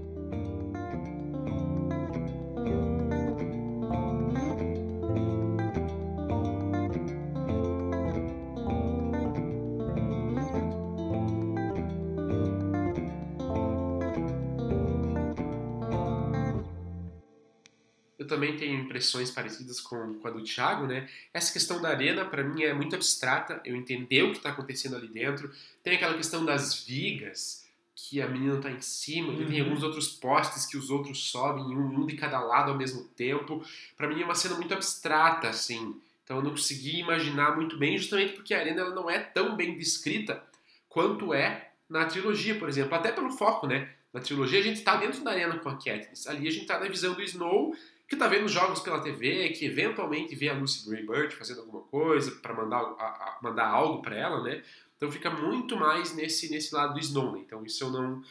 Impressões 19.00 19.32
parecidas 19.32 19.80
com, 19.80 20.16
com 20.16 20.28
a 20.28 20.32
do 20.32 20.44
Thiago, 20.44 20.86
né? 20.86 21.08
Essa 21.34 21.54
questão 21.54 21.82
da 21.82 21.90
arena, 21.90 22.26
para 22.26 22.44
mim, 22.44 22.64
é 22.64 22.74
muito 22.74 22.96
abstrata. 22.96 23.62
Eu 23.64 23.76
entender 23.76 24.24
o 24.24 24.32
que 24.32 24.38
está 24.38 24.50
acontecendo 24.50 24.98
ali 24.98 25.08
dentro. 25.08 25.50
Tem 25.82 25.96
aquela 25.96 26.16
questão 26.16 26.44
das 26.44 26.84
vigas, 26.84 27.66
que 27.96 28.22
a 28.22 28.28
menina 28.28 28.58
está 28.58 28.70
em 28.70 28.82
cima, 28.82 29.32
uhum. 29.34 29.42
e 29.42 29.46
tem 29.46 29.62
alguns 29.62 29.84
outros 29.84 30.10
postes 30.10 30.66
que 30.66 30.78
os 30.78 30.90
outros 30.90 31.32
sobem, 31.32 31.64
um, 31.64 32.02
um 32.02 32.06
de 32.06 32.16
cada 32.16 32.40
lado 32.40 32.72
ao 32.72 32.78
mesmo 32.78 33.06
tempo. 33.06 33.64
Para 33.96 34.08
mim 34.08 34.22
é 34.22 34.26
uma 34.26 34.36
cena 34.36 34.56
muito 34.56 34.74
abstrata, 34.74 35.48
assim. 35.48 35.96
Então 36.24 36.38
eu 36.38 36.44
não 36.44 36.52
consegui 36.52 37.00
imaginar 37.00 37.56
muito 37.56 37.78
bem, 37.78 37.98
justamente 37.98 38.34
porque 38.34 38.54
a 38.54 38.60
arena 38.60 38.82
ela 38.82 38.96
não 38.96 39.10
é 39.10 39.20
tão 39.20 39.56
bem 39.56 39.78
descrita 39.78 40.44
quanto 40.88 41.34
é 41.34 41.72
na 41.90 42.06
trilogia, 42.06 42.56
por 42.56 42.70
exemplo. 42.70 42.94
Até 42.94 43.12
pelo 43.12 43.32
foco, 43.32 43.66
né? 43.66 43.90
Na 44.14 44.20
trilogia 44.20 44.60
a 44.60 44.64
gente 44.64 44.78
está 44.78 44.96
dentro 44.96 45.24
da 45.24 45.32
arena 45.32 45.58
com 45.58 45.70
a 45.70 45.76
Katniss. 45.76 46.28
Ali 46.28 46.48
a 46.48 46.52
gente 46.52 46.64
está 46.64 46.80
na 46.80 46.88
visão 46.88 47.14
do 47.14 47.22
Snow 47.22 47.76
que 48.10 48.16
está 48.16 48.28
vendo 48.28 48.48
jogos 48.48 48.80
pela 48.80 49.02
TV, 49.02 49.50
que 49.50 49.66
eventualmente 49.66 50.36
vê 50.36 50.50
a 50.50 50.54
Lucy 50.54 50.90
Greybird 50.90 51.36
fazendo 51.36 51.62
alguma 51.62 51.84
coisa 51.84 52.32
para 52.42 52.56
mandar, 52.56 53.38
mandar 53.40 53.68
algo 53.68 54.02
para 54.02 54.16
ela, 54.16 54.42
né? 54.42 54.64
Então 54.98 55.12
fica 55.12 55.30
muito 55.30 55.78
mais 55.78 56.16
nesse, 56.16 56.50
nesse 56.50 56.74
lado 56.74 56.96
do 56.96 57.00
Snow. 57.00 57.34
Né? 57.34 57.44
Então 57.46 57.64
isso 57.64 57.84
eu 57.84 57.92
não, 57.92 58.24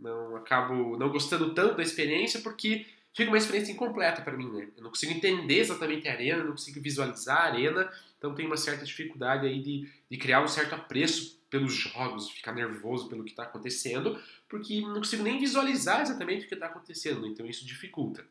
não 0.00 0.36
acabo 0.36 0.96
não 0.96 1.10
gostando 1.10 1.52
tanto 1.52 1.76
da 1.76 1.82
experiência 1.82 2.40
porque 2.40 2.86
fica 3.14 3.30
uma 3.30 3.36
experiência 3.36 3.72
incompleta 3.72 4.22
para 4.22 4.34
mim, 4.34 4.50
né? 4.50 4.68
Eu 4.74 4.82
não 4.82 4.88
consigo 4.88 5.12
entender 5.12 5.58
exatamente 5.58 6.08
a 6.08 6.12
arena, 6.12 6.42
não 6.42 6.52
consigo 6.52 6.80
visualizar 6.80 7.36
a 7.36 7.44
arena, 7.44 7.92
então 8.16 8.34
tem 8.34 8.46
uma 8.46 8.56
certa 8.56 8.86
dificuldade 8.86 9.46
aí 9.46 9.60
de, 9.60 9.86
de 10.10 10.16
criar 10.16 10.42
um 10.42 10.48
certo 10.48 10.74
apreço 10.74 11.38
pelos 11.50 11.74
jogos, 11.74 12.30
ficar 12.30 12.52
nervoso 12.52 13.06
pelo 13.06 13.22
que 13.22 13.30
está 13.30 13.42
acontecendo, 13.42 14.18
porque 14.48 14.80
não 14.80 14.96
consigo 14.96 15.22
nem 15.22 15.38
visualizar 15.38 16.00
exatamente 16.00 16.46
o 16.46 16.48
que 16.48 16.54
está 16.54 16.66
acontecendo, 16.66 17.26
então 17.26 17.46
isso 17.46 17.66
dificulta. 17.66 18.24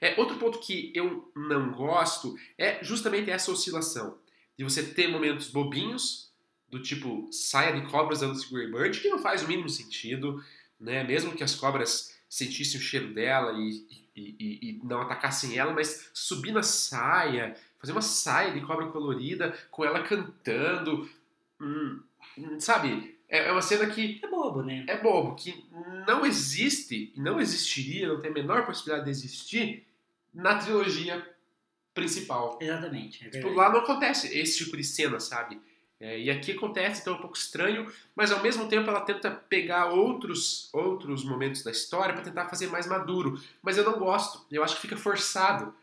É, 0.00 0.18
outro 0.18 0.36
ponto 0.36 0.58
que 0.58 0.92
eu 0.94 1.30
não 1.34 1.72
gosto 1.72 2.36
é 2.56 2.82
justamente 2.82 3.30
essa 3.30 3.50
oscilação. 3.50 4.18
De 4.56 4.64
você 4.64 4.82
ter 4.82 5.08
momentos 5.08 5.48
bobinhos, 5.48 6.32
do 6.70 6.80
tipo 6.80 7.28
saia 7.32 7.80
de 7.80 7.90
cobras 7.90 8.20
da 8.20 8.26
Lucy 8.26 8.52
Greybird, 8.52 9.00
que 9.00 9.08
não 9.08 9.18
faz 9.18 9.42
o 9.42 9.48
mínimo 9.48 9.68
sentido, 9.68 10.42
né? 10.78 11.02
mesmo 11.02 11.32
que 11.32 11.44
as 11.44 11.54
cobras 11.54 12.16
sentissem 12.28 12.78
o 12.78 12.82
cheiro 12.82 13.14
dela 13.14 13.52
e, 13.52 13.86
e, 14.14 14.36
e, 14.38 14.70
e 14.70 14.80
não 14.84 15.00
atacassem 15.00 15.56
ela, 15.56 15.72
mas 15.72 16.10
subir 16.12 16.52
na 16.52 16.62
saia, 16.62 17.56
fazer 17.78 17.92
uma 17.92 18.02
saia 18.02 18.52
de 18.52 18.60
cobra 18.60 18.86
colorida 18.88 19.56
com 19.70 19.84
ela 19.84 20.02
cantando, 20.02 21.08
hum, 21.60 22.02
hum 22.36 22.60
sabe? 22.60 23.16
É, 23.28 23.48
é 23.48 23.52
uma 23.52 23.62
cena 23.62 23.86
que. 23.86 24.20
É 24.22 24.28
bobo, 24.28 24.62
né? 24.62 24.84
É 24.88 24.96
bobo, 24.98 25.34
que 25.34 25.64
não 26.06 26.24
existe 26.24 27.12
não 27.16 27.40
existiria, 27.40 28.08
não 28.08 28.20
tem 28.20 28.30
a 28.30 28.34
menor 28.34 28.64
possibilidade 28.64 29.04
de 29.04 29.10
existir 29.10 29.86
na 30.38 30.54
trilogia 30.54 31.28
principal. 31.92 32.58
Exatamente. 32.60 33.26
É 33.26 33.30
tipo, 33.30 33.50
lá 33.50 33.70
não 33.70 33.80
acontece 33.80 34.38
esse 34.38 34.64
tipo 34.64 34.76
de 34.76 34.84
cena, 34.84 35.18
sabe? 35.18 35.60
É, 36.00 36.16
e 36.16 36.30
aqui 36.30 36.52
acontece, 36.52 37.00
então 37.00 37.14
é 37.14 37.16
um 37.16 37.20
pouco 37.20 37.36
estranho, 37.36 37.92
mas 38.14 38.30
ao 38.30 38.40
mesmo 38.40 38.68
tempo 38.68 38.88
ela 38.88 39.00
tenta 39.00 39.32
pegar 39.32 39.86
outros, 39.86 40.72
outros 40.72 41.24
momentos 41.24 41.64
da 41.64 41.72
história 41.72 42.14
para 42.14 42.22
tentar 42.22 42.46
fazer 42.46 42.68
mais 42.68 42.86
maduro. 42.86 43.40
Mas 43.60 43.76
eu 43.76 43.84
não 43.84 43.98
gosto, 43.98 44.46
eu 44.48 44.62
acho 44.62 44.76
que 44.76 44.82
fica 44.82 44.96
forçado. 44.96 45.74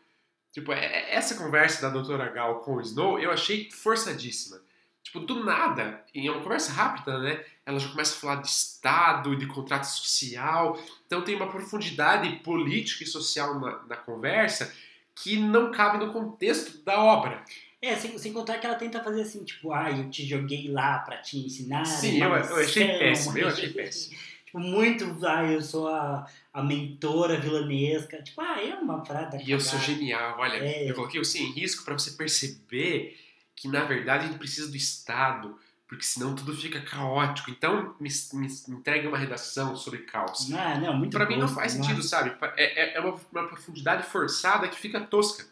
Tipo, 0.52 0.72
é, 0.72 0.86
é, 0.86 1.14
essa 1.14 1.34
conversa 1.34 1.82
da 1.82 1.90
Doutora 1.90 2.30
Gal 2.30 2.60
com 2.60 2.76
o 2.76 2.80
Snow 2.80 3.18
eu 3.18 3.30
achei 3.30 3.70
forçadíssima. 3.70 4.58
Tipo, 5.02 5.20
do 5.20 5.44
nada, 5.44 6.02
em 6.14 6.30
uma 6.30 6.40
conversa 6.40 6.72
rápida, 6.72 7.18
né? 7.18 7.44
Ela 7.66 7.80
já 7.80 7.88
começa 7.88 8.14
a 8.14 8.18
falar 8.20 8.36
de 8.36 8.48
Estado, 8.48 9.36
de 9.36 9.46
contrato 9.46 9.84
social. 9.84 10.80
Então 11.04 11.22
tem 11.22 11.34
uma 11.34 11.50
profundidade 11.50 12.30
política 12.36 13.02
e 13.02 13.06
social 13.06 13.58
na, 13.58 13.82
na 13.88 13.96
conversa 13.96 14.72
que 15.16 15.36
não 15.36 15.72
cabe 15.72 15.98
no 15.98 16.12
contexto 16.12 16.84
da 16.84 17.02
obra. 17.02 17.42
É, 17.82 17.96
sem, 17.96 18.16
sem 18.18 18.32
contar 18.32 18.58
que 18.58 18.66
ela 18.66 18.76
tenta 18.76 19.02
fazer 19.02 19.22
assim, 19.22 19.44
tipo, 19.44 19.72
ah, 19.72 19.90
eu 19.90 20.08
te 20.08 20.26
joguei 20.26 20.68
lá 20.68 21.00
pra 21.00 21.18
te 21.18 21.38
ensinar. 21.38 21.84
Sim, 21.84 22.22
eu, 22.22 22.28
eu, 22.28 22.56
achei 22.56 22.86
péssimo, 22.86 23.38
eu 23.38 23.48
achei 23.48 23.68
péssimo. 23.74 24.16
Tipo, 24.44 24.60
muito, 24.60 25.04
ah, 25.26 25.44
eu 25.44 25.60
sou 25.60 25.88
a, 25.88 26.26
a 26.52 26.62
mentora 26.62 27.38
vilanesca. 27.38 28.22
Tipo, 28.22 28.40
ah, 28.40 28.62
é 28.62 28.74
uma 28.74 29.02
prada. 29.02 29.40
E 29.42 29.50
eu 29.50 29.60
sou 29.60 29.78
genial, 29.80 30.36
olha, 30.38 30.56
é. 30.56 30.88
eu 30.88 30.94
coloquei 30.94 31.18
você 31.18 31.38
em 31.38 31.52
risco 31.52 31.84
para 31.84 31.98
você 31.98 32.12
perceber 32.12 33.18
que 33.54 33.68
na 33.68 33.84
verdade 33.84 34.24
a 34.24 34.28
gente 34.28 34.38
precisa 34.38 34.68
do 34.68 34.76
Estado, 34.76 35.58
porque 35.88 36.04
senão 36.04 36.34
tudo 36.34 36.54
fica 36.54 36.80
caótico. 36.80 37.50
Então 37.50 37.94
me, 38.00 38.08
me, 38.32 38.48
me 38.68 38.76
entrega 38.76 39.08
uma 39.08 39.18
redação 39.18 39.76
sobre 39.76 40.00
caos. 40.00 40.48
Não, 40.48 40.80
não, 40.80 40.96
muito 40.96 41.16
Para 41.16 41.26
mim 41.26 41.38
não 41.38 41.48
faz 41.48 41.72
sentido, 41.72 42.02
sabe? 42.02 42.34
É, 42.56 42.94
é, 42.94 42.96
é 42.96 43.00
uma, 43.00 43.14
uma, 43.32 43.46
profundidade 43.46 44.04
forçada 44.04 44.68
que 44.68 44.78
fica 44.78 45.00
tosca. 45.00 45.46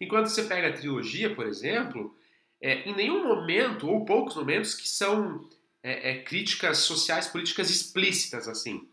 Enquanto 0.00 0.26
você 0.26 0.44
pega 0.44 0.68
a 0.68 0.72
trilogia, 0.72 1.34
por 1.34 1.46
exemplo, 1.46 2.16
é, 2.60 2.88
em 2.88 2.94
nenhum 2.94 3.24
momento, 3.24 3.88
ou 3.88 4.04
poucos 4.04 4.36
momentos, 4.36 4.74
que 4.74 4.88
são 4.88 5.48
é, 5.82 6.10
é, 6.10 6.22
críticas 6.22 6.78
sociais, 6.78 7.26
políticas 7.26 7.70
explícitas, 7.70 8.46
assim. 8.46 8.88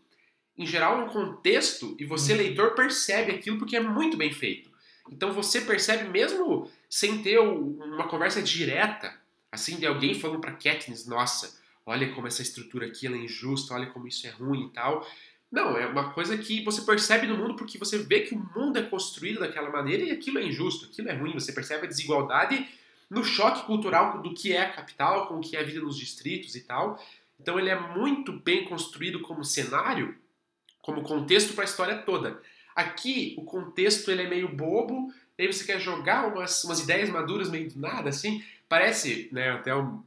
Em 0.58 0.66
geral, 0.66 1.00
é 1.00 1.04
um 1.04 1.08
contexto 1.08 1.96
e 1.98 2.04
você, 2.04 2.32
uhum. 2.32 2.38
leitor, 2.38 2.74
percebe 2.74 3.32
aquilo 3.32 3.58
porque 3.58 3.76
é 3.76 3.80
muito 3.80 4.16
bem 4.16 4.32
feito. 4.32 4.68
Então 5.10 5.32
você 5.32 5.60
percebe 5.60 6.08
mesmo 6.08 6.70
sem 6.88 7.22
ter 7.22 7.38
uma 7.38 8.08
conversa 8.08 8.42
direta, 8.42 9.19
assim, 9.52 9.76
de 9.76 9.86
alguém 9.86 10.14
falando 10.14 10.40
para 10.40 10.52
Katniss, 10.52 11.06
nossa, 11.06 11.58
olha 11.84 12.12
como 12.14 12.26
essa 12.26 12.42
estrutura 12.42 12.86
aqui 12.86 13.06
é 13.06 13.10
injusta, 13.10 13.74
olha 13.74 13.86
como 13.86 14.06
isso 14.06 14.26
é 14.26 14.30
ruim 14.30 14.66
e 14.66 14.70
tal. 14.70 15.06
Não, 15.50 15.76
é 15.76 15.86
uma 15.86 16.12
coisa 16.12 16.38
que 16.38 16.62
você 16.62 16.82
percebe 16.82 17.26
no 17.26 17.36
mundo 17.36 17.56
porque 17.56 17.76
você 17.76 17.98
vê 17.98 18.20
que 18.20 18.34
o 18.34 18.38
mundo 18.56 18.78
é 18.78 18.82
construído 18.82 19.40
daquela 19.40 19.68
maneira 19.68 20.04
e 20.04 20.10
aquilo 20.12 20.38
é 20.38 20.44
injusto, 20.44 20.86
aquilo 20.86 21.08
é 21.08 21.14
ruim. 21.14 21.32
Você 21.34 21.52
percebe 21.52 21.86
a 21.86 21.88
desigualdade 21.88 22.68
no 23.10 23.24
choque 23.24 23.66
cultural 23.66 24.22
do 24.22 24.32
que 24.32 24.52
é 24.52 24.62
a 24.62 24.70
capital 24.70 25.26
com 25.26 25.38
o 25.38 25.40
que 25.40 25.56
é 25.56 25.60
a 25.60 25.64
vida 25.64 25.80
nos 25.80 25.96
distritos 25.96 26.54
e 26.54 26.60
tal. 26.60 27.02
Então 27.40 27.58
ele 27.58 27.68
é 27.68 27.78
muito 27.78 28.32
bem 28.32 28.64
construído 28.64 29.20
como 29.20 29.44
cenário, 29.44 30.16
como 30.80 31.02
contexto 31.02 31.54
para 31.54 31.64
a 31.64 31.66
história 31.66 31.98
toda. 31.98 32.40
Aqui 32.76 33.34
o 33.36 33.42
contexto 33.42 34.10
ele 34.10 34.22
é 34.22 34.28
meio 34.28 34.54
bobo, 34.54 35.12
aí 35.36 35.46
você 35.46 35.64
quer 35.64 35.80
jogar 35.80 36.28
umas, 36.28 36.62
umas 36.62 36.80
ideias 36.80 37.10
maduras 37.10 37.50
meio 37.50 37.68
do 37.68 37.80
nada, 37.80 38.10
assim. 38.10 38.44
Parece, 38.70 39.28
né, 39.32 39.50
até 39.50 39.74
uma 39.74 40.04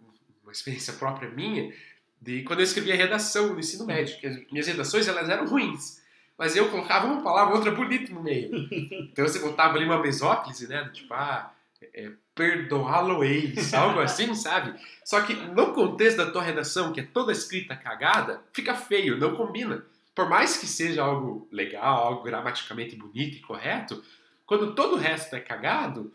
experiência 0.50 0.94
própria 0.94 1.30
minha, 1.30 1.74
de 2.22 2.44
quando 2.44 2.60
eu 2.60 2.64
escrevia 2.64 2.96
redação 2.96 3.54
no 3.54 3.60
ensino 3.60 3.86
médio, 3.86 4.18
que 4.18 4.26
as 4.26 4.38
minhas 4.50 4.66
redações 4.66 5.06
elas 5.06 5.28
eram 5.28 5.46
ruins. 5.46 6.02
mas 6.38 6.56
eu 6.56 6.72
colocava 6.72 7.06
uma 7.06 7.22
palavra 7.22 7.56
outra 7.56 7.72
bonita 7.72 8.14
no 8.14 8.24
meio. 8.24 8.50
Então 9.12 9.28
você 9.28 9.40
botava 9.40 9.76
ali 9.76 9.84
uma 9.84 10.02
mesóclise, 10.02 10.66
né? 10.70 10.90
Tipo, 10.94 11.14
ah, 11.14 11.54
é, 11.94 12.14
perdoá-lo-eis, 12.34 13.74
algo 13.74 14.00
assim, 14.00 14.34
sabe? 14.34 14.80
Só 15.04 15.20
que 15.22 15.34
no 15.34 15.74
contexto 15.74 16.18
da 16.18 16.32
tua 16.32 16.42
redação, 16.42 16.94
que 16.94 17.02
é 17.02 17.04
toda 17.04 17.34
escrita 17.34 17.76
cagada, 17.76 18.42
fica 18.54 18.74
feio, 18.74 19.18
não 19.18 19.36
combina. 19.36 19.86
Por 20.16 20.30
mais 20.30 20.56
que 20.56 20.68
seja 20.68 21.04
algo 21.04 21.50
legal, 21.52 22.08
algo 22.08 22.24
gramaticamente 22.24 22.96
bonito 22.96 23.36
e 23.36 23.42
correto, 23.42 24.02
quando 24.46 24.74
todo 24.74 24.96
o 24.96 25.00
resto 25.00 25.36
é 25.36 25.42
cagado, 25.42 26.14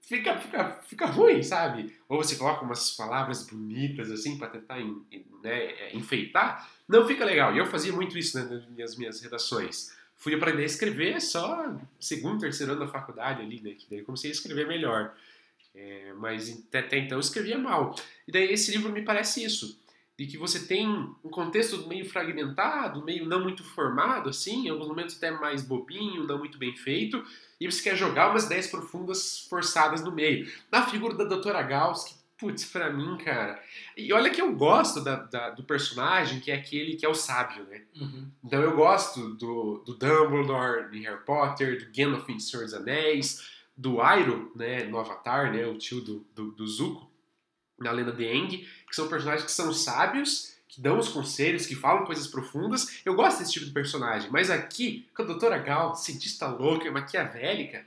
fica, 0.00 0.38
fica, 0.38 0.80
fica 0.86 1.06
ruim, 1.06 1.42
sabe? 1.42 1.94
Ou 2.08 2.18
você 2.18 2.36
coloca 2.36 2.64
umas 2.64 2.90
palavras 2.90 3.46
bonitas 3.46 4.10
assim 4.10 4.36
para 4.36 4.48
tentar 4.48 4.78
né, 4.78 5.00
é, 5.44 5.96
enfeitar, 5.96 6.68
não 6.88 7.06
fica 7.06 7.24
legal. 7.24 7.54
E 7.54 7.58
eu 7.58 7.66
fazia 7.66 7.92
muito 7.92 8.18
isso 8.18 8.38
né, 8.38 8.64
nas 8.76 8.96
minhas 8.96 9.20
redações. 9.20 9.92
Fui 10.16 10.34
aprender 10.34 10.62
a 10.62 10.66
escrever 10.66 11.20
só 11.20 11.74
segundo, 11.98 12.40
terceiro 12.40 12.72
ano 12.72 12.84
da 12.84 12.88
faculdade 12.88 13.40
ali, 13.40 13.60
né? 13.60 13.70
Que 13.72 13.86
daí 13.88 14.02
comecei 14.02 14.30
a 14.30 14.32
escrever 14.32 14.66
melhor. 14.66 15.14
É, 15.74 16.12
mas 16.14 16.66
até 16.74 16.98
então 16.98 17.16
eu 17.16 17.20
escrevia 17.20 17.56
mal. 17.56 17.94
E 18.26 18.32
daí 18.32 18.52
esse 18.52 18.70
livro 18.72 18.92
me 18.92 19.02
parece 19.02 19.44
isso 19.44 19.80
de 20.20 20.26
que 20.26 20.36
você 20.36 20.66
tem 20.66 20.86
um 20.86 21.30
contexto 21.30 21.88
meio 21.88 22.04
fragmentado, 22.04 23.02
meio 23.02 23.24
não 23.24 23.42
muito 23.42 23.64
formado, 23.64 24.28
assim, 24.28 24.66
em 24.66 24.68
alguns 24.68 24.86
momentos 24.86 25.16
até 25.16 25.30
mais 25.30 25.62
bobinho, 25.62 26.26
não 26.26 26.36
muito 26.36 26.58
bem 26.58 26.76
feito, 26.76 27.24
e 27.60 27.70
você 27.70 27.82
quer 27.82 27.96
jogar 27.96 28.30
umas 28.30 28.46
ideias 28.46 28.66
profundas 28.66 29.46
forçadas 29.48 30.02
no 30.02 30.10
meio. 30.10 30.50
Na 30.72 30.86
figura 30.86 31.14
da 31.14 31.24
Doutora 31.24 31.62
Gauss, 31.62 32.04
que, 32.04 32.14
putz, 32.38 32.64
pra 32.64 32.90
mim, 32.90 33.18
cara. 33.18 33.62
E 33.94 34.12
olha 34.12 34.30
que 34.30 34.40
eu 34.40 34.52
gosto 34.54 35.02
da, 35.02 35.16
da, 35.16 35.50
do 35.50 35.62
personagem, 35.62 36.40
que 36.40 36.50
é 36.50 36.54
aquele 36.54 36.96
que 36.96 37.04
é 37.04 37.08
o 37.08 37.14
sábio, 37.14 37.64
né? 37.64 37.82
Uhum. 37.94 38.30
Então 38.42 38.62
eu 38.62 38.74
gosto 38.74 39.34
do, 39.34 39.84
do 39.84 39.94
Dumbledore 39.94 40.96
em 40.96 41.02
Harry 41.02 41.22
Potter, 41.24 41.78
do 41.78 41.92
Gandalf 41.94 42.28
em 42.30 42.40
Senhor 42.40 42.64
dos 42.64 42.72
Anéis, 42.72 43.46
do 43.76 44.00
Airo, 44.00 44.50
né, 44.56 44.84
no 44.84 44.98
Avatar, 44.98 45.52
né, 45.52 45.66
o 45.66 45.76
tio 45.76 46.00
do, 46.00 46.26
do, 46.34 46.52
do 46.52 46.66
Zuko 46.66 47.10
na 47.78 47.90
lenda 47.92 48.12
de 48.12 48.26
Aang, 48.26 48.58
que 48.58 48.94
são 48.94 49.08
personagens 49.08 49.44
que 49.44 49.52
são 49.52 49.72
sábios, 49.72 50.54
que 50.70 50.80
dão 50.80 50.98
os 50.98 51.08
conselhos, 51.08 51.66
que 51.66 51.74
falam 51.74 52.04
coisas 52.04 52.28
profundas. 52.28 53.02
Eu 53.04 53.14
gosto 53.14 53.40
desse 53.40 53.52
tipo 53.52 53.66
de 53.66 53.72
personagem, 53.72 54.30
mas 54.30 54.50
aqui, 54.50 55.08
com 55.14 55.22
a 55.22 55.26
Doutora 55.26 55.58
Gal, 55.58 55.96
cientista 55.96 56.46
louca, 56.46 56.90
maquiavélica, 56.90 57.84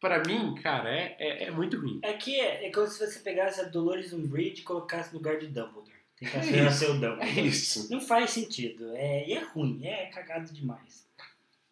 para 0.00 0.22
mim, 0.24 0.54
cara, 0.56 0.90
é, 0.90 1.16
é, 1.18 1.44
é, 1.44 1.50
muito 1.50 1.78
ruim. 1.78 2.00
É 2.02 2.12
que 2.12 2.38
é, 2.38 2.66
é 2.66 2.70
como 2.70 2.86
se 2.88 2.98
você 2.98 3.20
pegasse 3.20 3.60
a 3.60 3.64
Dolores 3.64 4.12
Umbridge 4.12 4.60
e 4.60 4.64
colocasse 4.64 5.12
no 5.12 5.18
lugar 5.18 5.38
de 5.38 5.46
Dumbledore. 5.46 5.94
Tentasse 6.18 6.54
é 6.54 6.70
ser 6.70 6.90
o 6.90 6.94
Dumbledore. 6.94 7.38
É 7.38 7.40
isso. 7.40 7.90
Não 7.90 8.00
faz 8.00 8.30
sentido. 8.30 8.94
É, 8.94 9.26
e 9.26 9.32
é 9.32 9.42
ruim, 9.44 9.86
é 9.86 10.06
cagado 10.06 10.52
demais. 10.52 11.06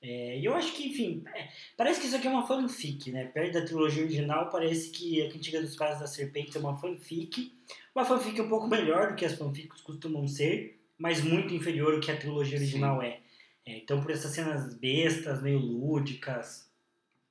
É, 0.00 0.38
e 0.38 0.44
eu 0.44 0.54
acho 0.54 0.72
que, 0.72 0.88
enfim, 0.88 1.22
é, 1.34 1.48
parece 1.76 2.00
que 2.00 2.06
isso 2.06 2.16
aqui 2.16 2.26
é 2.26 2.30
uma 2.30 2.46
fanfic, 2.46 3.12
né? 3.12 3.26
Perto 3.26 3.52
da 3.52 3.64
trilogia 3.64 4.02
original, 4.02 4.48
parece 4.50 4.90
que 4.90 5.22
a 5.22 5.30
Cantiga 5.30 5.60
dos 5.60 5.76
Pais 5.76 6.00
da 6.00 6.06
Serpente 6.06 6.56
é 6.56 6.60
uma 6.60 6.76
fanfic. 6.76 7.52
Uma 7.95 8.05
fanfic 8.05 8.40
um 8.40 8.49
pouco 8.49 8.66
melhor 8.66 9.11
do 9.11 9.14
que 9.16 9.24
as 9.24 9.36
fanfics 9.36 9.80
costumam 9.82 10.26
ser, 10.26 10.80
mas 10.99 11.22
muito 11.22 11.53
inferior 11.53 11.95
ao 11.95 12.01
que 12.01 12.11
a 12.11 12.16
trilogia 12.16 12.59
original 12.59 13.03
é. 13.03 13.20
é. 13.66 13.78
Então, 13.78 14.01
por 14.01 14.11
essas 14.11 14.32
cenas 14.32 14.74
bestas, 14.74 15.43
meio 15.43 15.59
lúdicas, 15.59 16.70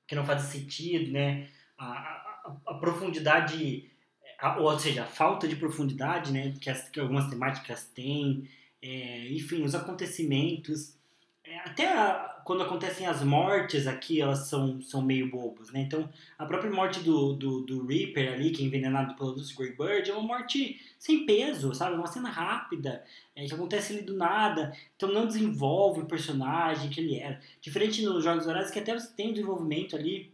que 0.06 0.14
não 0.14 0.24
fazem 0.24 0.60
sentido, 0.60 1.10
né? 1.10 1.48
A, 1.76 1.86
a, 1.86 2.56
a 2.66 2.74
profundidade, 2.74 3.90
a, 4.38 4.58
ou 4.58 4.78
seja, 4.78 5.02
a 5.02 5.06
falta 5.06 5.48
de 5.48 5.56
profundidade, 5.56 6.32
né? 6.32 6.54
Que, 6.60 6.70
as, 6.70 6.88
que 6.88 7.00
algumas 7.00 7.28
temáticas 7.28 7.84
têm, 7.88 8.48
é, 8.80 9.28
enfim, 9.32 9.64
os 9.64 9.74
acontecimentos. 9.74 10.96
É, 11.44 11.58
até 11.58 11.88
a, 11.88 12.31
quando 12.44 12.62
acontecem 12.62 13.06
as 13.06 13.22
mortes 13.22 13.86
aqui, 13.86 14.20
elas 14.20 14.48
são, 14.48 14.80
são 14.80 15.02
meio 15.02 15.30
bobas, 15.30 15.70
né? 15.70 15.80
Então, 15.80 16.08
a 16.38 16.44
própria 16.44 16.70
morte 16.70 17.00
do, 17.00 17.32
do, 17.32 17.60
do 17.62 17.86
Reaper 17.86 18.32
ali, 18.32 18.50
que 18.50 18.62
é 18.62 18.66
envenenado 18.66 19.14
pela 19.14 19.30
Lucy 19.30 19.54
Greybird, 19.56 20.10
é 20.10 20.14
uma 20.14 20.22
morte 20.22 20.80
sem 20.98 21.24
peso, 21.26 21.74
sabe? 21.74 21.96
Uma 21.96 22.06
cena 22.06 22.30
rápida, 22.30 23.04
é, 23.34 23.44
que 23.44 23.54
acontece 23.54 23.92
ali 23.92 24.02
do 24.02 24.16
nada. 24.16 24.76
Então, 24.96 25.12
não 25.12 25.26
desenvolve 25.26 26.00
o 26.00 26.06
personagem 26.06 26.90
que 26.90 27.00
ele 27.00 27.18
era. 27.18 27.40
Diferente 27.60 28.02
nos 28.02 28.24
Jogos 28.24 28.46
Horários, 28.46 28.70
que 28.70 28.78
até 28.78 28.92
você 28.92 29.12
tem 29.14 29.30
um 29.30 29.32
desenvolvimento 29.32 29.96
ali, 29.96 30.32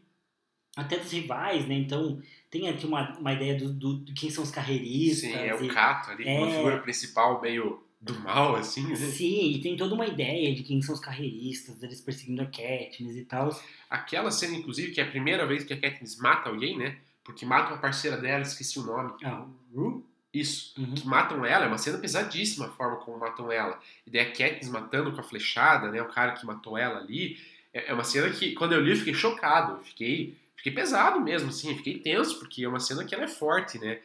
até 0.77 0.97
dos 0.97 1.11
rivais, 1.11 1.67
né? 1.67 1.75
Então, 1.75 2.23
tem 2.51 2.69
aqui 2.69 2.87
uma, 2.87 3.19
uma 3.19 3.33
ideia 3.33 3.57
do, 3.57 3.73
do, 3.73 4.01
de 4.01 4.13
quem 4.13 4.31
são 4.31 4.45
os 4.45 4.51
carreiristas. 4.51 5.31
Sim, 5.31 5.37
é 5.37 5.55
o 5.55 5.69
Cato 5.69 6.11
ali, 6.11 6.29
é... 6.29 6.39
uma 6.39 6.51
figura 6.51 6.79
principal 6.79 7.41
meio 7.41 7.83
do 8.01 8.19
mal, 8.21 8.55
assim, 8.55 8.87
né? 8.87 8.97
Sim, 8.97 9.53
e 9.53 9.61
tem 9.61 9.77
toda 9.77 9.95
uma 9.95 10.07
ideia 10.07 10.55
de 10.55 10.63
quem 10.63 10.81
são 10.81 10.95
os 10.95 11.01
carreiristas, 11.01 11.77
deles 11.77 12.01
perseguindo 12.01 12.43
a 12.43 12.47
Katniss 12.47 13.17
e 13.17 13.25
tal. 13.25 13.61
Aquela 13.91 14.31
cena, 14.31 14.57
inclusive, 14.57 14.93
que 14.93 15.01
é 15.01 15.05
a 15.05 15.11
primeira 15.11 15.47
vez 15.47 15.65
que 15.65 15.73
a 15.73 15.81
Katniss 15.81 16.17
mata 16.17 16.49
alguém, 16.49 16.79
né? 16.79 16.99
Porque 17.25 17.45
mata 17.45 17.73
uma 17.73 17.81
parceira 17.81 18.17
dela, 18.17 18.43
esqueci 18.43 18.79
o 18.79 18.85
nome. 18.85 19.13
Ah, 19.25 19.45
Rue? 19.75 20.03
Isso, 20.33 20.75
uhum. 20.79 20.95
que 20.95 21.07
matam 21.07 21.45
ela, 21.45 21.65
é 21.65 21.69
uma 21.69 21.79
cena 21.79 21.99
pesadíssima 21.99 22.67
a 22.67 22.71
forma 22.71 22.97
como 22.99 23.19
matam 23.19 23.51
ela. 23.51 23.81
E 24.07 24.11
daí 24.11 24.21
a 24.21 24.33
Katniss 24.33 24.69
matando 24.69 25.11
com 25.13 25.21
a 25.21 25.25
flechada, 25.25 25.91
né? 25.91 26.01
O 26.01 26.09
cara 26.09 26.33
que 26.33 26.47
matou 26.47 26.79
ela 26.79 27.01
ali. 27.01 27.37
É, 27.73 27.91
é 27.91 27.95
uma 27.95 28.05
cena 28.05 28.31
que, 28.31 28.53
quando 28.53 28.75
eu 28.75 28.81
li, 28.81 28.93
eu 28.93 28.97
fiquei 28.97 29.15
chocado. 29.15 29.73
Eu 29.73 29.85
fiquei, 29.85 30.37
fiquei 30.55 30.73
pesado 30.73 31.21
mesmo, 31.21 31.49
assim. 31.49 31.77
fiquei 31.77 31.99
tenso, 31.99 32.39
porque 32.39 32.63
é 32.63 32.69
uma 32.69 32.79
cena 32.79 33.05
que 33.05 33.15
ela 33.15 33.25
é 33.25 33.29
forte, 33.29 33.79
né? 33.79 33.99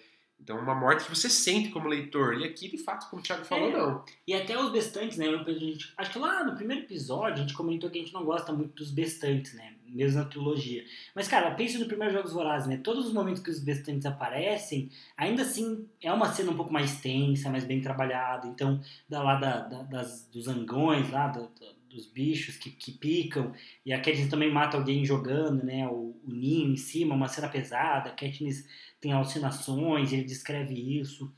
Então, 0.44 0.60
uma 0.60 0.76
morte 0.76 1.06
que 1.06 1.16
você 1.16 1.30
sente 1.30 1.70
como 1.70 1.88
leitor. 1.88 2.38
E 2.38 2.44
aqui, 2.44 2.70
de 2.70 2.78
fato, 2.78 3.10
como 3.10 3.22
o 3.22 3.24
Thiago 3.24 3.46
falou, 3.46 3.70
é. 3.70 3.72
não. 3.72 4.04
E 4.28 4.34
até 4.34 4.60
os 4.62 4.72
bestantes, 4.74 5.18
né? 5.18 5.26
Gente, 5.48 5.94
acho 5.98 6.12
que 6.12 6.20
lá 6.20 6.44
no 6.44 6.56
primeiro 6.56 6.84
episódio 6.84 7.36
a 7.36 7.38
gente 7.38 7.54
comentou 7.54 7.90
que 7.90 7.98
a 7.98 8.02
gente 8.02 8.14
não 8.14 8.26
gosta 8.26 8.52
muito 8.52 8.76
dos 8.76 8.92
bestantes, 8.92 9.54
né? 9.54 9.74
Mesmo 9.88 10.20
na 10.20 10.26
trilogia. 10.26 10.84
Mas, 11.16 11.30
cara, 11.30 11.52
pense 11.52 11.78
no 11.78 11.86
primeiro 11.86 12.14
Jogos 12.14 12.34
Vorazes, 12.34 12.68
né? 12.68 12.78
Todos 12.78 13.08
os 13.08 13.14
momentos 13.14 13.42
que 13.42 13.50
os 13.50 13.60
bestantes 13.60 14.06
aparecem, 14.06 14.90
ainda 15.16 15.44
assim 15.44 15.88
é 16.02 16.12
uma 16.12 16.34
cena 16.34 16.52
um 16.52 16.58
pouco 16.58 16.74
mais 16.74 17.00
tensa, 17.00 17.50
mais 17.50 17.64
bem 17.64 17.80
trabalhada. 17.80 18.46
Então, 18.48 18.82
da 19.08 19.24
lá 19.24 19.36
da, 19.36 19.60
da, 19.60 19.84
das, 19.84 20.28
dos 20.28 20.50
angões, 20.50 21.10
lá, 21.10 21.28
do, 21.28 21.50
dos 21.90 22.06
bichos 22.06 22.58
que, 22.58 22.70
que 22.70 22.92
picam. 22.92 23.54
E 23.86 23.94
a 23.94 24.02
Katniss 24.02 24.28
também 24.28 24.52
mata 24.52 24.76
alguém 24.76 25.06
jogando, 25.06 25.64
né? 25.64 25.88
O, 25.88 26.14
o 26.26 26.34
ninho 26.34 26.74
em 26.74 26.76
cima, 26.76 27.16
uma 27.16 27.30
cena 27.30 27.48
pesada. 27.48 28.10
A 28.10 28.14
Katniss 28.14 28.68
tem 29.04 29.12
alucinações, 29.12 30.14
ele 30.14 30.24
descreve 30.24 30.74
isso. 30.74 31.30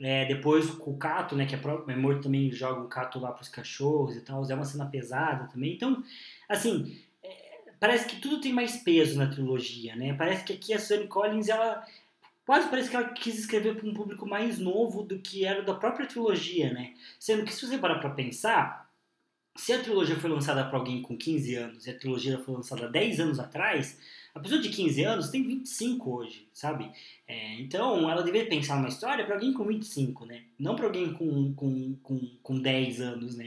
É, 0.00 0.24
depois 0.24 0.70
o 0.70 0.96
Cato, 0.96 1.36
né, 1.36 1.44
que 1.44 1.54
é, 1.54 1.58
próprio, 1.58 1.94
é 1.94 1.96
morto 1.96 2.22
também 2.22 2.50
joga 2.50 2.80
um 2.80 2.88
Cato 2.88 3.20
lá 3.20 3.30
para 3.30 3.42
os 3.42 3.48
cachorros 3.50 4.16
e 4.16 4.22
tal, 4.22 4.42
é 4.50 4.54
uma 4.54 4.64
cena 4.64 4.86
pesada 4.86 5.46
também. 5.52 5.74
Então, 5.74 6.02
assim, 6.48 6.98
é, 7.22 7.72
parece 7.78 8.06
que 8.06 8.18
tudo 8.18 8.40
tem 8.40 8.54
mais 8.54 8.78
peso 8.78 9.18
na 9.18 9.26
trilogia, 9.26 9.94
né? 9.94 10.14
Parece 10.14 10.44
que 10.44 10.54
aqui 10.54 10.72
a 10.72 10.78
Suzanne 10.78 11.06
Collins, 11.06 11.50
ela 11.50 11.86
quase 12.46 12.70
parece 12.70 12.88
que 12.88 12.96
ela 12.96 13.10
quis 13.10 13.38
escrever 13.38 13.76
para 13.76 13.86
um 13.86 13.92
público 13.92 14.26
mais 14.26 14.58
novo 14.58 15.02
do 15.02 15.18
que 15.18 15.44
era 15.44 15.62
da 15.62 15.74
própria 15.74 16.06
trilogia, 16.06 16.72
né? 16.72 16.94
Sendo 17.18 17.44
que 17.44 17.52
se 17.52 17.66
você 17.66 17.76
parar 17.76 17.98
para 17.98 18.08
pensar, 18.08 18.90
se 19.54 19.74
a 19.74 19.82
trilogia 19.82 20.16
foi 20.16 20.30
lançada 20.30 20.64
para 20.64 20.78
alguém 20.78 21.02
com 21.02 21.18
15 21.18 21.54
anos 21.56 21.86
e 21.86 21.90
a 21.90 21.98
trilogia 21.98 22.38
foi 22.38 22.54
lançada 22.54 22.88
10 22.88 23.20
anos 23.20 23.38
atrás, 23.38 23.98
a 24.34 24.40
pessoa 24.40 24.60
de 24.60 24.68
15 24.68 25.02
anos 25.02 25.28
tem 25.28 25.42
25 25.42 26.10
hoje, 26.10 26.48
sabe? 26.52 26.90
É, 27.26 27.60
então, 27.60 28.08
ela 28.08 28.22
deveria 28.22 28.48
pensar 28.48 28.76
numa 28.76 28.88
história 28.88 29.24
para 29.24 29.34
alguém 29.34 29.52
com 29.52 29.64
25, 29.64 30.24
né? 30.24 30.42
Não 30.58 30.76
para 30.76 30.86
alguém 30.86 31.12
com, 31.12 31.52
com, 31.54 31.96
com, 32.02 32.36
com 32.42 32.60
10 32.60 33.00
anos, 33.00 33.36
né? 33.36 33.46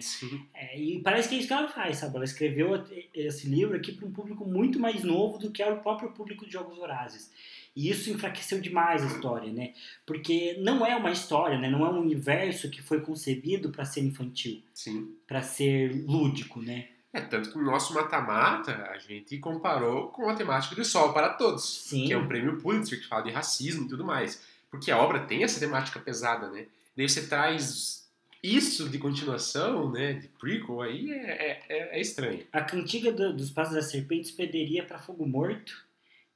É, 0.54 0.80
e 0.80 1.00
parece 1.00 1.30
que 1.30 1.36
é 1.36 1.38
isso 1.38 1.48
que 1.48 1.54
ela 1.54 1.70
faz, 1.70 1.98
sabe? 1.98 2.16
Ela 2.16 2.26
escreveu 2.26 2.84
esse 3.14 3.48
livro 3.48 3.76
aqui 3.76 3.94
para 3.94 4.08
um 4.08 4.12
público 4.12 4.46
muito 4.46 4.80
mais 4.80 5.04
novo 5.04 5.38
do 5.38 5.52
que 5.52 5.64
era 5.64 5.74
o 5.74 5.82
próprio 5.82 6.12
público 6.12 6.46
de 6.46 6.52
Jogos 6.52 6.78
Vorazes. 6.78 7.32
E 7.76 7.90
isso 7.90 8.12
enfraqueceu 8.12 8.62
demais 8.62 9.02
a 9.02 9.08
história, 9.08 9.52
né? 9.52 9.74
Porque 10.06 10.58
não 10.60 10.86
é 10.86 10.96
uma 10.96 11.12
história, 11.12 11.58
né? 11.58 11.70
Não 11.70 11.86
é 11.86 11.90
um 11.90 12.02
universo 12.02 12.70
que 12.70 12.82
foi 12.82 13.02
concebido 13.02 13.72
para 13.72 13.86
ser 13.86 14.02
infantil. 14.02 14.62
Para 15.26 15.42
ser 15.42 16.06
lúdico, 16.06 16.62
né? 16.62 16.90
É, 17.14 17.22
tanto 17.22 17.52
que 17.52 17.58
no 17.60 17.64
nosso 17.64 17.94
mata-mata 17.94 18.90
a 18.92 18.98
gente 18.98 19.38
comparou 19.38 20.08
com 20.08 20.28
a 20.28 20.36
temática 20.36 20.74
do 20.74 20.84
Sol 20.84 21.14
para 21.14 21.30
Todos, 21.30 21.84
Sim. 21.86 22.08
que 22.08 22.14
é 22.14 22.18
um 22.18 22.28
prêmio 22.28 22.60
Pulitzer 22.60 23.00
que 23.00 23.08
fala 23.08 23.22
de 23.22 23.32
racismo 23.32 23.86
e 23.86 23.88
tudo 23.88 24.04
mais. 24.04 24.44
Porque 24.72 24.90
a 24.90 24.98
obra 24.98 25.20
tem 25.20 25.44
essa 25.44 25.60
temática 25.60 26.00
pesada, 26.00 26.50
né? 26.50 26.66
Daí 26.98 27.08
você 27.08 27.28
traz 27.28 28.10
isso 28.42 28.90
de 28.90 28.98
continuação, 28.98 29.92
né, 29.92 30.14
de 30.14 30.28
prequel, 30.28 30.82
aí 30.82 31.10
é, 31.12 31.62
é, 31.70 31.98
é 31.98 32.02
estranho. 32.02 32.46
A 32.52 32.62
cantiga 32.62 33.12
do, 33.12 33.32
dos 33.32 33.52
Passos 33.52 33.76
da 33.76 33.82
Serpente 33.84 34.34
perderia 34.34 34.84
para 34.84 34.98
Fogo 34.98 35.26
Morto 35.26 35.86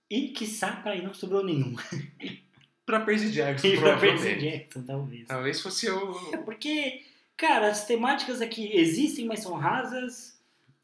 e, 0.09 0.29
quiçá, 0.29 0.71
para 0.77 0.91
aí 0.91 1.03
não 1.03 1.13
sobrou 1.13 1.43
nenhum. 1.43 1.75
para 2.85 3.01
Percy 3.01 3.31
Jackson, 3.31 3.67
e 3.67 3.77
pra 3.79 3.97
Percy 3.97 4.35
Jackson, 4.35 4.83
talvez. 4.83 5.27
Talvez 5.27 5.59
fosse 5.59 5.89
o... 5.89 6.33
É 6.33 6.37
porque, 6.37 7.01
cara, 7.35 7.67
as 7.67 7.85
temáticas 7.85 8.41
aqui 8.41 8.77
existem, 8.77 9.25
mas 9.25 9.41
são 9.41 9.55
rasas 9.55 10.36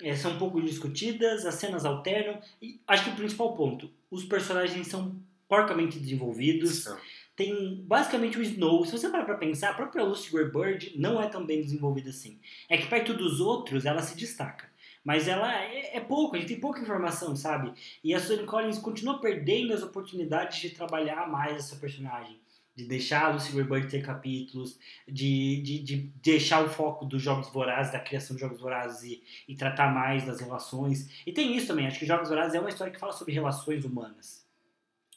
é, 0.03 0.15
são 0.15 0.33
um 0.33 0.37
pouco 0.37 0.61
discutidas, 0.61 1.45
as 1.45 1.55
cenas 1.55 1.85
alternam. 1.85 2.39
E 2.61 2.79
acho 2.87 3.05
que 3.05 3.09
o 3.11 3.15
principal 3.15 3.55
ponto, 3.55 3.89
os 4.11 4.23
personagens 4.23 4.87
são 4.87 5.15
porcamente 5.47 5.99
desenvolvidos. 5.99 6.87
Tem 7.35 7.83
basicamente 7.83 8.37
o 8.37 8.43
Snow. 8.43 8.85
Se 8.85 8.91
você 8.91 9.09
parar 9.09 9.25
pra 9.25 9.37
pensar, 9.37 9.71
a 9.71 9.73
própria 9.73 10.03
Lucy 10.03 10.31
Greybird 10.31 10.93
não 10.95 11.21
é 11.21 11.27
tão 11.27 11.45
bem 11.45 11.61
desenvolvida 11.61 12.09
assim. 12.09 12.39
É 12.69 12.77
que 12.77 12.87
perto 12.87 13.13
dos 13.13 13.39
outros 13.39 13.85
ela 13.85 14.01
se 14.01 14.15
destaca. 14.15 14.71
Mas 15.03 15.27
ela 15.27 15.53
é, 15.61 15.97
é, 15.97 15.99
pouco, 15.99 16.35
a 16.35 16.39
gente 16.39 16.47
tem 16.47 16.59
pouca 16.59 16.79
informação, 16.79 17.35
sabe? 17.35 17.73
E 18.03 18.13
a 18.13 18.19
Suzanne 18.19 18.45
Collins 18.45 18.77
continua 18.77 19.19
perdendo 19.19 19.73
as 19.73 19.83
oportunidades 19.83 20.59
de 20.59 20.69
trabalhar 20.69 21.29
mais 21.29 21.57
essa 21.57 21.75
personagem. 21.75 22.39
De 22.75 22.85
deixar 22.85 23.31
Lucy 23.31 23.51
Grey 23.51 23.87
ter 23.87 24.03
capítulos, 24.03 24.79
de, 25.07 25.61
de, 25.61 25.79
de, 25.79 25.97
deixar 26.23 26.65
o 26.65 26.69
foco 26.69 27.05
dos 27.05 27.21
Jogos 27.21 27.49
Vorazes, 27.49 27.93
da 27.93 27.99
criação 27.99 28.35
de 28.35 28.41
Jogos 28.41 28.59
Vorazes 28.59 29.03
e, 29.03 29.23
e 29.47 29.55
tratar 29.55 29.93
mais 29.93 30.25
das 30.25 30.39
relações. 30.39 31.21
E 31.25 31.31
tem 31.31 31.55
isso 31.55 31.67
também, 31.67 31.85
acho 31.85 31.99
que 31.99 32.05
Jogos 32.05 32.29
Vorazes 32.29 32.55
é 32.55 32.59
uma 32.59 32.69
história 32.69 32.91
que 32.91 32.99
fala 32.99 33.13
sobre 33.13 33.33
relações 33.33 33.85
humanas. 33.85 34.43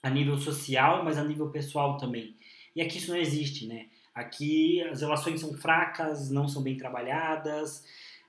A 0.03 0.11
nível 0.11 0.37
social, 0.39 1.03
mas 1.03 1.17
a 1.17 1.25
nível 1.25 1.51
pessoal 1.51 1.97
também. 1.97 2.37
E 2.75 2.83
aqui 2.83 2.99
isso 2.99 3.11
não 3.11 3.19
existe, 3.19 3.67
né? 3.67 3.87
Aqui 4.15 4.83
as 4.83 5.01
relações 5.01 5.41
são 5.41 5.55
fracas, 5.55 6.31
não 6.31 6.47
são 6.47 6.63
bem 6.63 6.77
trabalhadas. 6.77 7.85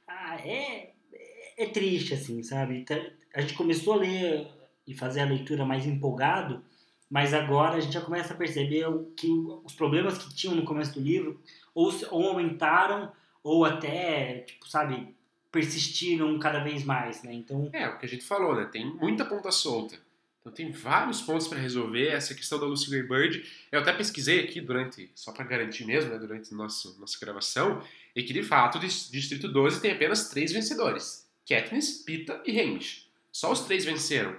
Ah, 0.07 0.37
é, 0.37 0.93
é 1.57 1.65
triste, 1.65 2.13
assim, 2.13 2.41
sabe? 2.43 2.77
Então, 2.77 2.97
a 3.33 3.41
gente 3.41 3.55
começou 3.55 3.93
a 3.93 3.97
ler 3.97 4.47
e 4.87 4.93
fazer 4.93 5.21
a 5.21 5.25
leitura 5.25 5.65
mais 5.65 5.85
empolgado, 5.85 6.63
mas 7.09 7.33
agora 7.33 7.75
a 7.75 7.79
gente 7.79 7.93
já 7.93 8.01
começa 8.01 8.33
a 8.33 8.37
perceber 8.37 8.85
que 9.15 9.27
os 9.63 9.73
problemas 9.73 10.17
que 10.17 10.33
tinham 10.33 10.55
no 10.55 10.65
começo 10.65 10.93
do 10.93 10.99
livro 10.99 11.39
ou, 11.73 11.93
ou 12.11 12.27
aumentaram 12.27 13.11
ou 13.43 13.63
até, 13.63 14.39
tipo, 14.41 14.67
sabe, 14.67 15.15
persistiram 15.51 16.37
cada 16.37 16.59
vez 16.59 16.83
mais, 16.83 17.23
né? 17.23 17.33
Então... 17.33 17.69
É, 17.71 17.87
o 17.87 17.97
que 17.97 18.05
a 18.05 18.09
gente 18.09 18.25
falou, 18.25 18.55
né? 18.55 18.65
Tem 18.65 18.85
muita 18.85 19.23
ponta 19.23 19.51
solta. 19.51 19.97
Então 20.41 20.51
tem 20.51 20.71
vários 20.71 21.21
pontos 21.21 21.47
para 21.47 21.57
resolver. 21.57 22.07
Essa 22.07 22.33
questão 22.33 22.59
da 22.59 22.65
Lucy 22.65 22.89
Greybird, 22.89 23.45
eu 23.71 23.81
até 23.81 23.91
pesquisei 23.91 24.43
aqui 24.43 24.61
durante, 24.61 25.11
só 25.13 25.31
para 25.31 25.43
garantir 25.43 25.85
mesmo, 25.85 26.09
né, 26.09 26.17
durante 26.17 26.53
nosso, 26.53 26.97
nossa 26.99 27.17
gravação, 27.19 27.83
e 28.15 28.23
que 28.23 28.31
de 28.31 28.43
fato 28.43 28.77
o 28.77 28.81
Distrito 28.81 29.47
12 29.47 29.81
tem 29.81 29.91
apenas 29.91 30.29
três 30.29 30.51
vencedores. 30.51 31.27
Katniss, 31.47 32.03
Pita 32.03 32.41
e 32.45 32.59
Hamish. 32.59 33.09
Só 33.31 33.51
os 33.51 33.61
três 33.61 33.83
venceram. 33.83 34.35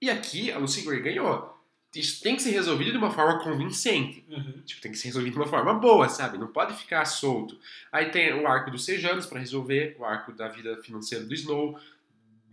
E 0.00 0.10
aqui 0.10 0.50
a 0.50 0.58
Lucy 0.58 0.82
Gray 0.82 1.00
ganhou. 1.00 1.51
Isso 1.94 2.22
tem 2.22 2.36
que 2.36 2.42
ser 2.42 2.50
resolvido 2.50 2.92
de 2.92 2.96
uma 2.96 3.10
forma 3.10 3.38
convincente. 3.40 4.24
Uhum. 4.28 4.62
Tipo, 4.64 4.80
tem 4.80 4.92
que 4.92 4.98
ser 4.98 5.08
resolvido 5.08 5.34
de 5.34 5.38
uma 5.38 5.46
forma 5.46 5.74
boa, 5.74 6.08
sabe? 6.08 6.38
Não 6.38 6.46
pode 6.46 6.74
ficar 6.74 7.04
solto. 7.04 7.58
Aí 7.90 8.10
tem 8.10 8.32
o 8.32 8.46
arco 8.46 8.70
dos 8.70 8.84
Sejanos 8.84 9.26
para 9.26 9.38
resolver, 9.38 9.96
o 9.98 10.04
arco 10.04 10.32
da 10.32 10.48
vida 10.48 10.76
financeira 10.82 11.24
do 11.24 11.34
Snow, 11.34 11.78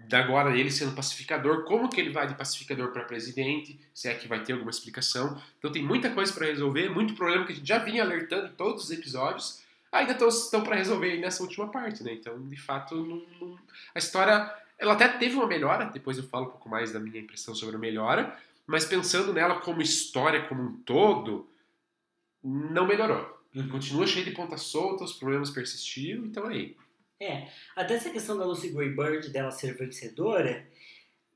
da 0.10 0.20
agora 0.20 0.58
ele 0.58 0.72
sendo 0.72 0.94
pacificador, 0.94 1.64
como 1.64 1.90
que 1.90 2.02
ele 2.02 2.10
vai 2.10 2.28
de 2.28 2.34
pacificador 2.34 2.92
para 2.92 3.04
presidente, 3.04 3.80
se 3.94 4.10
é 4.10 4.14
que 4.14 4.28
vai 4.28 4.44
ter 4.44 4.54
alguma 4.54 4.72
explicação. 4.72 5.42
Então 5.58 5.72
tem 5.72 5.84
muita 5.84 6.10
coisa 6.10 6.34
para 6.34 6.48
resolver, 6.48 6.90
muito 6.90 7.14
problema 7.14 7.46
que 7.46 7.54
a 7.54 7.56
gente 7.56 7.68
já 7.68 7.78
vinha 7.78 8.04
alertando 8.04 8.48
em 8.48 8.56
todos 8.56 8.86
os 8.86 8.92
episódios 8.92 9.64
ainda 9.92 10.14
estão 10.28 10.62
para 10.62 10.76
resolver 10.76 11.18
nessa 11.18 11.42
última 11.44 11.68
parte, 11.68 12.04
né? 12.04 12.14
Então, 12.14 12.48
de 12.48 12.58
fato, 12.58 12.96
não, 12.96 13.24
não... 13.40 13.60
a 13.94 14.00
história 14.00 14.54
ela 14.78 14.94
até 14.94 15.08
teve 15.10 15.36
uma 15.36 15.48
melhora, 15.48 15.86
depois 15.86 16.18
eu 16.18 16.24
falo 16.24 16.46
um 16.46 16.50
pouco 16.50 16.70
mais 16.70 16.94
da 16.94 17.00
minha 17.00 17.20
impressão 17.20 17.54
sobre 17.54 17.76
a 17.76 17.80
melhora, 17.80 18.38
mas 18.70 18.86
pensando 18.86 19.34
nela 19.34 19.60
como 19.62 19.82
história 19.82 20.48
como 20.48 20.62
um 20.62 20.78
todo, 20.84 21.50
não 22.44 22.86
melhorou. 22.86 23.28
Uhum. 23.56 23.68
Continua 23.68 24.06
cheio 24.06 24.24
de 24.24 24.32
pontas 24.32 24.62
soltas, 24.62 25.10
os 25.10 25.18
problemas 25.18 25.50
persistiram, 25.50 26.24
então 26.26 26.46
aí. 26.46 26.78
É, 27.20 27.48
até 27.76 27.96
essa 27.96 28.12
questão 28.12 28.38
da 28.38 28.46
Lucy 28.46 28.70
Greybird 28.70 29.30
dela 29.32 29.50
ser 29.50 29.76
vencedora, 29.76 30.70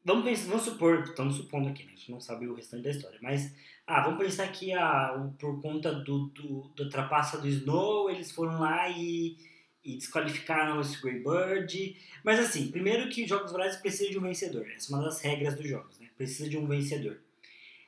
vamos 0.06 0.26
pensar, 0.26 0.48
vamos 0.48 0.64
supor, 0.64 1.06
estamos 1.06 1.38
supondo 1.38 1.70
aqui, 1.70 1.84
né? 1.84 1.94
a 1.94 1.96
gente 1.96 2.12
não 2.12 2.22
sabe 2.22 2.48
o 2.48 2.54
restante 2.54 2.84
da 2.84 2.92
história, 2.92 3.18
mas 3.20 3.52
ah, 3.88 4.04
vamos 4.04 4.24
pensar 4.24 4.48
que 4.50 4.72
ah, 4.72 5.28
por 5.40 5.60
conta 5.60 5.92
do, 5.92 6.28
do, 6.28 6.72
do 6.76 6.88
trapaça 6.88 7.40
do 7.40 7.48
Snow, 7.48 8.12
eles 8.12 8.32
foram 8.32 8.60
lá 8.60 8.88
e, 8.90 9.38
e 9.84 9.98
desqualificaram 9.98 10.80
o 10.80 11.02
Greybird. 11.02 11.98
Mas 12.24 12.40
assim, 12.40 12.70
primeiro 12.70 13.10
que 13.10 13.24
os 13.24 13.30
Jogos 13.30 13.52
Vorazes 13.52 13.82
precisam 13.82 14.12
de 14.12 14.20
um 14.20 14.22
vencedor. 14.22 14.70
Essa 14.70 14.94
é 14.94 14.96
uma 14.96 15.04
das 15.04 15.20
regras 15.20 15.56
dos 15.56 15.68
jogos, 15.68 16.00
né? 16.00 16.03
Precisa 16.18 16.50
de 16.50 16.58
um 16.58 16.68
vencedor. 16.68 17.18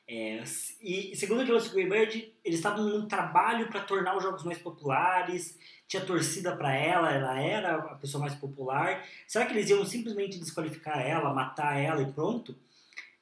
É, 0.07 0.43
e 0.81 1.15
segundo 1.15 1.41
o 1.41 1.69
Greybird, 1.71 2.31
eles 2.43 2.59
estavam 2.59 2.83
num 2.83 3.07
trabalho 3.07 3.67
para 3.67 3.81
tornar 3.81 4.15
os 4.15 4.21
jogos 4.21 4.43
mais 4.43 4.59
populares, 4.59 5.57
tinha 5.87 6.05
torcida 6.05 6.55
para 6.55 6.75
ela, 6.75 7.11
ela 7.11 7.39
era 7.39 7.75
a 7.75 7.95
pessoa 7.95 8.21
mais 8.21 8.35
popular. 8.35 9.03
Será 9.27 9.45
que 9.45 9.53
eles 9.53 9.69
iam 9.69 9.83
simplesmente 9.83 10.37
desqualificar 10.37 10.99
ela, 10.99 11.33
matar 11.33 11.77
ela 11.77 12.03
e 12.03 12.11
pronto? 12.11 12.55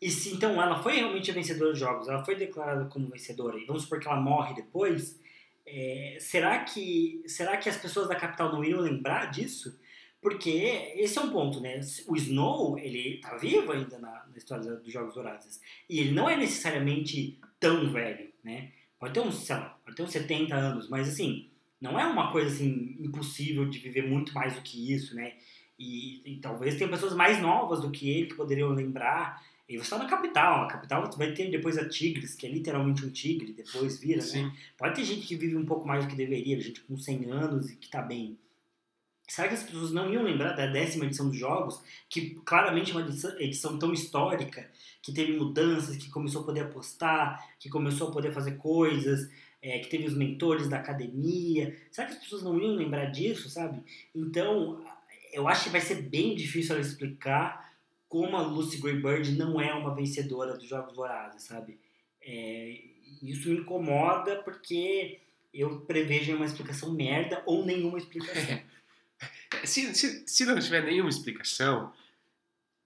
E 0.01 0.11
se 0.11 0.33
então 0.33 0.61
ela 0.61 0.83
foi 0.83 0.95
realmente 0.95 1.31
a 1.31 1.33
vencedora 1.33 1.71
dos 1.71 1.79
jogos, 1.79 2.09
ela 2.09 2.25
foi 2.25 2.35
declarada 2.35 2.85
como 2.85 3.07
vencedora, 3.07 3.57
e 3.57 3.65
vamos 3.65 3.83
supor 3.83 4.01
que 4.01 4.07
ela 4.07 4.19
morre 4.19 4.53
depois, 4.53 5.17
é, 5.65 6.17
será, 6.19 6.59
que, 6.59 7.23
será 7.25 7.55
que 7.55 7.69
as 7.69 7.77
pessoas 7.77 8.09
da 8.09 8.15
capital 8.15 8.51
não 8.51 8.61
iriam 8.61 8.81
lembrar 8.81 9.31
disso? 9.31 9.79
Porque 10.23 10.93
esse 10.95 11.19
é 11.19 11.21
um 11.21 11.29
ponto, 11.29 11.59
né? 11.59 11.81
O 12.07 12.15
Snow, 12.15 12.79
ele 12.79 13.17
tá 13.17 13.35
vivo 13.35 13.73
ainda 13.73 13.99
na, 13.99 14.25
na 14.25 14.37
história 14.37 14.73
dos 14.77 14.91
Jogos 14.91 15.15
Vorazes. 15.15 15.59
E 15.89 15.99
ele 15.99 16.11
não 16.11 16.29
é 16.29 16.37
necessariamente 16.37 17.37
tão 17.59 17.91
velho, 17.91 18.31
né? 18.41 18.71
Pode 18.97 19.13
ter 19.13 19.19
uns, 19.19 19.35
sei 19.35 19.57
lá, 19.57 19.77
pode 19.83 19.97
ter 19.97 20.03
uns 20.03 20.11
70 20.11 20.55
anos, 20.55 20.89
mas 20.89 21.09
assim, 21.09 21.49
não 21.81 21.99
é 21.99 22.05
uma 22.05 22.31
coisa 22.31 22.47
assim 22.47 22.95
impossível 23.01 23.69
de 23.69 23.79
viver 23.79 24.07
muito 24.07 24.33
mais 24.33 24.55
do 24.55 24.61
que 24.61 24.93
isso, 24.93 25.13
né? 25.13 25.33
E, 25.77 26.21
e 26.25 26.39
talvez 26.39 26.77
tenha 26.77 26.89
pessoas 26.89 27.13
mais 27.13 27.41
novas 27.41 27.81
do 27.81 27.91
que 27.91 28.09
ele 28.09 28.27
que 28.27 28.35
poderiam 28.35 28.69
lembrar. 28.69 29.43
E 29.67 29.75
você 29.75 29.83
está 29.83 29.97
na 29.97 30.05
capital, 30.05 30.63
a 30.63 30.67
capital 30.67 31.09
vai 31.17 31.33
ter 31.33 31.51
depois 31.51 31.77
a 31.77 31.89
Tigres, 31.89 32.33
que 32.33 32.45
é 32.45 32.49
literalmente 32.49 33.05
um 33.05 33.09
tigre, 33.09 33.51
depois 33.51 33.99
vira, 33.99 34.21
né? 34.21 34.27
Sim. 34.27 34.43
né? 34.43 34.53
Pode 34.77 34.95
ter 34.95 35.03
gente 35.03 35.27
que 35.27 35.35
vive 35.35 35.57
um 35.57 35.65
pouco 35.65 35.85
mais 35.85 36.05
do 36.05 36.09
que 36.09 36.15
deveria, 36.15 36.61
gente 36.61 36.79
com 36.79 36.97
100 36.97 37.29
anos 37.29 37.69
e 37.69 37.75
que 37.75 37.87
está 37.87 38.01
bem. 38.01 38.37
Será 39.27 39.47
que 39.47 39.53
as 39.53 39.63
pessoas 39.63 39.91
não 39.91 40.11
iam 40.11 40.23
lembrar 40.23 40.53
da 40.53 40.67
décima 40.67 41.05
edição 41.05 41.29
dos 41.29 41.37
jogos, 41.37 41.81
que 42.09 42.35
claramente 42.45 42.91
é 42.91 42.95
uma 42.95 43.07
edição, 43.39 43.79
tão 43.79 43.93
histórica, 43.93 44.69
que 45.01 45.13
teve 45.13 45.37
mudanças, 45.37 45.95
que 45.97 46.09
começou 46.09 46.41
a 46.41 46.45
poder 46.45 46.61
apostar, 46.61 47.43
que 47.57 47.69
começou 47.69 48.09
a 48.09 48.11
poder 48.11 48.33
fazer 48.33 48.57
coisas, 48.57 49.31
é, 49.61 49.79
que 49.79 49.89
teve 49.89 50.05
os 50.05 50.15
mentores 50.15 50.67
da 50.67 50.77
academia? 50.77 51.75
Será 51.89 52.07
que 52.07 52.13
as 52.13 52.19
pessoas 52.19 52.43
não 52.43 52.59
iam 52.59 52.75
lembrar 52.75 53.05
disso, 53.05 53.49
sabe? 53.49 53.81
Então, 54.13 54.83
eu 55.31 55.47
acho 55.47 55.65
que 55.65 55.69
vai 55.69 55.81
ser 55.81 56.01
bem 56.03 56.35
difícil 56.35 56.75
ela 56.75 56.85
explicar 56.85 57.73
como 58.09 58.37
a 58.37 58.41
Lucy 58.41 58.77
Greybird 58.77 59.31
não 59.37 59.59
é 59.59 59.73
uma 59.73 59.95
vencedora 59.95 60.53
dos 60.53 60.67
Jogos 60.67 60.95
Vorazes, 60.95 61.43
sabe? 61.43 61.79
É, 62.21 62.79
isso 63.23 63.49
me 63.49 63.57
incomoda 63.57 64.35
porque 64.43 65.19
eu 65.53 65.81
prevejo 65.81 66.35
uma 66.35 66.45
explicação 66.45 66.93
merda 66.93 67.41
ou 67.45 67.65
nenhuma 67.65 67.97
explicação. 67.97 68.59
se, 69.63 69.93
se, 69.95 70.23
se 70.25 70.45
não 70.45 70.59
tiver 70.59 70.83
nenhuma 70.83 71.09
explicação, 71.09 71.91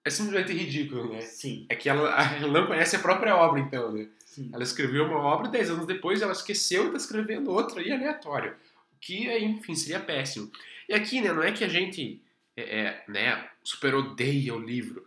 é 0.03 0.09
simplesmente 0.09 0.53
ridículo, 0.53 1.11
né? 1.11 1.21
Sim. 1.21 1.65
É 1.69 1.75
que 1.75 1.89
ela, 1.89 2.09
ela 2.37 2.47
não 2.51 2.67
conhece 2.67 2.95
a 2.95 2.99
própria 2.99 3.35
obra, 3.35 3.59
então, 3.59 3.91
né? 3.91 4.07
Sim. 4.25 4.49
Ela 4.53 4.63
escreveu 4.63 5.05
uma 5.05 5.19
obra, 5.19 5.49
dez 5.49 5.69
anos 5.69 5.85
depois 5.85 6.21
ela 6.21 6.31
esqueceu 6.31 6.83
e 6.83 6.85
está 6.87 6.97
escrevendo 6.97 7.51
outra 7.51 7.81
aí 7.81 7.91
aleatório. 7.91 8.55
O 8.93 8.99
que, 8.99 9.29
enfim, 9.37 9.75
seria 9.75 9.99
péssimo. 9.99 10.51
E 10.87 10.93
aqui, 10.93 11.21
né, 11.21 11.33
não 11.33 11.43
é 11.43 11.51
que 11.51 11.63
a 11.63 11.67
gente 11.67 12.21
é, 12.55 12.79
é, 12.79 13.03
né, 13.07 13.49
super 13.63 13.93
odeia 13.95 14.55
o 14.55 14.59
livro. 14.59 15.05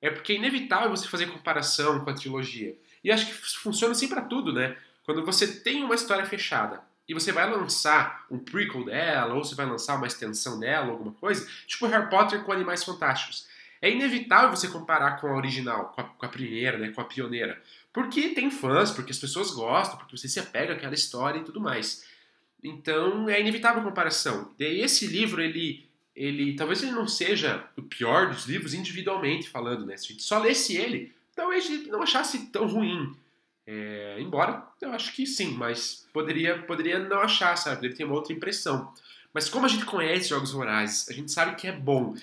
É 0.00 0.10
porque 0.10 0.32
é 0.32 0.36
inevitável 0.36 0.90
você 0.90 1.06
fazer 1.08 1.26
comparação 1.26 2.04
com 2.04 2.10
a 2.10 2.14
trilogia. 2.14 2.76
E 3.02 3.10
acho 3.10 3.26
que 3.26 3.32
funciona 3.32 3.92
assim 3.92 4.08
para 4.08 4.22
tudo, 4.22 4.52
né? 4.52 4.76
Quando 5.04 5.24
você 5.24 5.60
tem 5.60 5.82
uma 5.82 5.94
história 5.94 6.24
fechada 6.24 6.87
e 7.08 7.14
você 7.14 7.32
vai 7.32 7.50
lançar 7.50 8.26
um 8.30 8.38
prequel 8.38 8.84
dela, 8.84 9.34
ou 9.34 9.42
você 9.42 9.54
vai 9.54 9.64
lançar 9.64 9.96
uma 9.96 10.06
extensão 10.06 10.60
dela, 10.60 10.90
alguma 10.90 11.12
coisa, 11.12 11.48
tipo 11.66 11.86
Harry 11.86 12.10
Potter 12.10 12.42
com 12.44 12.52
Animais 12.52 12.84
Fantásticos. 12.84 13.46
É 13.80 13.90
inevitável 13.90 14.50
você 14.50 14.68
comparar 14.68 15.20
com 15.20 15.28
a 15.28 15.36
original, 15.36 15.92
com 15.94 16.00
a, 16.00 16.04
com 16.04 16.26
a 16.26 16.28
primeira, 16.28 16.76
né, 16.76 16.90
com 16.90 17.00
a 17.00 17.04
pioneira. 17.04 17.62
Porque 17.92 18.30
tem 18.30 18.50
fãs, 18.50 18.90
porque 18.90 19.12
as 19.12 19.18
pessoas 19.18 19.50
gostam, 19.52 19.96
porque 19.96 20.16
você 20.16 20.28
se 20.28 20.38
apega 20.38 20.74
àquela 20.74 20.94
história 20.94 21.38
e 21.38 21.44
tudo 21.44 21.60
mais. 21.60 22.04
Então 22.62 23.28
é 23.28 23.40
inevitável 23.40 23.80
a 23.80 23.84
comparação. 23.84 24.52
E 24.58 24.64
esse 24.64 25.06
livro, 25.06 25.40
ele 25.40 25.88
ele 26.14 26.56
talvez 26.56 26.82
ele 26.82 26.90
não 26.90 27.06
seja 27.06 27.64
o 27.76 27.82
pior 27.82 28.30
dos 28.30 28.44
livros 28.44 28.74
individualmente 28.74 29.48
falando, 29.48 29.86
né? 29.86 29.96
Se 29.96 30.06
a 30.06 30.08
gente 30.08 30.24
só 30.24 30.40
lesse 30.40 30.76
ele, 30.76 31.14
talvez 31.34 31.64
gente 31.64 31.88
não 31.88 32.02
achasse 32.02 32.46
tão 32.46 32.66
ruim. 32.66 33.14
É, 33.70 34.16
embora 34.18 34.66
eu 34.80 34.92
acho 34.92 35.14
que 35.14 35.26
sim, 35.26 35.50
mas 35.50 36.06
poderia, 36.10 36.62
poderia 36.62 36.98
não 36.98 37.20
achar, 37.20 37.54
sabe? 37.54 37.86
Ele 37.86 37.94
tem 37.94 38.06
uma 38.06 38.14
outra 38.14 38.32
impressão. 38.32 38.90
Mas 39.34 39.50
como 39.50 39.66
a 39.66 39.68
gente 39.68 39.84
conhece 39.84 40.30
Jogos 40.30 40.52
Vorazes, 40.52 41.06
a 41.10 41.12
gente 41.12 41.30
sabe 41.30 41.54
que 41.54 41.66
é 41.66 41.72
bom. 41.72 42.14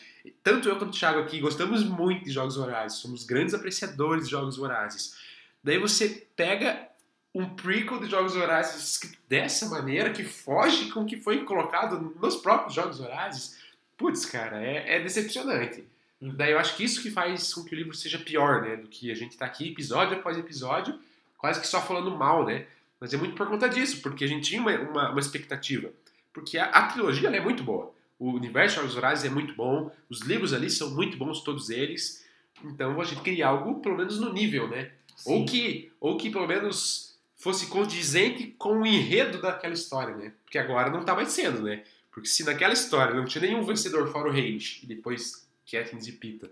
Tanto 0.42 0.68
eu 0.68 0.76
quanto 0.76 0.90
o 0.90 0.98
Thiago 0.98 1.20
aqui 1.20 1.40
gostamos 1.40 1.84
muito 1.84 2.26
de 2.26 2.32
Jogos 2.32 2.56
Vorazes, 2.56 2.98
somos 2.98 3.24
grandes 3.24 3.54
apreciadores 3.54 4.26
de 4.26 4.32
Jogos 4.32 4.58
Vorazes. 4.58 5.16
Daí 5.64 5.78
você 5.78 6.28
pega 6.36 6.90
um 7.32 7.48
prequel 7.48 8.00
de 8.00 8.10
Jogos 8.10 8.34
Vorazes 8.34 9.02
dessa 9.30 9.70
maneira, 9.70 10.10
que 10.10 10.24
foge 10.24 10.90
com 10.90 11.02
o 11.02 11.06
que 11.06 11.18
foi 11.18 11.44
colocado 11.44 12.16
nos 12.20 12.38
próprios 12.38 12.74
Jogos 12.74 12.98
Vorazes, 12.98 13.60
putz, 13.96 14.26
cara, 14.26 14.66
é, 14.66 14.96
é 14.96 15.00
decepcionante. 15.00 15.84
Uhum. 16.20 16.34
Daí 16.36 16.54
eu 16.54 16.58
acho 16.58 16.76
que 16.76 16.84
isso 16.84 17.04
que 17.04 17.12
faz 17.12 17.54
com 17.54 17.64
que 17.64 17.76
o 17.76 17.78
livro 17.78 17.94
seja 17.94 18.18
pior, 18.18 18.64
né? 18.64 18.78
Do 18.78 18.88
que 18.88 19.12
a 19.12 19.16
gente 19.16 19.38
tá 19.38 19.46
aqui 19.46 19.70
episódio 19.70 20.18
após 20.18 20.40
episódio, 20.40 20.98
quase 21.38 21.62
que 21.62 21.68
só 21.68 21.82
falando 21.82 22.12
mal, 22.12 22.46
né? 22.46 22.68
Mas 23.00 23.14
é 23.14 23.18
muito 23.18 23.36
por 23.36 23.48
conta 23.48 23.68
disso, 23.68 24.02
porque 24.02 24.24
a 24.24 24.28
gente 24.28 24.50
tinha 24.50 24.62
uma, 24.62 24.72
uma, 24.72 25.12
uma 25.12 25.20
expectativa. 25.20 25.92
Porque 26.34 26.58
a, 26.58 26.66
a 26.66 26.88
trilogia 26.88 27.30
é 27.30 27.40
muito 27.40 27.64
boa. 27.64 27.94
o 28.18 28.32
universo 28.32 28.76
de 28.76 28.82
Jogos 28.82 28.96
Vorazes 28.96 29.26
é 29.26 29.30
muito 29.30 29.54
bom, 29.56 29.92
os 30.10 30.22
livros 30.22 30.54
ali 30.54 30.70
são 30.70 30.92
muito 30.92 31.18
bons, 31.18 31.42
todos 31.42 31.70
eles. 31.70 32.26
Então 32.64 33.00
a 33.00 33.04
gente 33.04 33.22
queria 33.22 33.48
algo, 33.48 33.82
pelo 33.82 33.98
menos 33.98 34.20
no 34.20 34.34
nível, 34.34 34.68
né? 34.68 34.92
Ou 35.26 35.46
que, 35.46 35.92
ou 36.00 36.18
que 36.18 36.30
pelo 36.30 36.48
menos 36.48 37.18
fosse 37.38 37.68
condizente 37.68 38.48
com 38.58 38.82
o 38.82 38.86
enredo 38.86 39.42
daquela 39.42 39.74
história, 39.74 40.16
né? 40.16 40.34
Porque 40.44 40.58
agora 40.58 40.90
não 40.90 41.04
tá 41.04 41.14
mais 41.16 41.30
sendo, 41.30 41.62
né? 41.62 41.84
Porque 42.12 42.28
se 42.28 42.44
naquela 42.44 42.74
história 42.74 43.14
não 43.14 43.26
tinha 43.26 43.42
nenhum 43.42 43.64
vencedor 43.64 44.10
fora 44.12 44.30
o 44.30 44.32
Rage, 44.32 44.80
e 44.84 44.88
depois 44.88 45.48
Katniss 45.70 46.08
e 46.08 46.14
Pita, 46.14 46.50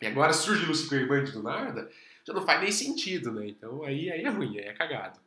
e 0.00 0.06
agora 0.06 0.32
surge 0.32 0.66
Lucy 0.66 0.88
Gray 0.88 1.24
do 1.24 1.42
nada, 1.42 1.90
já 2.26 2.32
não 2.32 2.44
faz 2.44 2.60
nem 2.60 2.72
sentido, 2.72 3.32
né? 3.32 3.46
Então 3.48 3.82
aí, 3.84 4.10
aí 4.10 4.22
é 4.22 4.28
ruim, 4.28 4.58
aí 4.58 4.64
é 4.64 4.72
cagado. 4.72 5.20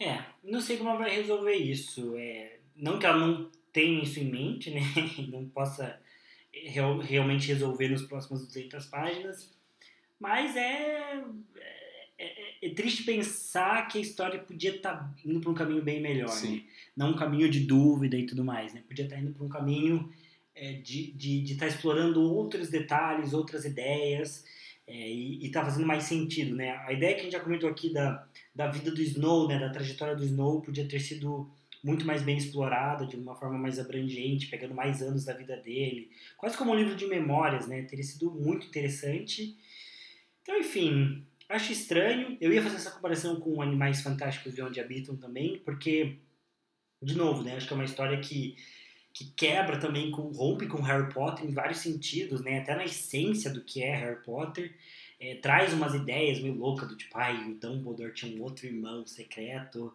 É, 0.00 0.22
não 0.44 0.60
sei 0.60 0.76
como 0.76 0.90
ela 0.90 0.98
vai 0.98 1.10
resolver 1.10 1.54
isso. 1.54 2.14
É, 2.16 2.58
não 2.76 2.98
que 2.98 3.06
ela 3.06 3.18
não 3.18 3.50
tenha 3.72 4.02
isso 4.02 4.20
em 4.20 4.30
mente, 4.30 4.70
né? 4.70 4.80
Não 5.28 5.48
possa 5.48 6.00
real, 6.52 6.98
realmente 6.98 7.48
resolver 7.48 7.88
nos 7.88 8.02
próximos 8.02 8.46
200 8.46 8.86
páginas. 8.86 9.56
Mas 10.18 10.56
é, 10.56 11.22
é, 11.56 12.24
é, 12.64 12.66
é 12.66 12.70
triste 12.70 13.04
pensar 13.04 13.86
que 13.88 13.98
a 13.98 14.00
história 14.00 14.38
podia 14.38 14.74
estar 14.74 14.96
tá 14.96 15.14
indo 15.24 15.40
para 15.40 15.50
um 15.50 15.54
caminho 15.54 15.82
bem 15.82 16.00
melhor, 16.00 16.34
né? 16.42 16.62
Não 16.96 17.10
um 17.10 17.16
caminho 17.16 17.48
de 17.48 17.60
dúvida 17.60 18.16
e 18.16 18.26
tudo 18.26 18.44
mais, 18.44 18.72
né? 18.74 18.82
Podia 18.86 19.04
estar 19.04 19.16
tá 19.16 19.22
indo 19.22 19.32
para 19.32 19.44
um 19.44 19.48
caminho 19.48 20.12
é, 20.54 20.72
de 20.72 21.06
estar 21.06 21.18
de, 21.18 21.40
de 21.42 21.54
tá 21.56 21.66
explorando 21.66 22.22
outros 22.22 22.68
detalhes, 22.68 23.32
outras 23.32 23.64
ideias 23.64 24.44
é, 24.88 25.08
e 25.10 25.44
está 25.44 25.62
fazendo 25.62 25.86
mais 25.86 26.04
sentido, 26.04 26.56
né? 26.56 26.70
A 26.86 26.92
ideia 26.92 27.14
que 27.14 27.20
a 27.20 27.24
gente 27.24 27.32
já 27.32 27.40
comentou 27.40 27.68
aqui 27.68 27.92
da, 27.92 28.26
da 28.54 28.68
vida 28.68 28.90
do 28.90 29.02
Snow, 29.02 29.46
né? 29.46 29.58
Da 29.58 29.68
trajetória 29.68 30.16
do 30.16 30.24
Snow 30.24 30.62
podia 30.62 30.88
ter 30.88 30.98
sido 30.98 31.50
muito 31.84 32.06
mais 32.06 32.22
bem 32.22 32.38
explorada, 32.38 33.06
de 33.06 33.16
uma 33.16 33.36
forma 33.36 33.58
mais 33.58 33.78
abrangente, 33.78 34.48
pegando 34.48 34.74
mais 34.74 35.02
anos 35.02 35.24
da 35.24 35.34
vida 35.34 35.56
dele, 35.58 36.10
quase 36.36 36.56
como 36.56 36.72
um 36.72 36.74
livro 36.74 36.96
de 36.96 37.06
memórias, 37.06 37.68
né? 37.68 37.82
Teria 37.82 38.04
sido 38.04 38.30
muito 38.30 38.66
interessante. 38.66 39.56
Então, 40.42 40.58
enfim, 40.58 41.22
acho 41.50 41.70
estranho. 41.70 42.38
Eu 42.40 42.50
ia 42.50 42.62
fazer 42.62 42.76
essa 42.76 42.90
comparação 42.90 43.38
com 43.38 43.60
Animais 43.60 44.00
Fantásticos 44.00 44.54
de 44.54 44.62
Onde 44.62 44.80
Habitam 44.80 45.16
também, 45.16 45.58
porque, 45.58 46.16
de 47.02 47.14
novo, 47.14 47.42
né? 47.42 47.56
Acho 47.56 47.66
que 47.66 47.74
é 47.74 47.76
uma 47.76 47.84
história 47.84 48.18
que 48.18 48.56
que 49.18 49.32
quebra 49.32 49.76
também 49.78 50.12
com 50.12 50.30
rompe 50.30 50.68
com 50.68 50.80
Harry 50.80 51.12
Potter 51.12 51.44
em 51.44 51.52
vários 51.52 51.78
sentidos, 51.78 52.40
né? 52.40 52.60
Até 52.60 52.76
na 52.76 52.84
essência 52.84 53.50
do 53.50 53.60
que 53.62 53.82
é 53.82 53.92
Harry 53.96 54.22
Potter. 54.22 54.72
É, 55.18 55.34
traz 55.34 55.72
umas 55.72 55.92
ideias 55.92 56.38
meio 56.38 56.54
loucas 56.54 56.88
do 56.88 56.96
tipo, 56.96 57.18
ai, 57.18 57.34
o 57.50 57.54
Dumbledore 57.56 58.14
tinha 58.14 58.38
um 58.38 58.44
outro 58.44 58.66
irmão 58.66 59.04
secreto, 59.04 59.92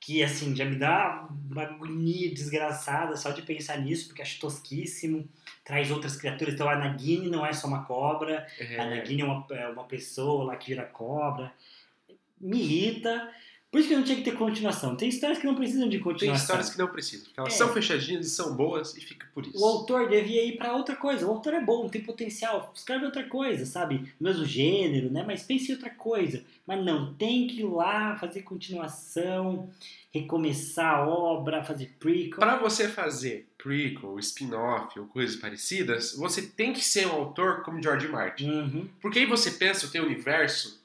que 0.00 0.22
assim, 0.22 0.56
já 0.56 0.64
me 0.64 0.76
dá 0.76 1.28
uma 1.50 1.64
agonia 1.64 2.32
desgraçada 2.32 3.14
só 3.18 3.32
de 3.32 3.42
pensar 3.42 3.78
nisso, 3.82 4.06
porque 4.06 4.22
acho 4.22 4.40
tosquíssimo. 4.40 5.28
Traz 5.62 5.90
outras 5.90 6.16
criaturas, 6.16 6.54
então 6.54 6.66
a 6.66 6.74
Nagini 6.74 7.28
não 7.28 7.44
é 7.44 7.52
só 7.52 7.68
uma 7.68 7.84
cobra, 7.84 8.46
é. 8.58 8.80
a 8.80 8.86
Nagini 8.86 9.20
é 9.20 9.24
uma, 9.26 9.46
é 9.50 9.68
uma 9.68 9.84
pessoa 9.84 10.44
lá 10.44 10.56
que 10.56 10.68
vira 10.68 10.84
cobra. 10.84 11.52
Me 12.40 12.62
irrita. 12.62 13.30
Por 13.74 13.80
isso 13.80 13.88
que 13.88 13.96
não 13.96 14.04
tinha 14.04 14.16
que 14.16 14.22
ter 14.22 14.36
continuação. 14.36 14.94
Tem 14.94 15.08
histórias 15.08 15.40
que 15.40 15.44
não 15.44 15.56
precisam 15.56 15.88
de 15.88 15.98
continuação. 15.98 16.28
Tem 16.28 16.40
histórias 16.40 16.70
que 16.70 16.78
não 16.78 16.86
precisam. 16.86 17.24
Porque 17.24 17.40
elas 17.40 17.54
é. 17.54 17.56
são 17.56 17.72
fechadinhas 17.72 18.24
e 18.24 18.30
são 18.30 18.54
boas 18.54 18.96
e 18.96 19.00
fica 19.00 19.26
por 19.34 19.44
isso. 19.44 19.60
O 19.60 19.64
autor 19.66 20.08
devia 20.08 20.44
ir 20.44 20.56
para 20.56 20.76
outra 20.76 20.94
coisa. 20.94 21.26
O 21.26 21.30
autor 21.30 21.54
é 21.54 21.60
bom, 21.60 21.88
tem 21.88 22.00
potencial. 22.00 22.70
Escreve 22.72 23.04
outra 23.04 23.24
coisa, 23.24 23.66
sabe? 23.66 24.14
Mesmo 24.20 24.44
gênero, 24.44 25.10
né? 25.10 25.24
Mas 25.26 25.42
pense 25.42 25.72
em 25.72 25.74
outra 25.74 25.90
coisa. 25.90 26.44
Mas 26.64 26.84
não, 26.84 27.14
tem 27.14 27.48
que 27.48 27.62
ir 27.62 27.64
lá 27.64 28.16
fazer 28.16 28.42
continuação, 28.42 29.68
recomeçar 30.12 31.00
a 31.00 31.08
obra, 31.08 31.64
fazer 31.64 31.96
prequel. 31.98 32.38
Para 32.38 32.56
você 32.56 32.86
fazer 32.86 33.48
prequel, 33.58 34.16
spin-off 34.20 35.00
ou 35.00 35.06
coisas 35.06 35.34
parecidas, 35.34 36.14
você 36.16 36.42
tem 36.42 36.72
que 36.72 36.84
ser 36.84 37.08
um 37.08 37.12
autor 37.12 37.64
como 37.64 37.82
George 37.82 38.06
Martin. 38.06 38.48
Uhum. 38.48 38.88
Porque 39.02 39.18
aí 39.18 39.26
você 39.26 39.50
pensa 39.50 39.86
o 39.86 39.90
teu 39.90 40.04
universo 40.04 40.83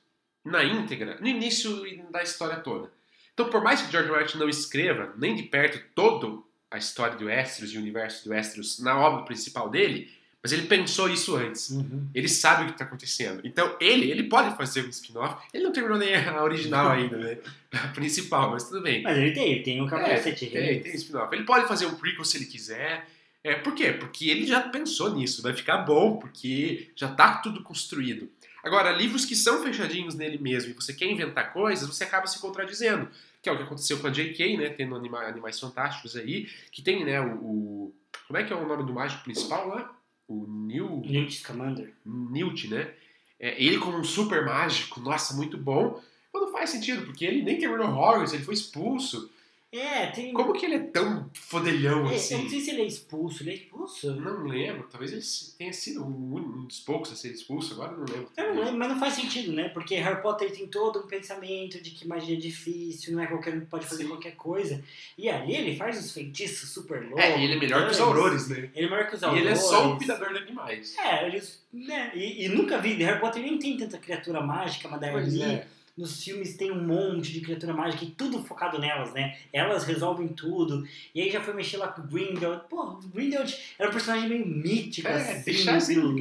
na 0.50 0.64
íntegra 0.64 1.18
no 1.20 1.28
início 1.28 1.84
da 2.12 2.24
história 2.24 2.58
toda. 2.58 2.92
Então, 3.34 3.50
por 3.50 3.64
mais 3.64 3.82
que 3.82 3.92
George 3.92 4.12
Martin 4.12 4.38
não 4.38 4.50
escreva 4.50 5.14
nem 5.18 5.36
de 5.36 5.44
perto 5.44 5.82
toda 5.96 6.42
a 6.70 6.78
história 6.78 7.16
do 7.16 7.26
Westeros 7.26 7.72
e 7.74 7.78
o 7.78 7.80
universo 7.80 8.26
do 8.26 8.32
Westeros 8.32 8.80
na 8.80 9.00
obra 9.00 9.24
principal 9.24 9.70
dele, 9.70 10.12
mas 10.42 10.54
ele 10.54 10.68
pensou 10.68 11.10
isso 11.10 11.36
antes. 11.36 11.70
Uhum. 11.70 12.08
Ele 12.14 12.30
sabe 12.30 12.64
o 12.64 12.66
que 12.68 12.72
está 12.72 12.86
acontecendo. 12.86 13.42
Então, 13.44 13.76
ele, 13.80 14.10
ele 14.10 14.24
pode 14.24 14.56
fazer 14.56 14.86
um 14.86 14.90
spin-off. 14.90 15.46
Ele 15.54 15.64
não 15.64 15.72
terminou 15.72 15.98
nem 15.98 16.16
a 16.16 16.44
original 16.44 16.92
ainda, 16.92 17.18
né? 17.18 17.38
A 17.74 17.90
principal, 17.90 18.52
mas 18.52 18.64
tudo 18.64 18.82
bem. 18.82 19.04
Mas 19.04 19.18
ele 19.18 19.32
tem, 19.32 19.52
ele 19.52 19.64
tem 19.64 19.82
um 19.82 19.88
capacete. 19.88 20.46
É, 20.46 20.50
tem, 20.50 20.82
tem 20.82 20.96
spin-off. 20.96 21.34
Ele 21.36 21.44
pode 21.44 21.68
fazer 21.68 21.88
um 21.88 21.96
prequel 21.96 22.24
se 22.24 22.38
ele 22.38 22.46
quiser. 22.46 23.06
É, 23.44 23.56
por 23.56 23.74
quê? 23.74 23.92
Porque 23.92 24.30
ele 24.30 24.46
já 24.46 24.62
pensou 24.62 25.14
nisso. 25.14 25.42
Vai 25.42 25.54
ficar 25.54 25.80
bom, 25.80 26.18
porque 26.18 26.90
já 26.96 27.10
está 27.10 27.38
tudo 27.38 27.62
construído. 27.62 28.30
Agora, 28.64 28.92
livros 28.92 29.26
que 29.26 29.36
são 29.36 29.64
fechadinhos 29.64 30.16
nele 30.16 30.38
mesmo 30.38 30.72
e 30.72 30.74
você 30.74 30.94
quer 30.94 31.06
inventar 31.06 31.54
coisas, 31.54 31.88
você 31.88 32.04
acaba 32.04 32.28
se 32.28 32.40
contradizendo. 32.40 33.10
Que 33.42 33.48
é 33.48 33.52
o 33.52 33.58
que 33.58 33.64
aconteceu 33.64 34.00
com 34.00 34.08
a 34.08 34.12
J.K., 34.12 34.58
né? 34.58 34.70
Tendo 34.70 34.96
anima 34.96 35.20
Animais 35.20 35.60
Fantásticos 35.60 36.16
aí, 36.16 36.50
que 36.72 36.82
tem, 36.82 37.06
né, 37.06 37.22
o, 37.22 37.36
o, 37.36 37.96
Como 38.28 38.38
é 38.38 38.44
que 38.44 38.52
é 38.52 38.56
o 38.56 38.68
nome 38.68 38.86
do 38.86 38.94
mágico 38.94 39.24
principal 39.24 39.68
lá? 39.68 39.96
O 40.28 40.46
Neil... 40.46 41.02
Newt 41.06 41.36
Scamander. 41.36 41.94
Newt, 42.06 42.68
né? 42.68 42.94
É, 43.40 43.62
ele 43.64 43.78
como 43.78 43.98
um 43.98 44.04
super 44.04 44.46
mágico, 44.46 45.00
nossa, 45.00 45.34
muito 45.34 45.58
bom. 45.58 46.02
Mas 46.34 46.44
não 46.44 46.52
faz 46.52 46.70
sentido, 46.70 47.06
porque 47.06 47.26
ele 47.26 47.42
nem 47.42 47.58
terminou 47.58 47.88
Hogwarts, 47.88 48.34
ele 48.34 48.44
foi 48.44 48.54
expulso. 48.54 49.32
É, 49.72 50.08
tem. 50.08 50.34
Como 50.34 50.54
que 50.54 50.66
ele 50.66 50.76
é 50.76 50.80
tão 50.80 51.30
fodelhão 51.32 52.10
é, 52.10 52.16
assim? 52.16 52.34
Eu 52.34 52.42
não 52.42 52.50
sei 52.50 52.60
se 52.60 52.72
ele 52.72 52.82
é 52.82 52.86
expulso. 52.86 53.44
Ele 53.44 53.52
é 53.52 53.54
expulso? 53.54 54.16
Não 54.16 54.44
lembro. 54.46 54.88
Talvez 54.90 55.12
ele 55.12 55.22
tenha 55.60 55.72
sido 55.72 56.04
um 56.04 56.66
dos 56.66 56.80
poucos 56.80 57.12
a 57.12 57.16
ser 57.16 57.32
expulso, 57.32 57.76
agora 57.76 57.92
não 57.92 58.06
lembro. 58.06 58.30
Eu 58.36 58.56
não 58.56 58.64
lembro, 58.64 58.80
mas 58.80 58.90
não 58.90 59.00
faz 59.00 59.14
sentido, 59.14 59.52
né? 59.52 59.70
Porque 59.70 59.96
Harry 59.96 60.22
Potter 60.24 60.52
tem 60.52 60.66
todo 60.66 61.00
um 61.00 61.08
pensamento 61.08 61.80
de 61.82 61.92
que 61.92 62.08
magia 62.08 62.36
é 62.36 62.40
difícil, 62.40 63.14
não 63.14 63.22
é 63.22 63.28
qualquer 63.28 63.54
um 63.54 63.60
que 63.60 63.68
pode 63.68 63.86
fazer 63.86 64.04
Sim. 64.04 64.10
qualquer 64.10 64.36
coisa. 64.36 64.84
E 65.16 65.30
ali 65.30 65.56
ele 65.56 65.76
faz 65.76 66.04
os 66.04 66.12
feitiços 66.12 66.70
super 66.70 67.04
loucos. 67.04 67.24
É, 67.24 67.40
e 67.40 67.44
ele 67.44 67.54
é 67.54 67.60
melhor 67.60 67.86
que 67.86 67.92
os 67.92 68.00
aurores, 68.00 68.50
né? 68.50 68.72
Ele 68.74 68.88
é 68.88 68.90
melhor 68.90 69.08
que 69.08 69.16
os 69.16 69.24
aurores. 69.24 69.44
E 69.44 69.48
ele 69.48 69.54
é 69.54 69.56
só 69.56 69.94
um 69.94 69.98
cuidador 69.98 70.34
de 70.34 70.40
animais. 70.40 70.98
É, 70.98 71.28
eles. 71.28 71.64
Né? 71.72 72.12
E, 72.16 72.46
e 72.46 72.50
nunca 72.50 72.80
vi. 72.80 72.96
Harry 73.04 73.20
Potter 73.20 73.44
nem 73.44 73.60
tem 73.60 73.78
tanta 73.78 74.00
criatura 74.00 74.42
mágica, 74.42 74.88
mas 74.90 75.00
daí 75.00 75.14
ali. 75.14 75.44
É 75.44 75.68
nos 76.00 76.24
filmes 76.24 76.56
tem 76.56 76.72
um 76.72 76.82
monte 76.82 77.34
de 77.34 77.42
criatura 77.42 77.74
mágica 77.74 78.06
e 78.06 78.12
tudo 78.12 78.42
focado 78.42 78.80
nelas, 78.80 79.14
né? 79.14 79.38
Elas 79.52 79.84
resolvem 79.84 80.30
tudo. 80.30 80.88
E 81.14 81.22
aí 81.22 81.30
já 81.30 81.42
foi 81.42 81.54
mexer 81.54 81.76
lá 81.76 81.90
com 81.90 82.02
o 82.02 82.08
Grindelwald. 82.08 82.64
Pô, 82.70 82.82
o 82.84 83.08
Grindelwald 83.14 83.56
era 83.78 83.90
um 83.90 83.92
personagem 83.92 84.30
meio 84.30 84.48
mítico, 84.48 85.10
é, 85.10 85.14
assim, 85.14 85.44
deixar 85.44 85.80
vilão. 85.82 86.16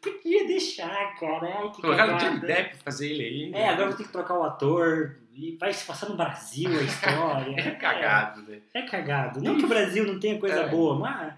Podia 0.00 0.46
deixar, 0.46 1.14
cara. 1.20 1.60
Ai, 1.60 1.70
que 1.70 1.82
Colocaram 1.82 2.16
o 2.16 2.18
Johnny 2.18 2.40
Depp 2.40 2.76
fazer 2.82 3.10
ele 3.10 3.24
aí. 3.24 3.50
Né? 3.50 3.60
É, 3.60 3.68
agora 3.68 3.88
vou 3.88 3.96
ter 3.96 4.04
que 4.04 4.12
trocar 4.12 4.38
o 4.38 4.44
ator. 4.44 5.16
E 5.34 5.56
vai 5.56 5.72
se 5.72 5.84
passar 5.84 6.08
no 6.08 6.16
Brasil 6.16 6.70
a 6.70 6.82
história. 6.82 7.54
é 7.60 7.70
cagado, 7.72 8.42
né? 8.42 8.58
É 8.72 8.82
cagado. 8.82 9.42
Não 9.42 9.58
que 9.58 9.66
o 9.66 9.68
Brasil 9.68 10.04
não 10.04 10.18
tenha 10.18 10.38
coisa 10.38 10.62
é. 10.62 10.68
boa, 10.68 10.98
mas... 10.98 11.34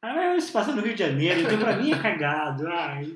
Ah, 0.00 0.40
se 0.40 0.50
passa 0.50 0.72
no 0.72 0.82
Rio 0.82 0.94
de 0.94 1.00
Janeiro, 1.00 1.42
então 1.42 1.58
pra 1.58 1.76
mim 1.76 1.92
é 1.92 1.98
cagado. 1.98 2.66
Ai, 2.66 3.12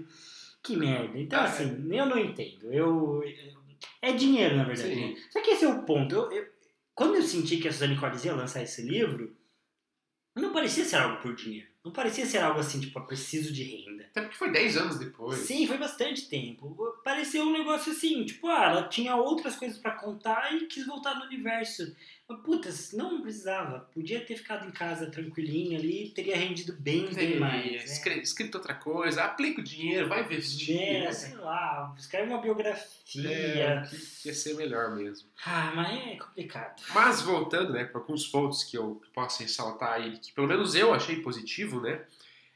que 0.63 0.77
merda. 0.77 1.19
Então, 1.19 1.41
ah, 1.41 1.45
assim, 1.45 1.89
é. 1.91 2.01
eu 2.01 2.07
não 2.07 2.19
entendo. 2.19 2.73
Eu, 2.73 3.25
é 4.03 4.13
dinheiro, 4.13 4.57
na 4.57 4.65
verdade. 4.65 4.95
Sim. 4.95 5.17
Só 5.31 5.41
que 5.41 5.51
esse 5.51 5.65
é 5.65 5.69
o 5.69 5.83
ponto. 5.83 6.15
Eu, 6.15 6.31
eu, 6.33 6.47
quando 6.95 7.17
eu 7.17 7.23
senti 7.23 7.59
que 7.59 7.69
a 7.69 7.73
Suzane 7.73 7.99
Collins 7.99 8.25
ia 8.25 8.35
lançar 8.35 8.63
esse 8.63 8.83
livro, 8.83 9.37
não 10.35 10.53
parecia 10.53 10.85
ser 10.85 10.97
algo 10.97 11.21
por 11.23 11.35
dinheiro. 11.35 11.69
Não 11.85 11.93
parecia 11.93 12.27
ser 12.27 12.39
algo 12.39 12.59
assim, 12.59 12.81
tipo, 12.81 13.01
preciso 13.07 13.53
de 13.53 13.63
renda. 13.63 14.05
Até 14.05 14.21
porque 14.21 14.37
foi 14.37 14.51
10 14.51 14.77
anos 14.77 14.99
depois. 14.99 15.39
Sim, 15.39 15.67
foi 15.67 15.79
bastante 15.79 16.29
tempo. 16.29 16.77
Pareceu 17.05 17.45
um 17.45 17.53
negócio 17.53 17.93
assim, 17.93 18.25
tipo, 18.25 18.49
ah, 18.49 18.65
ela 18.65 18.89
tinha 18.89 19.15
outras 19.15 19.57
coisas 19.57 19.79
para 19.79 19.93
contar 19.93 20.53
e 20.55 20.67
quis 20.67 20.85
voltar 20.85 21.15
no 21.15 21.25
universo. 21.25 21.95
Mas, 22.29 22.41
putas, 22.41 22.93
não 22.93 23.21
precisava. 23.23 23.89
Podia 23.95 24.21
ter 24.21 24.37
ficado 24.37 24.67
em 24.67 24.73
casa 24.73 25.11
tranquilinho 25.11 25.79
ali, 25.79 26.11
teria 26.11 26.37
rendido 26.37 26.73
bem, 26.73 27.13
bem 27.13 27.39
mais. 27.39 27.65
Né? 27.65 27.77
Escrito, 27.77 28.23
escrito 28.23 28.55
outra 28.57 28.75
coisa, 28.75 29.25
aplica 29.25 29.61
o 29.61 29.65
dinheiro, 29.65 30.09
vai 30.09 30.25
investir. 30.25 30.81
É, 30.81 31.01
né? 31.01 31.13
sei 31.13 31.37
lá, 31.37 31.95
escreve 31.97 32.29
uma 32.29 32.41
biografia. 32.41 33.31
É, 33.31 33.83
que 34.21 34.29
ia 34.29 34.35
ser 34.35 34.55
melhor 34.55 34.97
mesmo. 34.97 35.29
Ah, 35.45 35.73
mas 35.75 36.07
é 36.07 36.17
complicado. 36.17 36.83
Mas 36.93 37.23
voltando, 37.23 37.73
né, 37.73 37.85
para 37.85 38.01
alguns 38.01 38.27
pontos 38.27 38.65
que 38.65 38.77
eu 38.77 39.01
posso 39.15 39.43
ressaltar 39.43 39.93
aí, 39.93 40.19
que 40.19 40.33
pelo 40.33 40.49
menos 40.49 40.75
eu 40.75 40.93
achei 40.93 41.23
positivo, 41.23 41.81
né? 41.81 42.05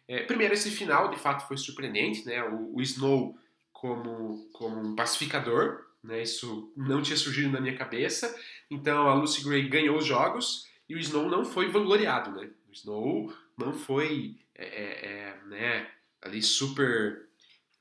É, 0.08 0.24
primeiro, 0.24 0.52
esse 0.54 0.72
final 0.72 1.08
de 1.08 1.18
fato 1.20 1.46
foi 1.46 1.56
surpreendente, 1.56 2.26
né? 2.26 2.42
O, 2.42 2.74
o 2.74 2.82
Snow 2.82 3.38
como, 3.72 4.48
como 4.52 4.80
um 4.80 4.96
pacificador, 4.96 5.86
né? 6.02 6.22
Isso 6.22 6.72
não 6.76 7.00
tinha 7.00 7.16
surgido 7.16 7.50
na 7.50 7.60
minha 7.60 7.76
cabeça. 7.76 8.36
Então 8.70 9.08
a 9.08 9.14
Lucy 9.14 9.42
Gray 9.44 9.68
ganhou 9.68 9.98
os 9.98 10.06
jogos 10.06 10.66
e 10.88 10.94
o 10.94 10.98
Snow 10.98 11.28
não 11.28 11.44
foi 11.44 11.68
vangloriado, 11.68 12.30
né? 12.30 12.48
O 12.68 12.72
Snow 12.72 13.32
não 13.58 13.72
foi 13.72 14.36
é, 14.54 14.64
é, 14.64 15.08
é 15.10 15.36
né, 15.48 15.88
ali 16.22 16.42
super 16.42 17.28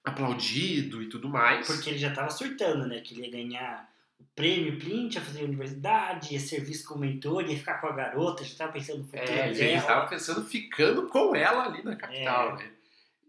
aplaudido 0.04 1.02
e 1.02 1.10
tudo 1.10 1.30
mais. 1.30 1.68
Porque 1.68 1.90
ele 1.92 2.00
já 2.00 2.10
estava 2.10 2.30
surtando, 2.30 2.88
né? 2.88 3.02
Que 3.02 3.14
ele 3.14 3.26
ia 3.26 3.32
ganhar 3.32 3.90
o 4.20 4.24
prêmio 4.36 4.80
Plint, 4.80 5.16
ia 5.16 5.22
fazer 5.22 5.44
universidade, 5.44 6.34
ia 6.34 6.40
ser 6.40 6.62
visto 6.64 6.88
como 6.88 7.02
mentor, 7.02 7.44
ia 7.50 7.58
ficar 7.58 7.76
com 7.80 7.88
a 7.88 7.94
garota, 7.94 8.44
já 8.44 8.50
estava 8.52 8.72
pensando 8.72 9.00
no 9.00 9.06
futuro 9.06 9.24
É, 9.32 9.50
ele 9.50 9.58
dela. 9.60 9.78
estava 9.78 10.08
pensando 10.08 10.44
ficando 10.46 11.08
com 11.08 11.36
ela 11.36 11.66
ali 11.66 11.84
na 11.84 11.96
capital, 11.96 12.52
É. 12.60 12.64
né? 12.64 12.72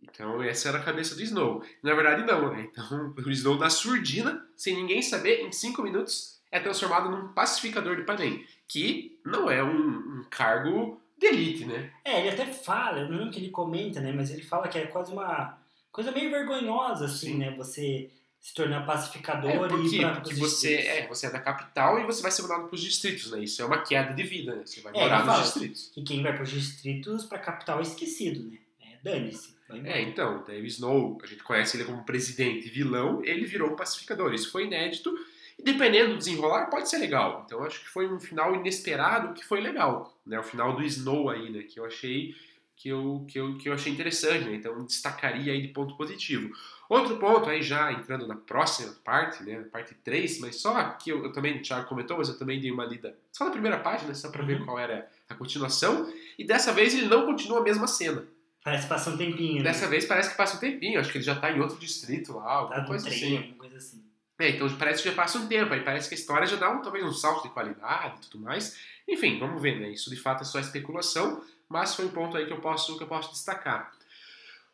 Então 0.02 0.42
essa 0.42 0.68
era 0.70 0.78
a 0.78 0.82
cabeça 0.82 1.14
do 1.14 1.22
Snow. 1.22 1.62
Na 1.82 1.94
verdade 1.94 2.24
não, 2.24 2.52
né? 2.52 2.68
Então 2.72 3.14
o 3.16 3.30
Snow 3.30 3.56
na 3.58 3.68
surdina, 3.70 4.44
sem 4.56 4.74
ninguém 4.74 5.02
saber, 5.02 5.42
em 5.42 5.52
cinco 5.52 5.82
minutos 5.82 6.39
é 6.50 6.58
transformado 6.60 7.10
num 7.10 7.28
pacificador 7.28 7.96
de 7.96 8.02
Panem, 8.02 8.44
que 8.66 9.18
não 9.24 9.50
é 9.50 9.62
um, 9.62 10.20
um 10.20 10.24
cargo 10.30 11.00
de 11.18 11.26
elite, 11.26 11.64
né? 11.64 11.90
É, 12.04 12.20
ele 12.20 12.30
até 12.30 12.46
fala, 12.46 13.00
eu 13.00 13.08
não 13.08 13.18
lembro 13.18 13.30
que 13.32 13.38
ele 13.40 13.50
comenta, 13.50 14.00
né? 14.00 14.12
Mas 14.12 14.30
ele 14.30 14.42
fala 14.42 14.68
que 14.68 14.78
é 14.78 14.86
quase 14.86 15.12
uma 15.12 15.58
coisa 15.92 16.10
meio 16.12 16.30
vergonhosa, 16.30 17.04
assim, 17.06 17.32
Sim. 17.32 17.38
né? 17.38 17.50
Você 17.56 18.10
se 18.40 18.54
tornar 18.54 18.86
pacificador 18.86 19.50
É, 19.50 19.54
e 19.56 19.58
por 19.68 19.84
ir 19.84 20.00
pra 20.00 20.12
Porque 20.12 20.34
você 20.34 20.76
distritos. 20.78 20.86
é, 21.04 21.06
você 21.08 21.26
é 21.26 21.30
da 21.30 21.40
capital 21.40 22.00
e 22.00 22.04
você 22.06 22.22
vai 22.22 22.30
ser 22.30 22.40
mandado 22.42 22.68
para 22.68 22.74
os 22.74 22.80
distritos, 22.80 23.30
né? 23.30 23.40
Isso 23.44 23.60
é 23.60 23.64
uma 23.66 23.82
queda 23.82 24.14
de 24.14 24.22
vida, 24.22 24.56
né? 24.56 24.62
Você 24.64 24.80
vai 24.80 24.94
É, 24.96 25.00
morar 25.00 25.26
nos 25.26 25.42
distritos. 25.42 25.92
E 25.94 26.02
quem 26.02 26.22
vai 26.22 26.34
pros 26.34 26.50
distritos, 26.50 27.26
pra 27.26 27.38
capital 27.38 27.80
é 27.80 27.82
esquecido, 27.82 28.42
né? 28.50 28.56
É, 28.80 28.96
dane-se. 29.04 29.54
É, 29.84 30.00
então, 30.02 30.42
daí 30.48 30.62
o 30.62 30.66
Snow, 30.66 31.18
a 31.22 31.26
gente 31.26 31.42
conhece 31.44 31.76
ele 31.76 31.84
como 31.84 32.02
presidente 32.02 32.66
e 32.66 32.70
vilão, 32.70 33.22
ele 33.24 33.44
virou 33.44 33.70
um 33.70 33.76
pacificador. 33.76 34.32
Isso 34.34 34.50
foi 34.50 34.64
inédito 34.64 35.14
e 35.60 35.62
dependendo 35.62 36.12
do 36.12 36.18
desenrolar 36.18 36.66
pode 36.66 36.88
ser 36.88 36.98
legal. 36.98 37.42
Então 37.46 37.62
acho 37.64 37.80
que 37.80 37.88
foi 37.88 38.10
um 38.12 38.18
final 38.18 38.54
inesperado 38.54 39.34
que 39.34 39.44
foi 39.44 39.60
legal, 39.60 40.18
né? 40.26 40.38
O 40.40 40.42
final 40.42 40.74
do 40.74 40.82
Snow 40.82 41.28
aí, 41.28 41.50
né? 41.50 41.62
Que 41.62 41.78
eu 41.78 41.84
achei 41.84 42.34
que 42.76 42.88
eu, 42.88 43.26
que 43.28 43.38
eu, 43.38 43.58
que 43.58 43.68
eu 43.68 43.74
achei 43.74 43.92
interessante, 43.92 44.44
né? 44.46 44.54
Então 44.54 44.84
destacaria 44.86 45.52
aí 45.52 45.60
de 45.60 45.68
ponto 45.68 45.96
positivo. 45.96 46.50
Outro 46.88 47.18
ponto 47.18 47.48
aí 47.48 47.62
já 47.62 47.92
entrando 47.92 48.26
na 48.26 48.34
próxima 48.34 48.92
parte, 49.04 49.42
né? 49.44 49.60
Parte 49.70 49.94
3, 50.02 50.40
mas 50.40 50.56
só 50.56 50.82
que 50.94 51.10
eu, 51.12 51.22
eu 51.24 51.32
também, 51.32 51.58
o 51.58 51.62
Thiago 51.62 51.86
comentou, 51.88 52.16
mas 52.16 52.28
eu 52.30 52.38
também 52.38 52.58
dei 52.60 52.70
uma 52.70 52.84
lida 52.86 53.16
só 53.32 53.44
na 53.44 53.50
primeira 53.50 53.78
página, 53.78 54.14
só 54.14 54.30
para 54.30 54.42
ver 54.42 54.58
Uhum. 54.60 54.64
qual 54.64 54.78
era 54.78 55.08
a 55.28 55.34
continuação. 55.34 56.10
E 56.38 56.44
dessa 56.44 56.72
vez 56.72 56.94
ele 56.94 57.06
não 57.06 57.26
continua 57.26 57.60
a 57.60 57.62
mesma 57.62 57.86
cena. 57.86 58.24
Parece 58.64 58.82
que 58.84 58.88
passa 58.88 59.10
um 59.10 59.16
tempinho. 59.16 59.62
Dessa 59.62 59.84
né? 59.84 59.90
vez 59.90 60.04
parece 60.06 60.30
que 60.30 60.36
passa 60.36 60.56
um 60.56 60.60
tempinho, 60.60 60.98
acho 61.00 61.10
que 61.12 61.18
ele 61.18 61.24
já 61.24 61.34
tá 61.34 61.50
em 61.52 61.60
outro 61.60 61.78
distrito 61.78 62.32
lá, 62.34 62.44
Tá 62.44 62.50
alguma 62.58 62.78
no 62.80 62.86
coisa 62.88 63.06
trem, 63.06 63.18
assim. 63.18 63.36
alguma 63.36 63.54
coisa 63.56 63.76
assim. 63.76 64.02
É, 64.40 64.50
então 64.50 64.68
parece 64.78 65.02
que 65.02 65.08
já 65.10 65.14
passa 65.14 65.38
um 65.38 65.46
tempo, 65.46 65.72
aí 65.74 65.82
parece 65.82 66.08
que 66.08 66.14
a 66.14 66.18
história 66.18 66.46
já 66.46 66.56
dá 66.56 66.70
um, 66.70 66.80
talvez 66.82 67.04
um 67.04 67.12
salto 67.12 67.42
de 67.46 67.52
qualidade 67.52 68.16
e 68.26 68.30
tudo 68.30 68.42
mais. 68.44 68.78
Enfim, 69.06 69.38
vamos 69.38 69.60
ver, 69.60 69.78
né? 69.78 69.90
Isso 69.90 70.08
de 70.10 70.16
fato 70.16 70.42
é 70.42 70.44
só 70.44 70.58
especulação, 70.58 71.44
mas 71.68 71.94
foi 71.94 72.06
um 72.06 72.10
ponto 72.10 72.36
aí 72.36 72.46
que 72.46 72.52
eu 72.52 72.60
posso, 72.60 72.96
que 72.96 73.02
eu 73.02 73.06
posso 73.08 73.30
destacar. 73.32 73.92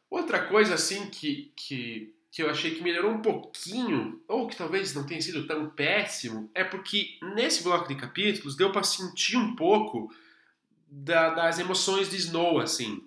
Outra 0.09 0.47
coisa 0.47 0.75
assim 0.75 1.11
que, 1.11 1.53
que, 1.57 2.15
que 2.31 2.43
eu 2.43 2.49
achei 2.49 2.75
que 2.77 2.83
melhorou 2.83 3.11
um 3.13 3.23
pouquinho, 3.23 4.23
ou 4.29 4.47
que 4.47 4.57
talvez 4.57 4.95
não 4.95 5.05
tenha 5.05 5.21
sido 5.21 5.47
tão 5.47 5.69
péssimo, 5.71 6.49
é 6.55 6.63
porque 6.63 7.19
nesse 7.35 7.63
bloco 7.65 7.89
de 7.89 7.97
capítulos 7.97 8.57
deu 8.57 8.71
para 8.71 8.85
sentir 8.85 9.37
um 9.37 9.57
pouco 9.57 10.15
da- 10.89 11.31
das 11.31 11.59
emoções 11.59 12.09
de 12.09 12.17
Snow, 12.17 12.61
assim. 12.61 13.03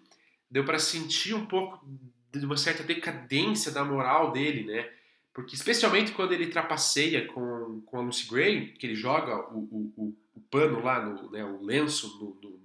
Deu 0.51 0.66
para 0.66 0.80
sentir 0.80 1.34
um 1.34 1.45
pouco 1.45 1.86
de 2.34 2.45
uma 2.45 2.57
certa 2.57 2.84
decadência 2.84 3.72
da 3.72 3.84
moral 3.84 4.32
dele, 4.32 4.66
né? 4.66 4.89
Porque 5.34 5.56
especialmente 5.56 6.12
quando 6.12 6.34
ele 6.34 6.48
trapaceia 6.48 7.28
com, 7.28 7.82
com 7.86 7.98
a 7.98 8.02
Lucy 8.02 8.28
Gray, 8.30 8.74
que 8.74 8.86
ele 8.88 8.96
joga 8.96 9.36
o, 9.54 9.60
o, 9.60 9.94
o, 9.98 10.18
o 10.36 10.42
pano 10.50 10.82
lá, 10.84 11.04
no, 11.06 11.32
né, 11.32 11.44
o 11.44 11.62
lenço 11.64 12.08
no, 12.20 12.38
no, 12.42 12.60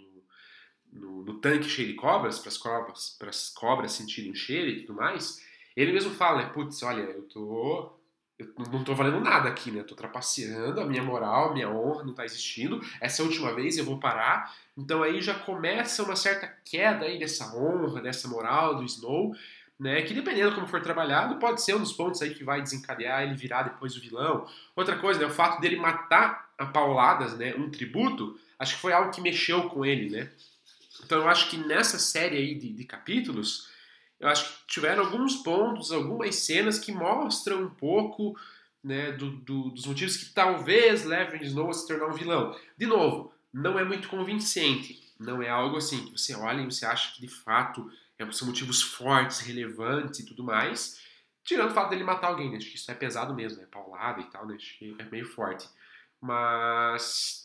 no, 0.93 1.25
no- 1.25 1.41
tanque 1.41 1.69
cheio 1.69 1.89
de 1.89 1.95
cobras, 1.95 2.39
para 2.39 2.49
as 2.49 2.57
cobras, 2.57 3.53
cobras 3.55 3.93
sentirem 3.93 4.31
o 4.31 4.35
cheiro 4.35 4.69
e 4.71 4.81
tudo 4.81 4.95
mais, 4.97 5.43
ele 5.77 5.93
mesmo 5.93 6.15
fala, 6.15 6.43
né? 6.43 6.51
Putz, 6.51 6.83
olha, 6.83 7.01
eu 7.03 7.23
tô. 7.23 7.93
Eu 8.37 8.53
não 8.73 8.83
tô 8.83 8.95
valendo 8.97 9.21
nada 9.21 9.49
aqui, 9.49 9.71
né? 9.71 9.81
Eu 9.81 9.87
tô 9.87 9.95
trapaceando, 9.95 10.81
a 10.81 10.85
minha 10.87 11.03
moral, 11.05 11.51
a 11.51 11.53
minha 11.55 11.71
honra 11.71 12.03
não 12.03 12.12
tá 12.15 12.25
existindo. 12.25 12.81
Essa 13.01 13.23
é 13.23 13.25
a 13.25 13.29
última 13.29 13.55
vez, 13.55 13.77
eu 13.79 13.85
vou 13.85 14.01
parar. 14.01 14.53
Então 14.77 15.05
aí 15.05 15.21
já 15.21 15.35
começa 15.35 16.03
uma 16.03 16.17
certa 16.17 16.49
queda 16.65 17.05
aí 17.07 17.17
dessa 17.19 17.57
honra, 17.57 18.01
dessa 18.01 18.27
moral 18.27 18.75
do 18.77 18.85
Snow, 18.85 19.35
né? 19.79 20.03
Que 20.03 20.14
dependendo 20.14 20.55
como 20.55 20.66
for 20.66 20.81
trabalhado, 20.81 21.37
pode 21.39 21.62
ser 21.62 21.75
um 21.75 21.81
dos 21.81 21.93
pontos 21.93 22.22
aí 22.22 22.35
que 22.35 22.45
vai 22.45 22.62
desencadear 22.62 23.22
ele 23.22 23.35
virar 23.35 23.62
depois 23.64 23.97
o 23.97 24.01
vilão. 24.01 24.49
Outra 24.77 24.97
coisa, 24.99 25.20
né? 25.20 25.27
O 25.27 25.31
fato 25.31 25.61
dele 25.61 25.77
matar 25.77 26.51
a 26.57 26.66
pauladas, 26.66 27.37
né? 27.37 27.55
Um 27.57 27.70
tributo, 27.70 28.39
acho 28.59 28.75
que 28.77 28.81
foi 28.81 28.93
algo 28.93 29.11
que 29.11 29.20
mexeu 29.20 29.68
com 29.68 29.85
ele, 29.85 30.11
né? 30.11 30.31
Então 31.05 31.18
eu 31.22 31.29
acho 31.29 31.51
que 31.51 31.57
nessa 31.57 31.99
série 31.99 32.37
aí 32.37 32.55
de, 32.55 32.72
de 32.72 32.85
capítulos, 32.85 33.68
eu 34.20 34.29
acho 34.29 34.45
que 34.49 34.66
tiveram 34.68 35.05
alguns 35.05 35.37
pontos, 35.37 35.91
algumas 35.93 36.35
cenas 36.37 36.79
que 36.79 36.93
mostram 36.93 37.62
um 37.62 37.68
pouco 37.70 38.39
né, 38.83 39.12
do- 39.12 39.31
do- 39.31 39.70
dos 39.70 39.87
motivos 39.87 40.16
que 40.16 40.27
talvez 40.27 41.05
levem 41.05 41.43
Snow 41.43 41.70
a 41.70 41.72
se 41.72 41.87
tornar 41.87 42.07
um 42.07 42.12
vilão. 42.12 42.57
De 42.79 42.87
novo, 42.87 43.33
não 43.53 43.79
é 43.79 43.85
muito 43.85 44.09
convincente. 44.09 45.03
Não 45.18 45.43
é 45.43 45.49
algo 45.49 45.77
assim 45.77 46.05
que 46.07 46.12
você 46.18 46.35
olha 46.35 46.61
e 46.62 46.64
você 46.66 46.85
acha 46.87 47.14
que 47.14 47.20
de 47.20 47.29
fato 47.29 47.91
são 48.31 48.47
motivos 48.49 48.83
fortes, 48.83 49.41
relevantes 49.41 50.21
e 50.21 50.27
tudo 50.27 50.45
mais. 50.45 51.01
Tirando 51.45 51.71
o 51.71 51.75
fato 51.75 51.91
dele 51.91 52.05
matar 52.05 52.29
alguém, 52.29 52.51
né? 52.51 52.57
Acho 52.57 52.71
que 52.71 52.77
isso 52.77 52.91
é 52.91 52.95
pesado 52.95 53.35
mesmo, 53.35 53.61
né? 53.61 53.67
Paulada 53.71 54.21
e 54.21 54.25
tal, 54.25 54.47
né? 54.47 54.55
Acho 54.55 54.79
que 54.79 54.97
é 54.99 55.05
meio 55.05 55.27
forte. 55.27 55.69
Mas. 56.21 57.45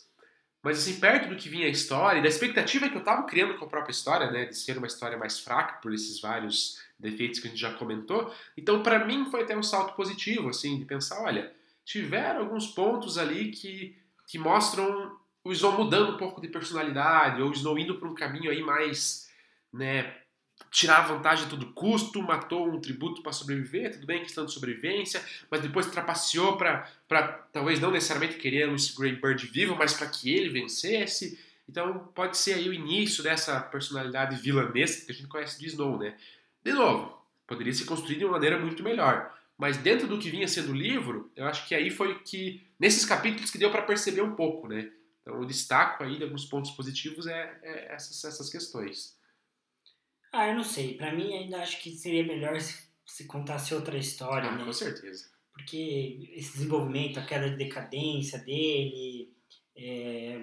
Mas 0.61 0.80
assim, 0.80 0.99
perto 0.99 1.30
do 1.30 1.38
que 1.38 1.47
vinha 1.47 1.67
a 1.67 1.70
história, 1.70 2.20
e 2.20 2.22
da 2.22 2.28
expectativa 2.28 2.89
que 2.89 2.95
eu 2.95 3.03
tava 3.03 3.24
criando 3.24 3.57
com 3.57 3.63
a 3.65 3.70
própria 3.70 3.91
história, 3.91 4.30
né? 4.30 4.45
De 4.45 4.55
ser 4.55 4.78
uma 4.78 4.88
história 4.88 5.17
mais 5.17 5.39
fraca 5.39 5.82
por 5.82 5.93
esses 5.93 6.20
vários 6.20 6.82
defeitos 6.99 7.39
que 7.39 7.47
a 7.47 7.49
gente 7.49 7.59
já 7.59 7.74
comentou. 7.74 8.34
Então, 8.57 8.84
pra 8.84 9.05
mim, 9.05 9.30
foi 9.32 9.43
até 9.43 9.57
um 9.57 9.63
salto 9.63 9.95
positivo, 9.95 10.49
assim, 10.49 10.78
de 10.78 10.86
pensar, 10.86 11.22
olha, 11.22 11.53
tiveram 11.86 12.41
alguns 12.41 12.67
pontos 12.67 13.17
ali 13.17 13.51
que, 13.51 13.97
que 14.28 14.38
mostram 14.38 15.17
o 15.43 15.51
Snow 15.51 15.72
mudando 15.72 16.13
um 16.13 16.17
pouco 16.17 16.41
de 16.41 16.49
personalidade, 16.49 17.41
ou 17.41 17.49
o 17.49 17.53
Snow 17.53 17.80
indo 17.80 17.97
para 17.97 18.09
um 18.09 18.13
caminho 18.13 18.51
aí 18.51 18.61
mais, 18.61 19.30
né, 19.72 20.15
tirar 20.72 21.07
vantagem 21.07 21.45
a 21.45 21.49
todo 21.49 21.74
custo, 21.74 22.22
matou 22.22 22.70
um 22.70 22.80
tributo 22.80 23.22
para 23.22 23.32
sobreviver, 23.32 23.93
tudo 23.93 24.05
bem, 24.05 24.22
questão 24.22 24.45
de 24.45 24.53
sobrevivência, 24.53 25.24
mas 25.49 25.62
depois 25.62 25.88
trapaceou 25.88 26.57
para 26.57 26.88
talvez 27.51 27.80
não 27.80 27.91
necessariamente 27.91 28.38
querer 28.38 28.70
o 28.70 28.76
Grey 28.97 29.16
Bird 29.16 29.47
vivo, 29.47 29.76
mas 29.76 29.93
para 29.93 30.07
que 30.07 30.34
ele 30.34 30.49
vencesse. 30.49 31.39
Então 31.68 32.12
pode 32.14 32.38
ser 32.38 32.53
aí 32.53 32.70
o 32.70 32.74
início 32.74 33.24
dessa 33.24 33.60
personalidade 33.60 34.36
vilanesca 34.41 35.05
que 35.05 35.12
a 35.12 35.16
gente 35.16 35.28
conhece 35.28 35.60
de 35.60 35.68
Snow, 35.68 35.97
né? 35.97 36.16
De 36.64 36.74
novo, 36.74 37.18
poderia 37.47 37.74
se 37.74 37.86
construir 37.86 38.18
de 38.18 38.26
uma 38.26 38.34
maneira 38.34 38.60
muito 38.60 38.84
melhor. 38.84 39.36
Mas 39.57 39.76
dentro 39.76 40.07
do 40.07 40.18
que 40.18 40.30
vinha 40.30 40.47
sendo 40.47 40.72
o 40.72 40.76
livro, 40.76 41.30
eu 41.36 41.45
acho 41.45 41.68
que 41.68 41.76
aí 41.76 41.89
foi 41.89 42.20
que, 42.20 42.66
nesses 42.80 43.05
capítulos, 43.05 43.51
que 43.51 43.57
deu 43.57 43.70
para 43.70 43.82
perceber 43.82 44.22
um 44.22 44.34
pouco, 44.34 44.70
né? 44.70 44.89
Então, 45.22 45.41
o 45.41 45.45
destaco 45.45 46.01
aí 46.01 46.18
de 46.18 46.24
alguns 46.24 46.45
pontos 46.45 46.72
positivos 46.72 47.28
é, 47.28 47.60
é 47.62 47.93
essas, 47.93 48.24
essas 48.24 48.49
questões. 48.49 49.18
Ah, 50.32 50.47
eu 50.47 50.55
não 50.55 50.63
sei. 50.63 50.95
Pra 50.95 51.13
mim, 51.13 51.34
ainda 51.34 51.57
acho 51.57 51.82
que 51.82 51.91
seria 51.91 52.23
melhor 52.23 52.59
se, 52.59 52.88
se 53.05 53.25
contasse 53.25 53.73
outra 53.73 53.97
história, 53.97 54.49
Ah, 54.49 54.55
né? 54.55 54.63
com 54.65 54.73
certeza. 54.73 55.30
Porque 55.53 56.30
esse 56.34 56.53
desenvolvimento, 56.53 57.19
a 57.19 57.25
queda 57.25 57.49
de 57.49 57.57
decadência 57.57 58.39
dele, 58.39 59.34
é, 59.75 60.39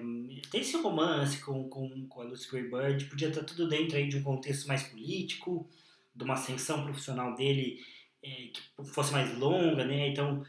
tem 0.51 0.61
esse 0.61 0.77
romance 0.77 1.39
com, 1.43 1.67
com, 1.69 2.07
com 2.07 2.21
a 2.21 2.25
Lucy 2.25 2.49
Gray 2.51 2.69
Bird, 2.69 3.05
podia 3.05 3.29
estar 3.29 3.43
tudo 3.43 3.67
dentro 3.67 3.97
aí 3.97 4.07
de 4.07 4.17
um 4.17 4.23
contexto 4.23 4.67
mais 4.67 4.83
político, 4.83 5.67
de 6.15 6.23
uma 6.23 6.33
ascensão 6.35 6.83
profissional 6.83 7.35
dele 7.35 7.79
é, 8.23 8.29
que 8.47 8.61
fosse 8.93 9.11
mais 9.11 9.35
longa, 9.37 9.85
né? 9.85 10.09
Então, 10.09 10.43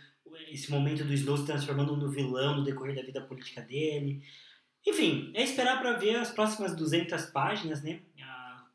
esse 0.51 0.71
momento 0.71 1.05
do 1.05 1.13
Snow 1.15 1.37
se 1.37 1.47
transformando 1.47 1.97
no 1.97 2.11
vilão 2.11 2.57
no 2.59 2.65
decorrer 2.65 2.95
da 2.95 3.03
vida 3.03 3.21
política 3.23 3.63
dele. 3.63 4.23
Enfim, 4.87 5.31
é 5.35 5.43
esperar 5.43 5.81
para 5.81 5.95
ver 5.95 6.17
as 6.17 6.31
próximas 6.31 6.75
200 6.77 7.27
páginas, 7.27 7.83
né? 7.83 8.01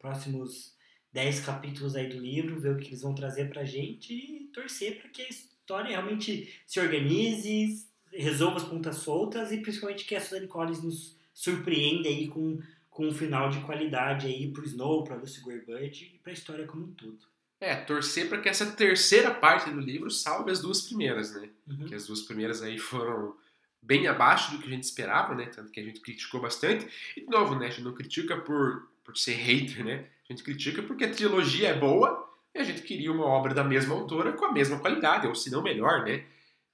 Próximos 0.03 0.73
10 1.13 1.45
capítulos 1.45 1.95
aí 1.95 2.09
do 2.09 2.19
livro, 2.19 2.59
ver 2.59 2.73
o 2.73 2.77
que 2.77 2.87
eles 2.87 3.01
vão 3.01 3.15
trazer 3.15 3.49
pra 3.49 3.63
gente 3.63 4.13
e 4.13 4.49
torcer 4.53 4.99
para 4.99 5.09
que 5.09 5.21
a 5.21 5.29
história 5.29 5.91
realmente 5.91 6.53
se 6.67 6.77
organize, 6.77 7.87
resolva 8.11 8.57
as 8.57 8.65
pontas 8.65 8.97
soltas 8.97 9.53
e 9.53 9.59
principalmente 9.59 10.03
que 10.03 10.13
a 10.13 10.19
Suzanne 10.19 10.47
Collins 10.47 10.83
nos 10.83 11.15
surpreenda 11.33 12.09
aí 12.09 12.27
com, 12.27 12.59
com 12.89 13.07
um 13.07 13.13
final 13.13 13.49
de 13.49 13.61
qualidade 13.61 14.27
aí 14.27 14.51
pro 14.51 14.65
Snow, 14.65 15.05
pra 15.05 15.15
Lucy 15.15 15.41
Greybird 15.41 16.11
e 16.13 16.19
pra 16.19 16.33
história 16.33 16.67
como 16.67 16.83
um 16.83 16.91
todo. 16.91 17.19
É, 17.61 17.73
torcer 17.73 18.27
para 18.27 18.41
que 18.41 18.49
essa 18.49 18.73
terceira 18.73 19.33
parte 19.33 19.69
do 19.69 19.79
livro 19.79 20.11
salve 20.11 20.51
as 20.51 20.59
duas 20.59 20.81
primeiras, 20.81 21.33
né? 21.33 21.49
Uhum. 21.65 21.77
Porque 21.77 21.95
as 21.95 22.07
duas 22.07 22.23
primeiras 22.23 22.61
aí 22.61 22.77
foram 22.77 23.37
bem 23.81 24.05
abaixo 24.05 24.51
do 24.51 24.59
que 24.59 24.67
a 24.67 24.71
gente 24.71 24.83
esperava, 24.83 25.33
né? 25.33 25.45
Tanto 25.45 25.71
que 25.71 25.79
a 25.79 25.83
gente 25.83 26.01
criticou 26.01 26.41
bastante. 26.41 26.85
E, 27.15 27.21
de 27.21 27.27
novo, 27.27 27.55
né? 27.55 27.67
A 27.67 27.69
gente 27.69 27.83
não 27.83 27.93
critica 27.93 28.35
por, 28.35 28.89
por 29.03 29.17
ser 29.17 29.33
hater, 29.33 29.83
né? 29.83 30.05
A 30.29 30.33
gente 30.33 30.43
critica 30.43 30.81
porque 30.81 31.05
a 31.05 31.11
trilogia 31.11 31.69
é 31.69 31.73
boa 31.73 32.29
e 32.53 32.59
a 32.59 32.63
gente 32.63 32.81
queria 32.81 33.11
uma 33.11 33.25
obra 33.25 33.53
da 33.53 33.63
mesma 33.63 33.95
autora 33.95 34.33
com 34.33 34.45
a 34.45 34.51
mesma 34.51 34.79
qualidade, 34.79 35.27
ou 35.27 35.35
se 35.35 35.51
não 35.51 35.61
melhor, 35.61 36.05
né? 36.05 36.23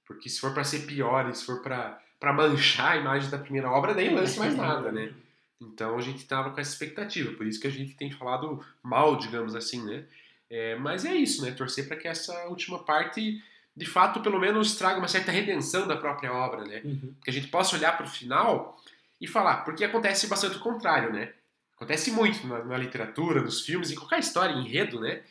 Porque 0.06 0.28
se 0.28 0.40
for 0.40 0.52
para 0.52 0.64
ser 0.64 0.86
pior, 0.86 1.32
se 1.34 1.44
for 1.44 1.62
para 1.62 2.32
manchar 2.32 2.92
a 2.92 2.96
imagem 2.96 3.30
da 3.30 3.38
primeira 3.38 3.70
obra, 3.70 3.94
nem 3.94 4.14
lance 4.14 4.38
mais 4.38 4.56
nada, 4.56 4.92
né? 4.92 5.12
Então 5.60 5.96
a 5.96 6.00
gente 6.00 6.26
tava 6.26 6.50
com 6.50 6.60
essa 6.60 6.72
expectativa, 6.72 7.32
por 7.32 7.46
isso 7.46 7.60
que 7.60 7.66
a 7.66 7.70
gente 7.70 7.94
tem 7.94 8.10
falado 8.10 8.64
mal, 8.82 9.16
digamos 9.16 9.54
assim, 9.54 9.84
né? 9.84 10.04
É, 10.48 10.76
mas 10.76 11.04
é 11.04 11.14
isso, 11.14 11.42
né? 11.42 11.52
Torcer 11.52 11.86
para 11.86 11.96
que 11.96 12.08
essa 12.08 12.46
última 12.48 12.82
parte 12.84 13.42
de 13.76 13.86
fato, 13.86 14.20
pelo 14.20 14.38
menos 14.38 14.74
traga 14.74 14.98
uma 14.98 15.08
certa 15.08 15.30
redenção 15.30 15.86
da 15.86 15.96
própria 15.96 16.32
obra, 16.32 16.64
né? 16.64 16.82
Uhum. 16.84 17.14
Que 17.22 17.30
a 17.30 17.32
gente 17.32 17.48
possa 17.48 17.76
olhar 17.76 17.96
para 17.96 18.04
o 18.04 18.10
final 18.10 18.76
e 19.20 19.26
falar, 19.26 19.58
porque 19.64 19.84
acontece 19.84 20.26
bastante 20.26 20.56
o 20.56 20.60
contrário, 20.60 21.12
né? 21.12 21.32
Acontece 21.80 22.10
muito 22.10 22.46
na, 22.46 22.62
na 22.62 22.76
literatura, 22.76 23.40
nos 23.40 23.62
filmes, 23.62 23.90
em 23.90 23.94
qualquer 23.94 24.18
história, 24.18 24.52
enredo, 24.52 25.00
né? 25.00 25.22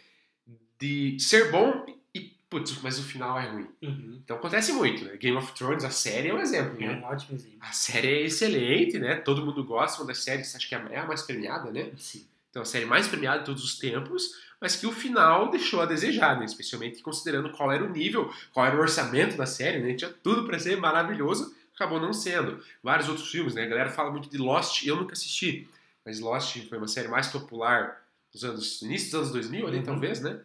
De 0.80 1.16
ser 1.20 1.52
bom 1.52 1.86
e, 2.12 2.22
putz, 2.50 2.82
mas 2.82 2.97
o 2.97 3.04
final 3.04 3.39
é 3.39 3.47
ruim. 3.47 3.68
Uhum. 3.84 4.20
Então 4.26 4.36
acontece 4.38 4.74
muito, 4.74 5.06
né? 5.06 5.16
Game 5.18 5.38
of 5.38 5.54
Thrones, 5.54 5.84
a 5.84 5.91
série 5.91 6.30
é 6.30 6.34
um 6.34 6.39
exemplo, 6.39 6.76
É 6.84 6.88
né? 6.88 6.95
um 6.95 7.04
ótimo 7.04 7.38
exemplo. 7.38 7.58
A 7.62 7.72
série 7.72 8.08
é 8.08 8.22
excelente, 8.24 8.97
né? 8.97 9.18
Todo 9.18 9.45
mundo 9.45 9.64
gosta, 9.64 10.02
uma 10.02 10.08
das 10.08 10.24
séries, 10.24 10.56
acho 10.56 10.68
que 10.68 10.74
é 10.74 10.97
a 10.97 11.06
mais 11.06 11.22
premiada, 11.22 11.70
né? 11.70 11.91
Sim. 11.97 12.26
Então, 12.50 12.64
a 12.64 12.66
série 12.66 12.86
mais 12.86 13.08
premiada 13.08 13.39
de 13.41 13.45
todos 13.45 13.64
os 13.64 13.78
tempos, 13.78 14.32
mas 14.60 14.76
que 14.76 14.88
o 14.88 14.91
final 14.91 15.52
deixou 15.52 15.82
a 15.82 15.86
desejar, 15.86 16.39
né? 16.39 16.45
Especialmente 16.45 17.04
considerando 17.04 17.52
qual 17.52 17.72
era 17.72 17.86
o 17.86 17.89
nível, 17.91 18.34
qual 18.52 18.66
era 18.66 18.76
o 18.76 18.80
orçamento 18.80 19.38
da 19.38 19.45
série, 19.45 19.78
né? 19.78 19.93
Tinha 19.93 20.12
tudo 20.24 20.47
para 20.47 20.58
ser 20.58 20.78
maravilhoso, 20.78 21.56
acabou 21.76 22.02
não 22.02 22.12
sendo. 22.12 22.60
Vários 22.82 23.08
outros 23.08 23.30
filmes, 23.30 23.54
né? 23.54 23.66
A 23.66 23.68
galera 23.68 23.89
fala 23.91 24.10
muito 24.10 24.28
de 24.32 24.38
Lost, 24.39 24.84
eu 24.84 24.95
nunca 24.95 25.14
assisti, 25.14 25.68
mas 26.06 26.20
Lost 26.20 26.58
foi 26.68 26.78
uma 26.78 26.88
série 26.88 27.08
mais 27.08 27.28
popular 27.28 28.02
nos 28.34 28.43
anos, 28.43 28.82
início 28.82 29.08
dos 29.12 29.16
anos 29.20 29.32
2000 29.32 29.68
ali, 29.68 29.78
Uhum. 29.78 29.84
talvez, 29.84 30.22
né? 30.22 30.39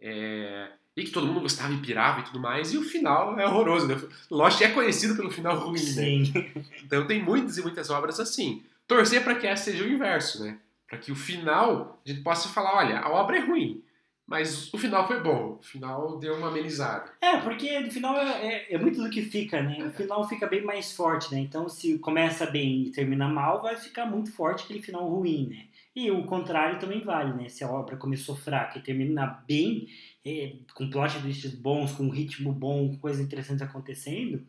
É, 0.00 0.68
E 0.96 1.04
que 1.04 1.10
todo 1.12 1.26
mundo 1.28 1.40
gostava 1.40 1.72
e 1.72 1.76
pirava 1.78 2.20
e 2.20 2.24
tudo 2.24 2.40
mais, 2.40 2.72
e 2.72 2.78
o 2.78 2.82
final 2.82 3.38
é 3.38 3.46
horroroso, 3.46 3.86
né? 3.86 3.96
Lost 4.30 4.60
é 4.60 4.68
conhecido 4.70 5.14
pelo 5.14 5.30
final 5.30 5.56
ruim, 5.58 5.78
né? 5.80 5.80
Sim. 5.80 6.32
Então 6.84 7.06
tem 7.06 7.22
muitas 7.22 7.56
e 7.56 7.62
muitas 7.62 7.88
obras 7.90 8.18
assim. 8.18 8.64
Torcer 8.86 9.22
para 9.22 9.36
que 9.36 9.46
essa 9.46 9.70
seja 9.70 9.84
o 9.84 9.88
inverso, 9.88 10.42
né? 10.42 10.58
Para 10.88 10.98
que 10.98 11.12
o 11.12 11.14
final 11.16 12.00
a 12.04 12.08
gente 12.08 12.22
possa 12.22 12.48
falar, 12.48 12.74
olha, 12.78 12.98
a 12.98 13.10
obra 13.10 13.36
é 13.36 13.40
ruim, 13.40 13.80
mas 14.28 14.72
o 14.74 14.78
final 14.78 15.06
foi 15.08 15.22
bom, 15.22 15.58
o 15.58 15.62
final 15.62 16.18
deu 16.18 16.36
uma 16.36 16.48
amenizada. 16.48 17.10
É, 17.20 17.38
porque 17.38 17.80
no 17.80 17.90
final 17.90 18.14
é, 18.18 18.46
é- 18.46 18.74
é 18.74 18.78
muito 18.78 19.02
do 19.02 19.08
que 19.08 19.22
fica, 19.22 19.62
né? 19.62 19.86
O 19.86 19.90
final 19.90 20.28
fica 20.28 20.46
bem 20.46 20.62
mais 20.62 20.92
forte, 20.92 21.32
né? 21.32 21.40
Então, 21.40 21.66
se 21.68 21.98
começa 21.98 22.44
bem 22.46 22.82
e 22.82 22.90
termina 22.92 23.26
mal, 23.26 23.62
vai 23.62 23.74
ficar 23.76 24.04
muito 24.04 24.30
forte 24.30 24.64
aquele 24.64 24.82
final 24.82 25.08
ruim, 25.08 25.48
né? 25.48 25.66
E 25.96 26.10
o 26.10 26.24
contrário 26.26 26.78
também 26.78 27.00
vale, 27.00 27.32
né? 27.32 27.48
Se 27.48 27.64
a 27.64 27.70
obra 27.70 27.96
começou 27.96 28.36
fraca 28.36 28.78
e 28.78 28.82
termina 28.82 29.26
bem, 29.48 29.88
é, 30.24 30.56
com 30.74 30.90
plot 30.90 31.18
twists 31.20 31.54
bons, 31.54 31.92
com 31.92 32.10
ritmo 32.10 32.52
bom, 32.52 32.90
com 32.90 32.98
coisas 32.98 33.24
interessantes 33.24 33.62
acontecendo, 33.62 34.46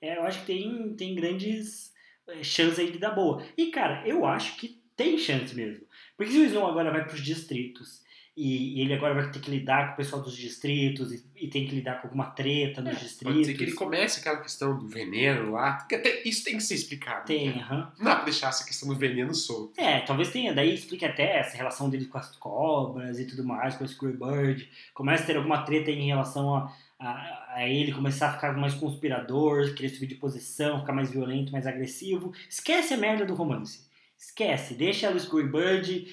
é, 0.00 0.16
eu 0.18 0.22
acho 0.22 0.40
que 0.40 0.46
tem, 0.46 0.94
tem 0.96 1.14
grandes 1.16 1.92
é, 2.28 2.44
chances 2.44 2.78
aí 2.78 2.92
de 2.92 2.98
dar 2.98 3.10
boa. 3.10 3.42
E, 3.58 3.66
cara, 3.72 4.06
eu 4.06 4.24
acho 4.24 4.56
que 4.56 4.80
tem 4.94 5.18
chance 5.18 5.54
mesmo. 5.54 5.84
Porque 6.16 6.32
se 6.32 6.38
o 6.38 6.44
Snow 6.44 6.66
agora 6.66 6.90
vai 6.92 7.04
pros 7.06 7.20
distritos 7.22 8.05
e, 8.36 8.78
e 8.78 8.80
ele 8.82 8.92
agora 8.92 9.14
vai 9.14 9.30
ter 9.30 9.40
que 9.40 9.50
lidar 9.50 9.86
com 9.86 9.92
o 9.94 9.96
pessoal 9.96 10.20
dos 10.20 10.36
distritos 10.36 11.10
e, 11.10 11.24
e 11.36 11.48
tem 11.48 11.66
que 11.66 11.74
lidar 11.74 12.00
com 12.00 12.08
alguma 12.08 12.26
treta 12.26 12.82
nos 12.82 13.00
distritos. 13.00 13.22
É, 13.22 13.32
Pode 13.32 13.46
ser 13.46 13.54
que 13.54 13.64
ele 13.64 13.72
comece 13.72 14.20
aquela 14.20 14.36
questão 14.42 14.76
do 14.76 14.86
veneno 14.86 15.52
lá, 15.52 15.72
porque 15.72 15.94
até 15.94 16.22
isso 16.22 16.44
tem 16.44 16.58
que 16.58 16.62
ser 16.62 16.74
explicado. 16.74 17.24
Tem, 17.24 17.48
né? 17.48 17.62
aham. 17.62 17.92
Não 17.96 18.04
dá 18.04 18.16
pra 18.16 18.24
deixar 18.24 18.48
essa 18.48 18.66
questão 18.66 18.90
do 18.90 18.94
veneno 18.94 19.34
solto. 19.34 19.80
É, 19.80 20.00
talvez 20.00 20.30
tenha. 20.30 20.52
Daí 20.52 20.74
explique 20.74 21.06
até 21.06 21.38
essa 21.38 21.56
relação 21.56 21.88
dele 21.88 22.04
com 22.04 22.18
as 22.18 22.36
cobras 22.36 23.18
e 23.18 23.24
tudo 23.24 23.42
mais, 23.42 23.74
com 23.74 23.84
o 23.84 23.88
Screwbird. 23.88 24.68
Começa 24.92 25.22
a 25.22 25.26
ter 25.26 25.36
alguma 25.38 25.62
treta 25.62 25.90
em 25.90 26.08
relação 26.08 26.54
a, 26.54 26.76
a, 27.00 27.54
a 27.54 27.68
ele 27.68 27.90
começar 27.90 28.28
a 28.28 28.32
ficar 28.34 28.52
mais 28.52 28.74
conspirador, 28.74 29.72
querer 29.74 29.88
subir 29.88 30.08
de 30.08 30.14
posição, 30.14 30.80
ficar 30.80 30.92
mais 30.92 31.10
violento, 31.10 31.52
mais 31.52 31.66
agressivo. 31.66 32.34
Esquece 32.50 32.92
a 32.92 32.98
merda 32.98 33.24
do 33.24 33.34
romance. 33.34 33.86
Esquece. 34.18 34.74
Deixa 34.74 35.10
o 35.10 35.18
Screwbird. 35.18 36.06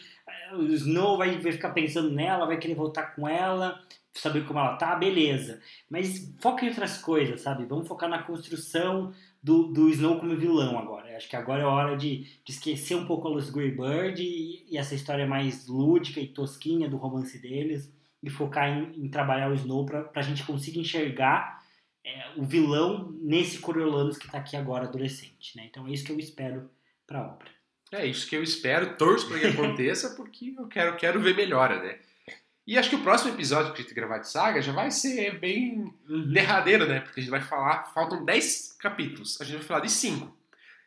O 0.57 0.73
Snow 0.73 1.17
vai, 1.17 1.39
vai 1.39 1.51
ficar 1.51 1.71
pensando 1.71 2.09
nela, 2.11 2.45
vai 2.45 2.57
querer 2.57 2.75
voltar 2.75 3.15
com 3.15 3.27
ela, 3.27 3.81
saber 4.13 4.45
como 4.45 4.59
ela 4.59 4.75
tá, 4.75 4.95
beleza. 4.95 5.61
Mas 5.89 6.33
foca 6.39 6.65
em 6.65 6.69
outras 6.69 6.97
coisas, 6.97 7.41
sabe? 7.41 7.65
Vamos 7.65 7.87
focar 7.87 8.09
na 8.09 8.23
construção 8.23 9.13
do, 9.41 9.67
do 9.67 9.89
Snow 9.89 10.19
como 10.19 10.35
vilão 10.35 10.77
agora. 10.77 11.15
Acho 11.17 11.29
que 11.29 11.35
agora 11.35 11.63
é 11.63 11.65
hora 11.65 11.97
de, 11.97 12.23
de 12.43 12.51
esquecer 12.51 12.95
um 12.95 13.05
pouco 13.05 13.27
a 13.27 13.31
Luz 13.31 13.49
Greybird 13.49 14.21
e, 14.21 14.65
e 14.69 14.77
essa 14.77 14.95
história 14.95 15.27
mais 15.27 15.67
lúdica 15.67 16.19
e 16.19 16.27
tosquinha 16.27 16.89
do 16.89 16.97
romance 16.97 17.37
deles 17.39 17.91
e 18.21 18.29
focar 18.29 18.69
em, 18.69 19.05
em 19.05 19.09
trabalhar 19.09 19.51
o 19.51 19.53
Snow 19.53 19.85
pra, 19.85 20.03
pra 20.03 20.21
gente 20.21 20.45
conseguir 20.45 20.79
enxergar 20.79 21.61
é, 22.05 22.31
o 22.37 22.43
vilão 22.43 23.11
nesse 23.21 23.59
Coriolanus 23.59 24.17
que 24.17 24.29
tá 24.29 24.37
aqui 24.37 24.55
agora, 24.55 24.85
adolescente, 24.85 25.55
né? 25.57 25.65
Então 25.69 25.87
é 25.87 25.91
isso 25.91 26.05
que 26.05 26.11
eu 26.11 26.19
espero 26.19 26.69
pra 27.05 27.25
obra. 27.25 27.49
É 27.93 28.05
isso 28.05 28.27
que 28.27 28.35
eu 28.35 28.43
espero, 28.43 28.95
torço 28.95 29.27
para 29.27 29.39
que 29.39 29.47
aconteça, 29.47 30.09
porque 30.17 30.53
eu 30.57 30.67
quero, 30.67 30.95
quero 30.95 31.21
ver 31.21 31.35
melhora, 31.35 31.81
né? 31.81 31.97
E 32.65 32.77
acho 32.77 32.89
que 32.89 32.95
o 32.95 33.03
próximo 33.03 33.33
episódio 33.33 33.73
que 33.73 33.81
a 33.81 33.83
gente 33.83 33.93
gravar 33.93 34.19
de 34.19 34.29
saga 34.29 34.61
já 34.61 34.71
vai 34.71 34.89
ser 34.89 35.37
bem 35.37 35.93
derradeiro, 36.31 36.87
né? 36.87 37.01
Porque 37.01 37.19
a 37.19 37.23
gente 37.23 37.31
vai 37.31 37.41
falar, 37.41 37.91
faltam 37.93 38.23
10 38.23 38.77
capítulos, 38.79 39.39
a 39.39 39.43
gente 39.43 39.57
vai 39.57 39.65
falar 39.65 39.79
de 39.81 39.91
5. 39.91 40.35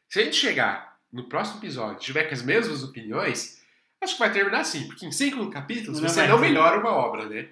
Se 0.09 0.21
a 0.21 0.25
gente 0.25 0.37
chegar 0.37 0.99
no 1.13 1.25
próximo 1.25 1.59
episódio 1.61 1.97
e 1.97 2.01
tiver 2.01 2.25
com 2.25 2.35
as 2.35 2.43
mesmas 2.43 2.83
opiniões, 2.83 3.61
acho 4.01 4.15
que 4.15 4.19
vai 4.19 4.33
terminar 4.33 4.61
assim, 4.61 4.87
porque 4.87 5.05
em 5.05 5.13
5 5.13 5.51
capítulos 5.51 6.01
Não 6.01 6.09
você 6.09 6.27
não 6.27 6.39
melhora 6.39 6.81
uma 6.81 6.91
obra, 6.91 7.29
né? 7.29 7.47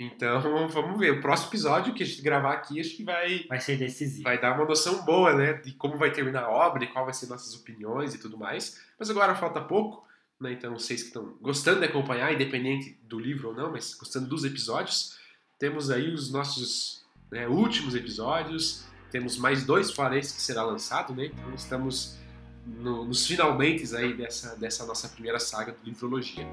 Então, 0.00 0.40
vamos 0.68 0.98
ver. 0.98 1.12
O 1.18 1.20
próximo 1.20 1.50
episódio 1.50 1.92
que 1.94 2.02
a 2.02 2.06
gente 2.06 2.22
gravar 2.22 2.52
aqui, 2.54 2.80
acho 2.80 2.96
que 2.96 3.02
vai, 3.04 3.44
Vai 3.48 3.60
ser 3.60 3.76
decisivo. 3.76 4.22
vai 4.24 4.40
dar 4.40 4.54
uma 4.56 4.64
noção 4.64 5.04
boa, 5.04 5.34
né? 5.34 5.54
De 5.54 5.72
como 5.72 5.96
vai 5.98 6.12
terminar 6.12 6.44
a 6.44 6.50
obra 6.50 6.84
e 6.84 6.86
qual 6.86 7.04
vai 7.04 7.14
ser 7.14 7.26
nossas 7.26 7.54
opiniões 7.54 8.14
e 8.14 8.18
tudo 8.18 8.38
mais. 8.38 8.80
Mas 8.98 9.10
agora 9.10 9.34
falta 9.34 9.60
pouco, 9.60 10.06
né? 10.40 10.52
Então 10.52 10.72
vocês 10.78 11.02
que 11.02 11.08
estão 11.08 11.36
gostando 11.40 11.80
de 11.80 11.86
acompanhar, 11.86 12.32
independente 12.32 12.98
do 13.02 13.18
livro 13.18 13.48
ou 13.48 13.54
não, 13.54 13.72
mas 13.72 13.94
gostando 13.94 14.28
dos 14.28 14.44
episódios, 14.44 15.18
temos 15.58 15.90
aí 15.90 16.12
os 16.12 16.30
nossos 16.32 17.04
né, 17.30 17.48
últimos 17.48 17.94
episódios. 17.94 18.84
Temos 19.10 19.36
mais 19.38 19.64
dois 19.64 19.90
fora 19.90 20.18
esse 20.18 20.34
que 20.34 20.40
será 20.42 20.62
lançado, 20.62 21.14
né? 21.14 21.26
Então 21.26 21.54
estamos 21.54 22.16
no- 22.66 23.04
nos 23.04 23.26
finalmente 23.26 23.96
aí 23.96 24.12
dessa, 24.14 24.54
dessa 24.56 24.84
nossa 24.86 25.08
primeira 25.08 25.38
saga 25.40 25.72
do 25.72 25.78
Livrologia. 25.82 26.46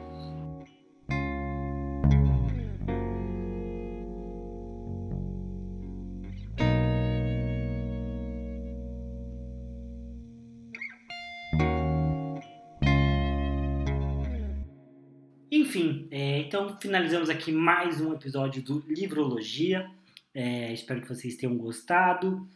Enfim, 15.75 16.07
é, 16.09 16.39
então 16.39 16.77
finalizamos 16.79 17.29
aqui 17.29 17.51
mais 17.51 17.99
um 17.99 18.13
episódio 18.13 18.63
do 18.63 18.81
Livrologia. 18.87 19.85
É, 20.33 20.71
espero 20.71 21.01
que 21.01 21.09
vocês 21.09 21.35
tenham 21.35 21.57
gostado. 21.57 22.47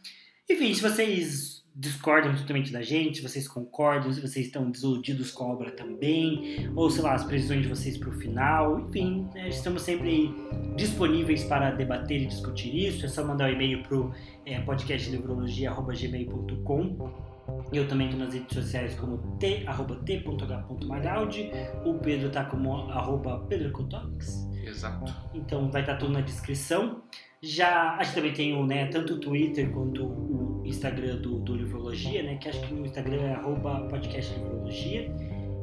Enfim, 0.48 0.72
se 0.72 0.80
vocês 0.80 1.62
discordam 1.76 2.34
totalmente 2.34 2.72
da 2.72 2.80
gente, 2.80 3.18
se 3.18 3.22
vocês 3.22 3.46
concordam, 3.46 4.10
se 4.10 4.22
vocês 4.22 4.46
estão 4.46 4.70
desiludidos 4.70 5.32
com 5.32 5.44
a 5.44 5.48
obra 5.48 5.70
também, 5.70 6.66
ou 6.74 6.88
sei 6.88 7.02
lá, 7.02 7.12
as 7.12 7.22
previsões 7.22 7.60
de 7.60 7.68
vocês 7.68 7.98
para 7.98 8.08
o 8.08 8.12
final, 8.12 8.80
enfim, 8.80 9.28
né, 9.34 9.50
estamos 9.50 9.82
sempre 9.82 10.34
disponíveis 10.74 11.44
para 11.44 11.72
debater 11.72 12.22
e 12.22 12.26
discutir 12.26 12.74
isso. 12.74 13.04
É 13.04 13.08
só 13.10 13.22
mandar 13.22 13.50
um 13.50 13.52
e-mail 13.52 13.82
para 13.82 13.98
o 13.98 14.14
é, 14.46 14.62
podcastlivrologia.gmail.com. 14.62 17.29
Eu 17.72 17.86
também 17.88 18.08
estou 18.08 18.24
nas 18.24 18.34
redes 18.34 18.54
sociais 18.54 18.94
como 18.94 19.18
t, 19.38 19.64
arroba 19.66 19.96
t.h.magaldi. 19.96 21.50
O 21.84 21.94
Pedro 21.94 22.30
tá 22.30 22.44
como 22.44 22.90
arroba 22.90 23.38
pedrocotox. 23.48 24.48
Exato. 24.64 25.14
Então 25.34 25.70
vai 25.70 25.82
estar 25.82 25.96
tudo 25.96 26.12
na 26.12 26.20
descrição. 26.20 27.02
Já 27.42 27.96
acho 27.96 28.10
que 28.10 28.16
também 28.16 28.32
tem 28.34 28.54
o, 28.54 28.66
né, 28.66 28.86
tanto 28.86 29.14
o 29.14 29.18
Twitter 29.18 29.70
quanto 29.70 30.04
o 30.04 30.62
Instagram 30.66 31.16
do, 31.16 31.38
do 31.38 31.54
Livrologia, 31.54 32.22
né? 32.22 32.36
Que 32.36 32.48
acho 32.48 32.60
que 32.60 32.74
no 32.74 32.84
Instagram 32.84 33.22
é 33.22 33.34
arroba 33.34 33.88
podcast 33.88 34.34
Livrologia. 34.34 35.10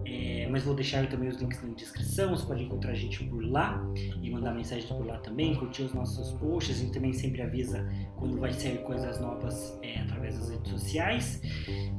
É, 0.09 0.47
mas 0.49 0.63
vou 0.63 0.73
deixar 0.73 1.05
também 1.07 1.27
os 1.27 1.37
links 1.37 1.61
na 1.61 1.73
descrição. 1.73 2.29
Você 2.29 2.45
pode 2.45 2.63
encontrar 2.63 2.91
a 2.91 2.95
gente 2.95 3.23
por 3.25 3.43
lá 3.43 3.83
e 4.21 4.29
mandar 4.29 4.53
mensagens 4.53 4.85
por 4.85 5.05
lá 5.05 5.17
também, 5.17 5.55
curtir 5.55 5.83
os 5.83 5.93
nossos 5.93 6.31
posts. 6.39 6.77
A 6.77 6.79
gente 6.79 6.93
também 6.93 7.11
sempre 7.11 7.41
avisa 7.41 7.87
quando 8.15 8.39
vai 8.39 8.53
sair 8.53 8.77
coisas 8.83 9.19
novas 9.19 9.77
é, 9.83 9.99
através 9.99 10.39
das 10.39 10.49
redes 10.49 10.71
sociais. 10.71 11.41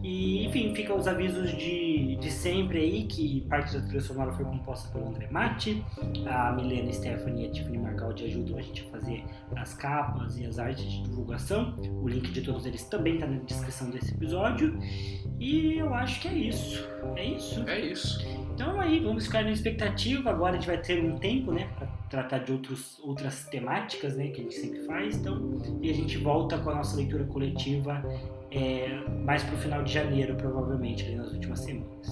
E, 0.02 0.46
enfim, 0.46 0.74
ficam 0.74 0.96
os 0.96 1.06
avisos 1.06 1.50
de, 1.52 2.16
de 2.16 2.30
sempre 2.30 2.78
aí, 2.78 3.04
que 3.04 3.42
parte 3.42 3.74
da 3.74 3.82
trilha 3.82 4.00
sonora 4.00 4.32
foi 4.32 4.44
composta 4.44 4.88
pelo 4.90 5.08
André 5.08 5.28
Matti, 5.30 5.84
a 6.26 6.52
Milena 6.52 6.92
Stephanie 6.92 7.44
e 7.44 7.48
a 7.48 7.50
Tiffany 7.50 7.78
Margaldi 7.78 8.24
ajudam 8.24 8.58
a 8.58 8.62
gente 8.62 8.86
a 8.86 8.90
fazer 8.90 9.24
as 9.56 9.74
capas 9.74 10.38
e 10.38 10.46
as 10.46 10.58
artes 10.58 10.84
de 10.84 11.02
divulgação. 11.02 11.74
O 12.02 12.08
link 12.08 12.30
de 12.30 12.40
todos 12.42 12.64
eles 12.64 12.84
também 12.84 13.14
está 13.14 13.26
na 13.26 13.38
descrição 13.40 13.90
desse 13.90 14.14
episódio. 14.14 14.78
E 15.38 15.74
eu 15.74 15.92
acho 15.94 16.20
que 16.20 16.28
é 16.28 16.34
isso. 16.34 16.88
É 17.16 17.24
isso. 17.24 17.68
É 17.68 17.80
isso. 17.80 17.97
Então 18.54 18.80
aí, 18.80 18.98
vamos 19.00 19.26
ficar 19.26 19.44
na 19.44 19.52
expectativa. 19.52 20.30
Agora 20.30 20.52
a 20.52 20.54
gente 20.56 20.66
vai 20.66 20.78
ter 20.78 21.02
um 21.02 21.16
tempo, 21.16 21.52
né, 21.52 21.68
para 21.78 21.86
tratar 22.10 22.38
de 22.38 22.52
outros, 22.52 22.98
outras 23.00 23.44
temáticas, 23.46 24.16
né, 24.16 24.28
que 24.28 24.40
a 24.40 24.44
gente 24.44 24.54
sempre 24.54 24.80
faz. 24.80 25.16
Então, 25.16 25.60
e 25.80 25.90
a 25.90 25.94
gente 25.94 26.18
volta 26.18 26.58
com 26.58 26.70
a 26.70 26.74
nossa 26.74 26.96
leitura 26.96 27.24
coletiva 27.24 28.02
é, 28.50 28.88
mais 29.24 29.42
pro 29.44 29.56
final 29.58 29.82
de 29.82 29.92
janeiro, 29.92 30.34
provavelmente, 30.34 31.04
ali 31.04 31.16
nas 31.16 31.32
últimas 31.32 31.60
semanas. 31.60 32.10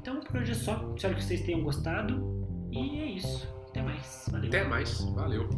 Então, 0.00 0.20
por 0.20 0.40
hoje 0.40 0.52
é 0.52 0.54
só. 0.54 0.92
Espero 0.96 1.14
que 1.14 1.24
vocês 1.24 1.42
tenham 1.42 1.62
gostado. 1.62 2.46
E 2.72 3.00
é 3.00 3.06
isso. 3.06 3.48
Até 3.70 3.82
mais. 3.82 4.28
Valeu. 4.30 4.48
Até 4.48 4.64
mais. 4.64 5.00
Valeu. 5.14 5.48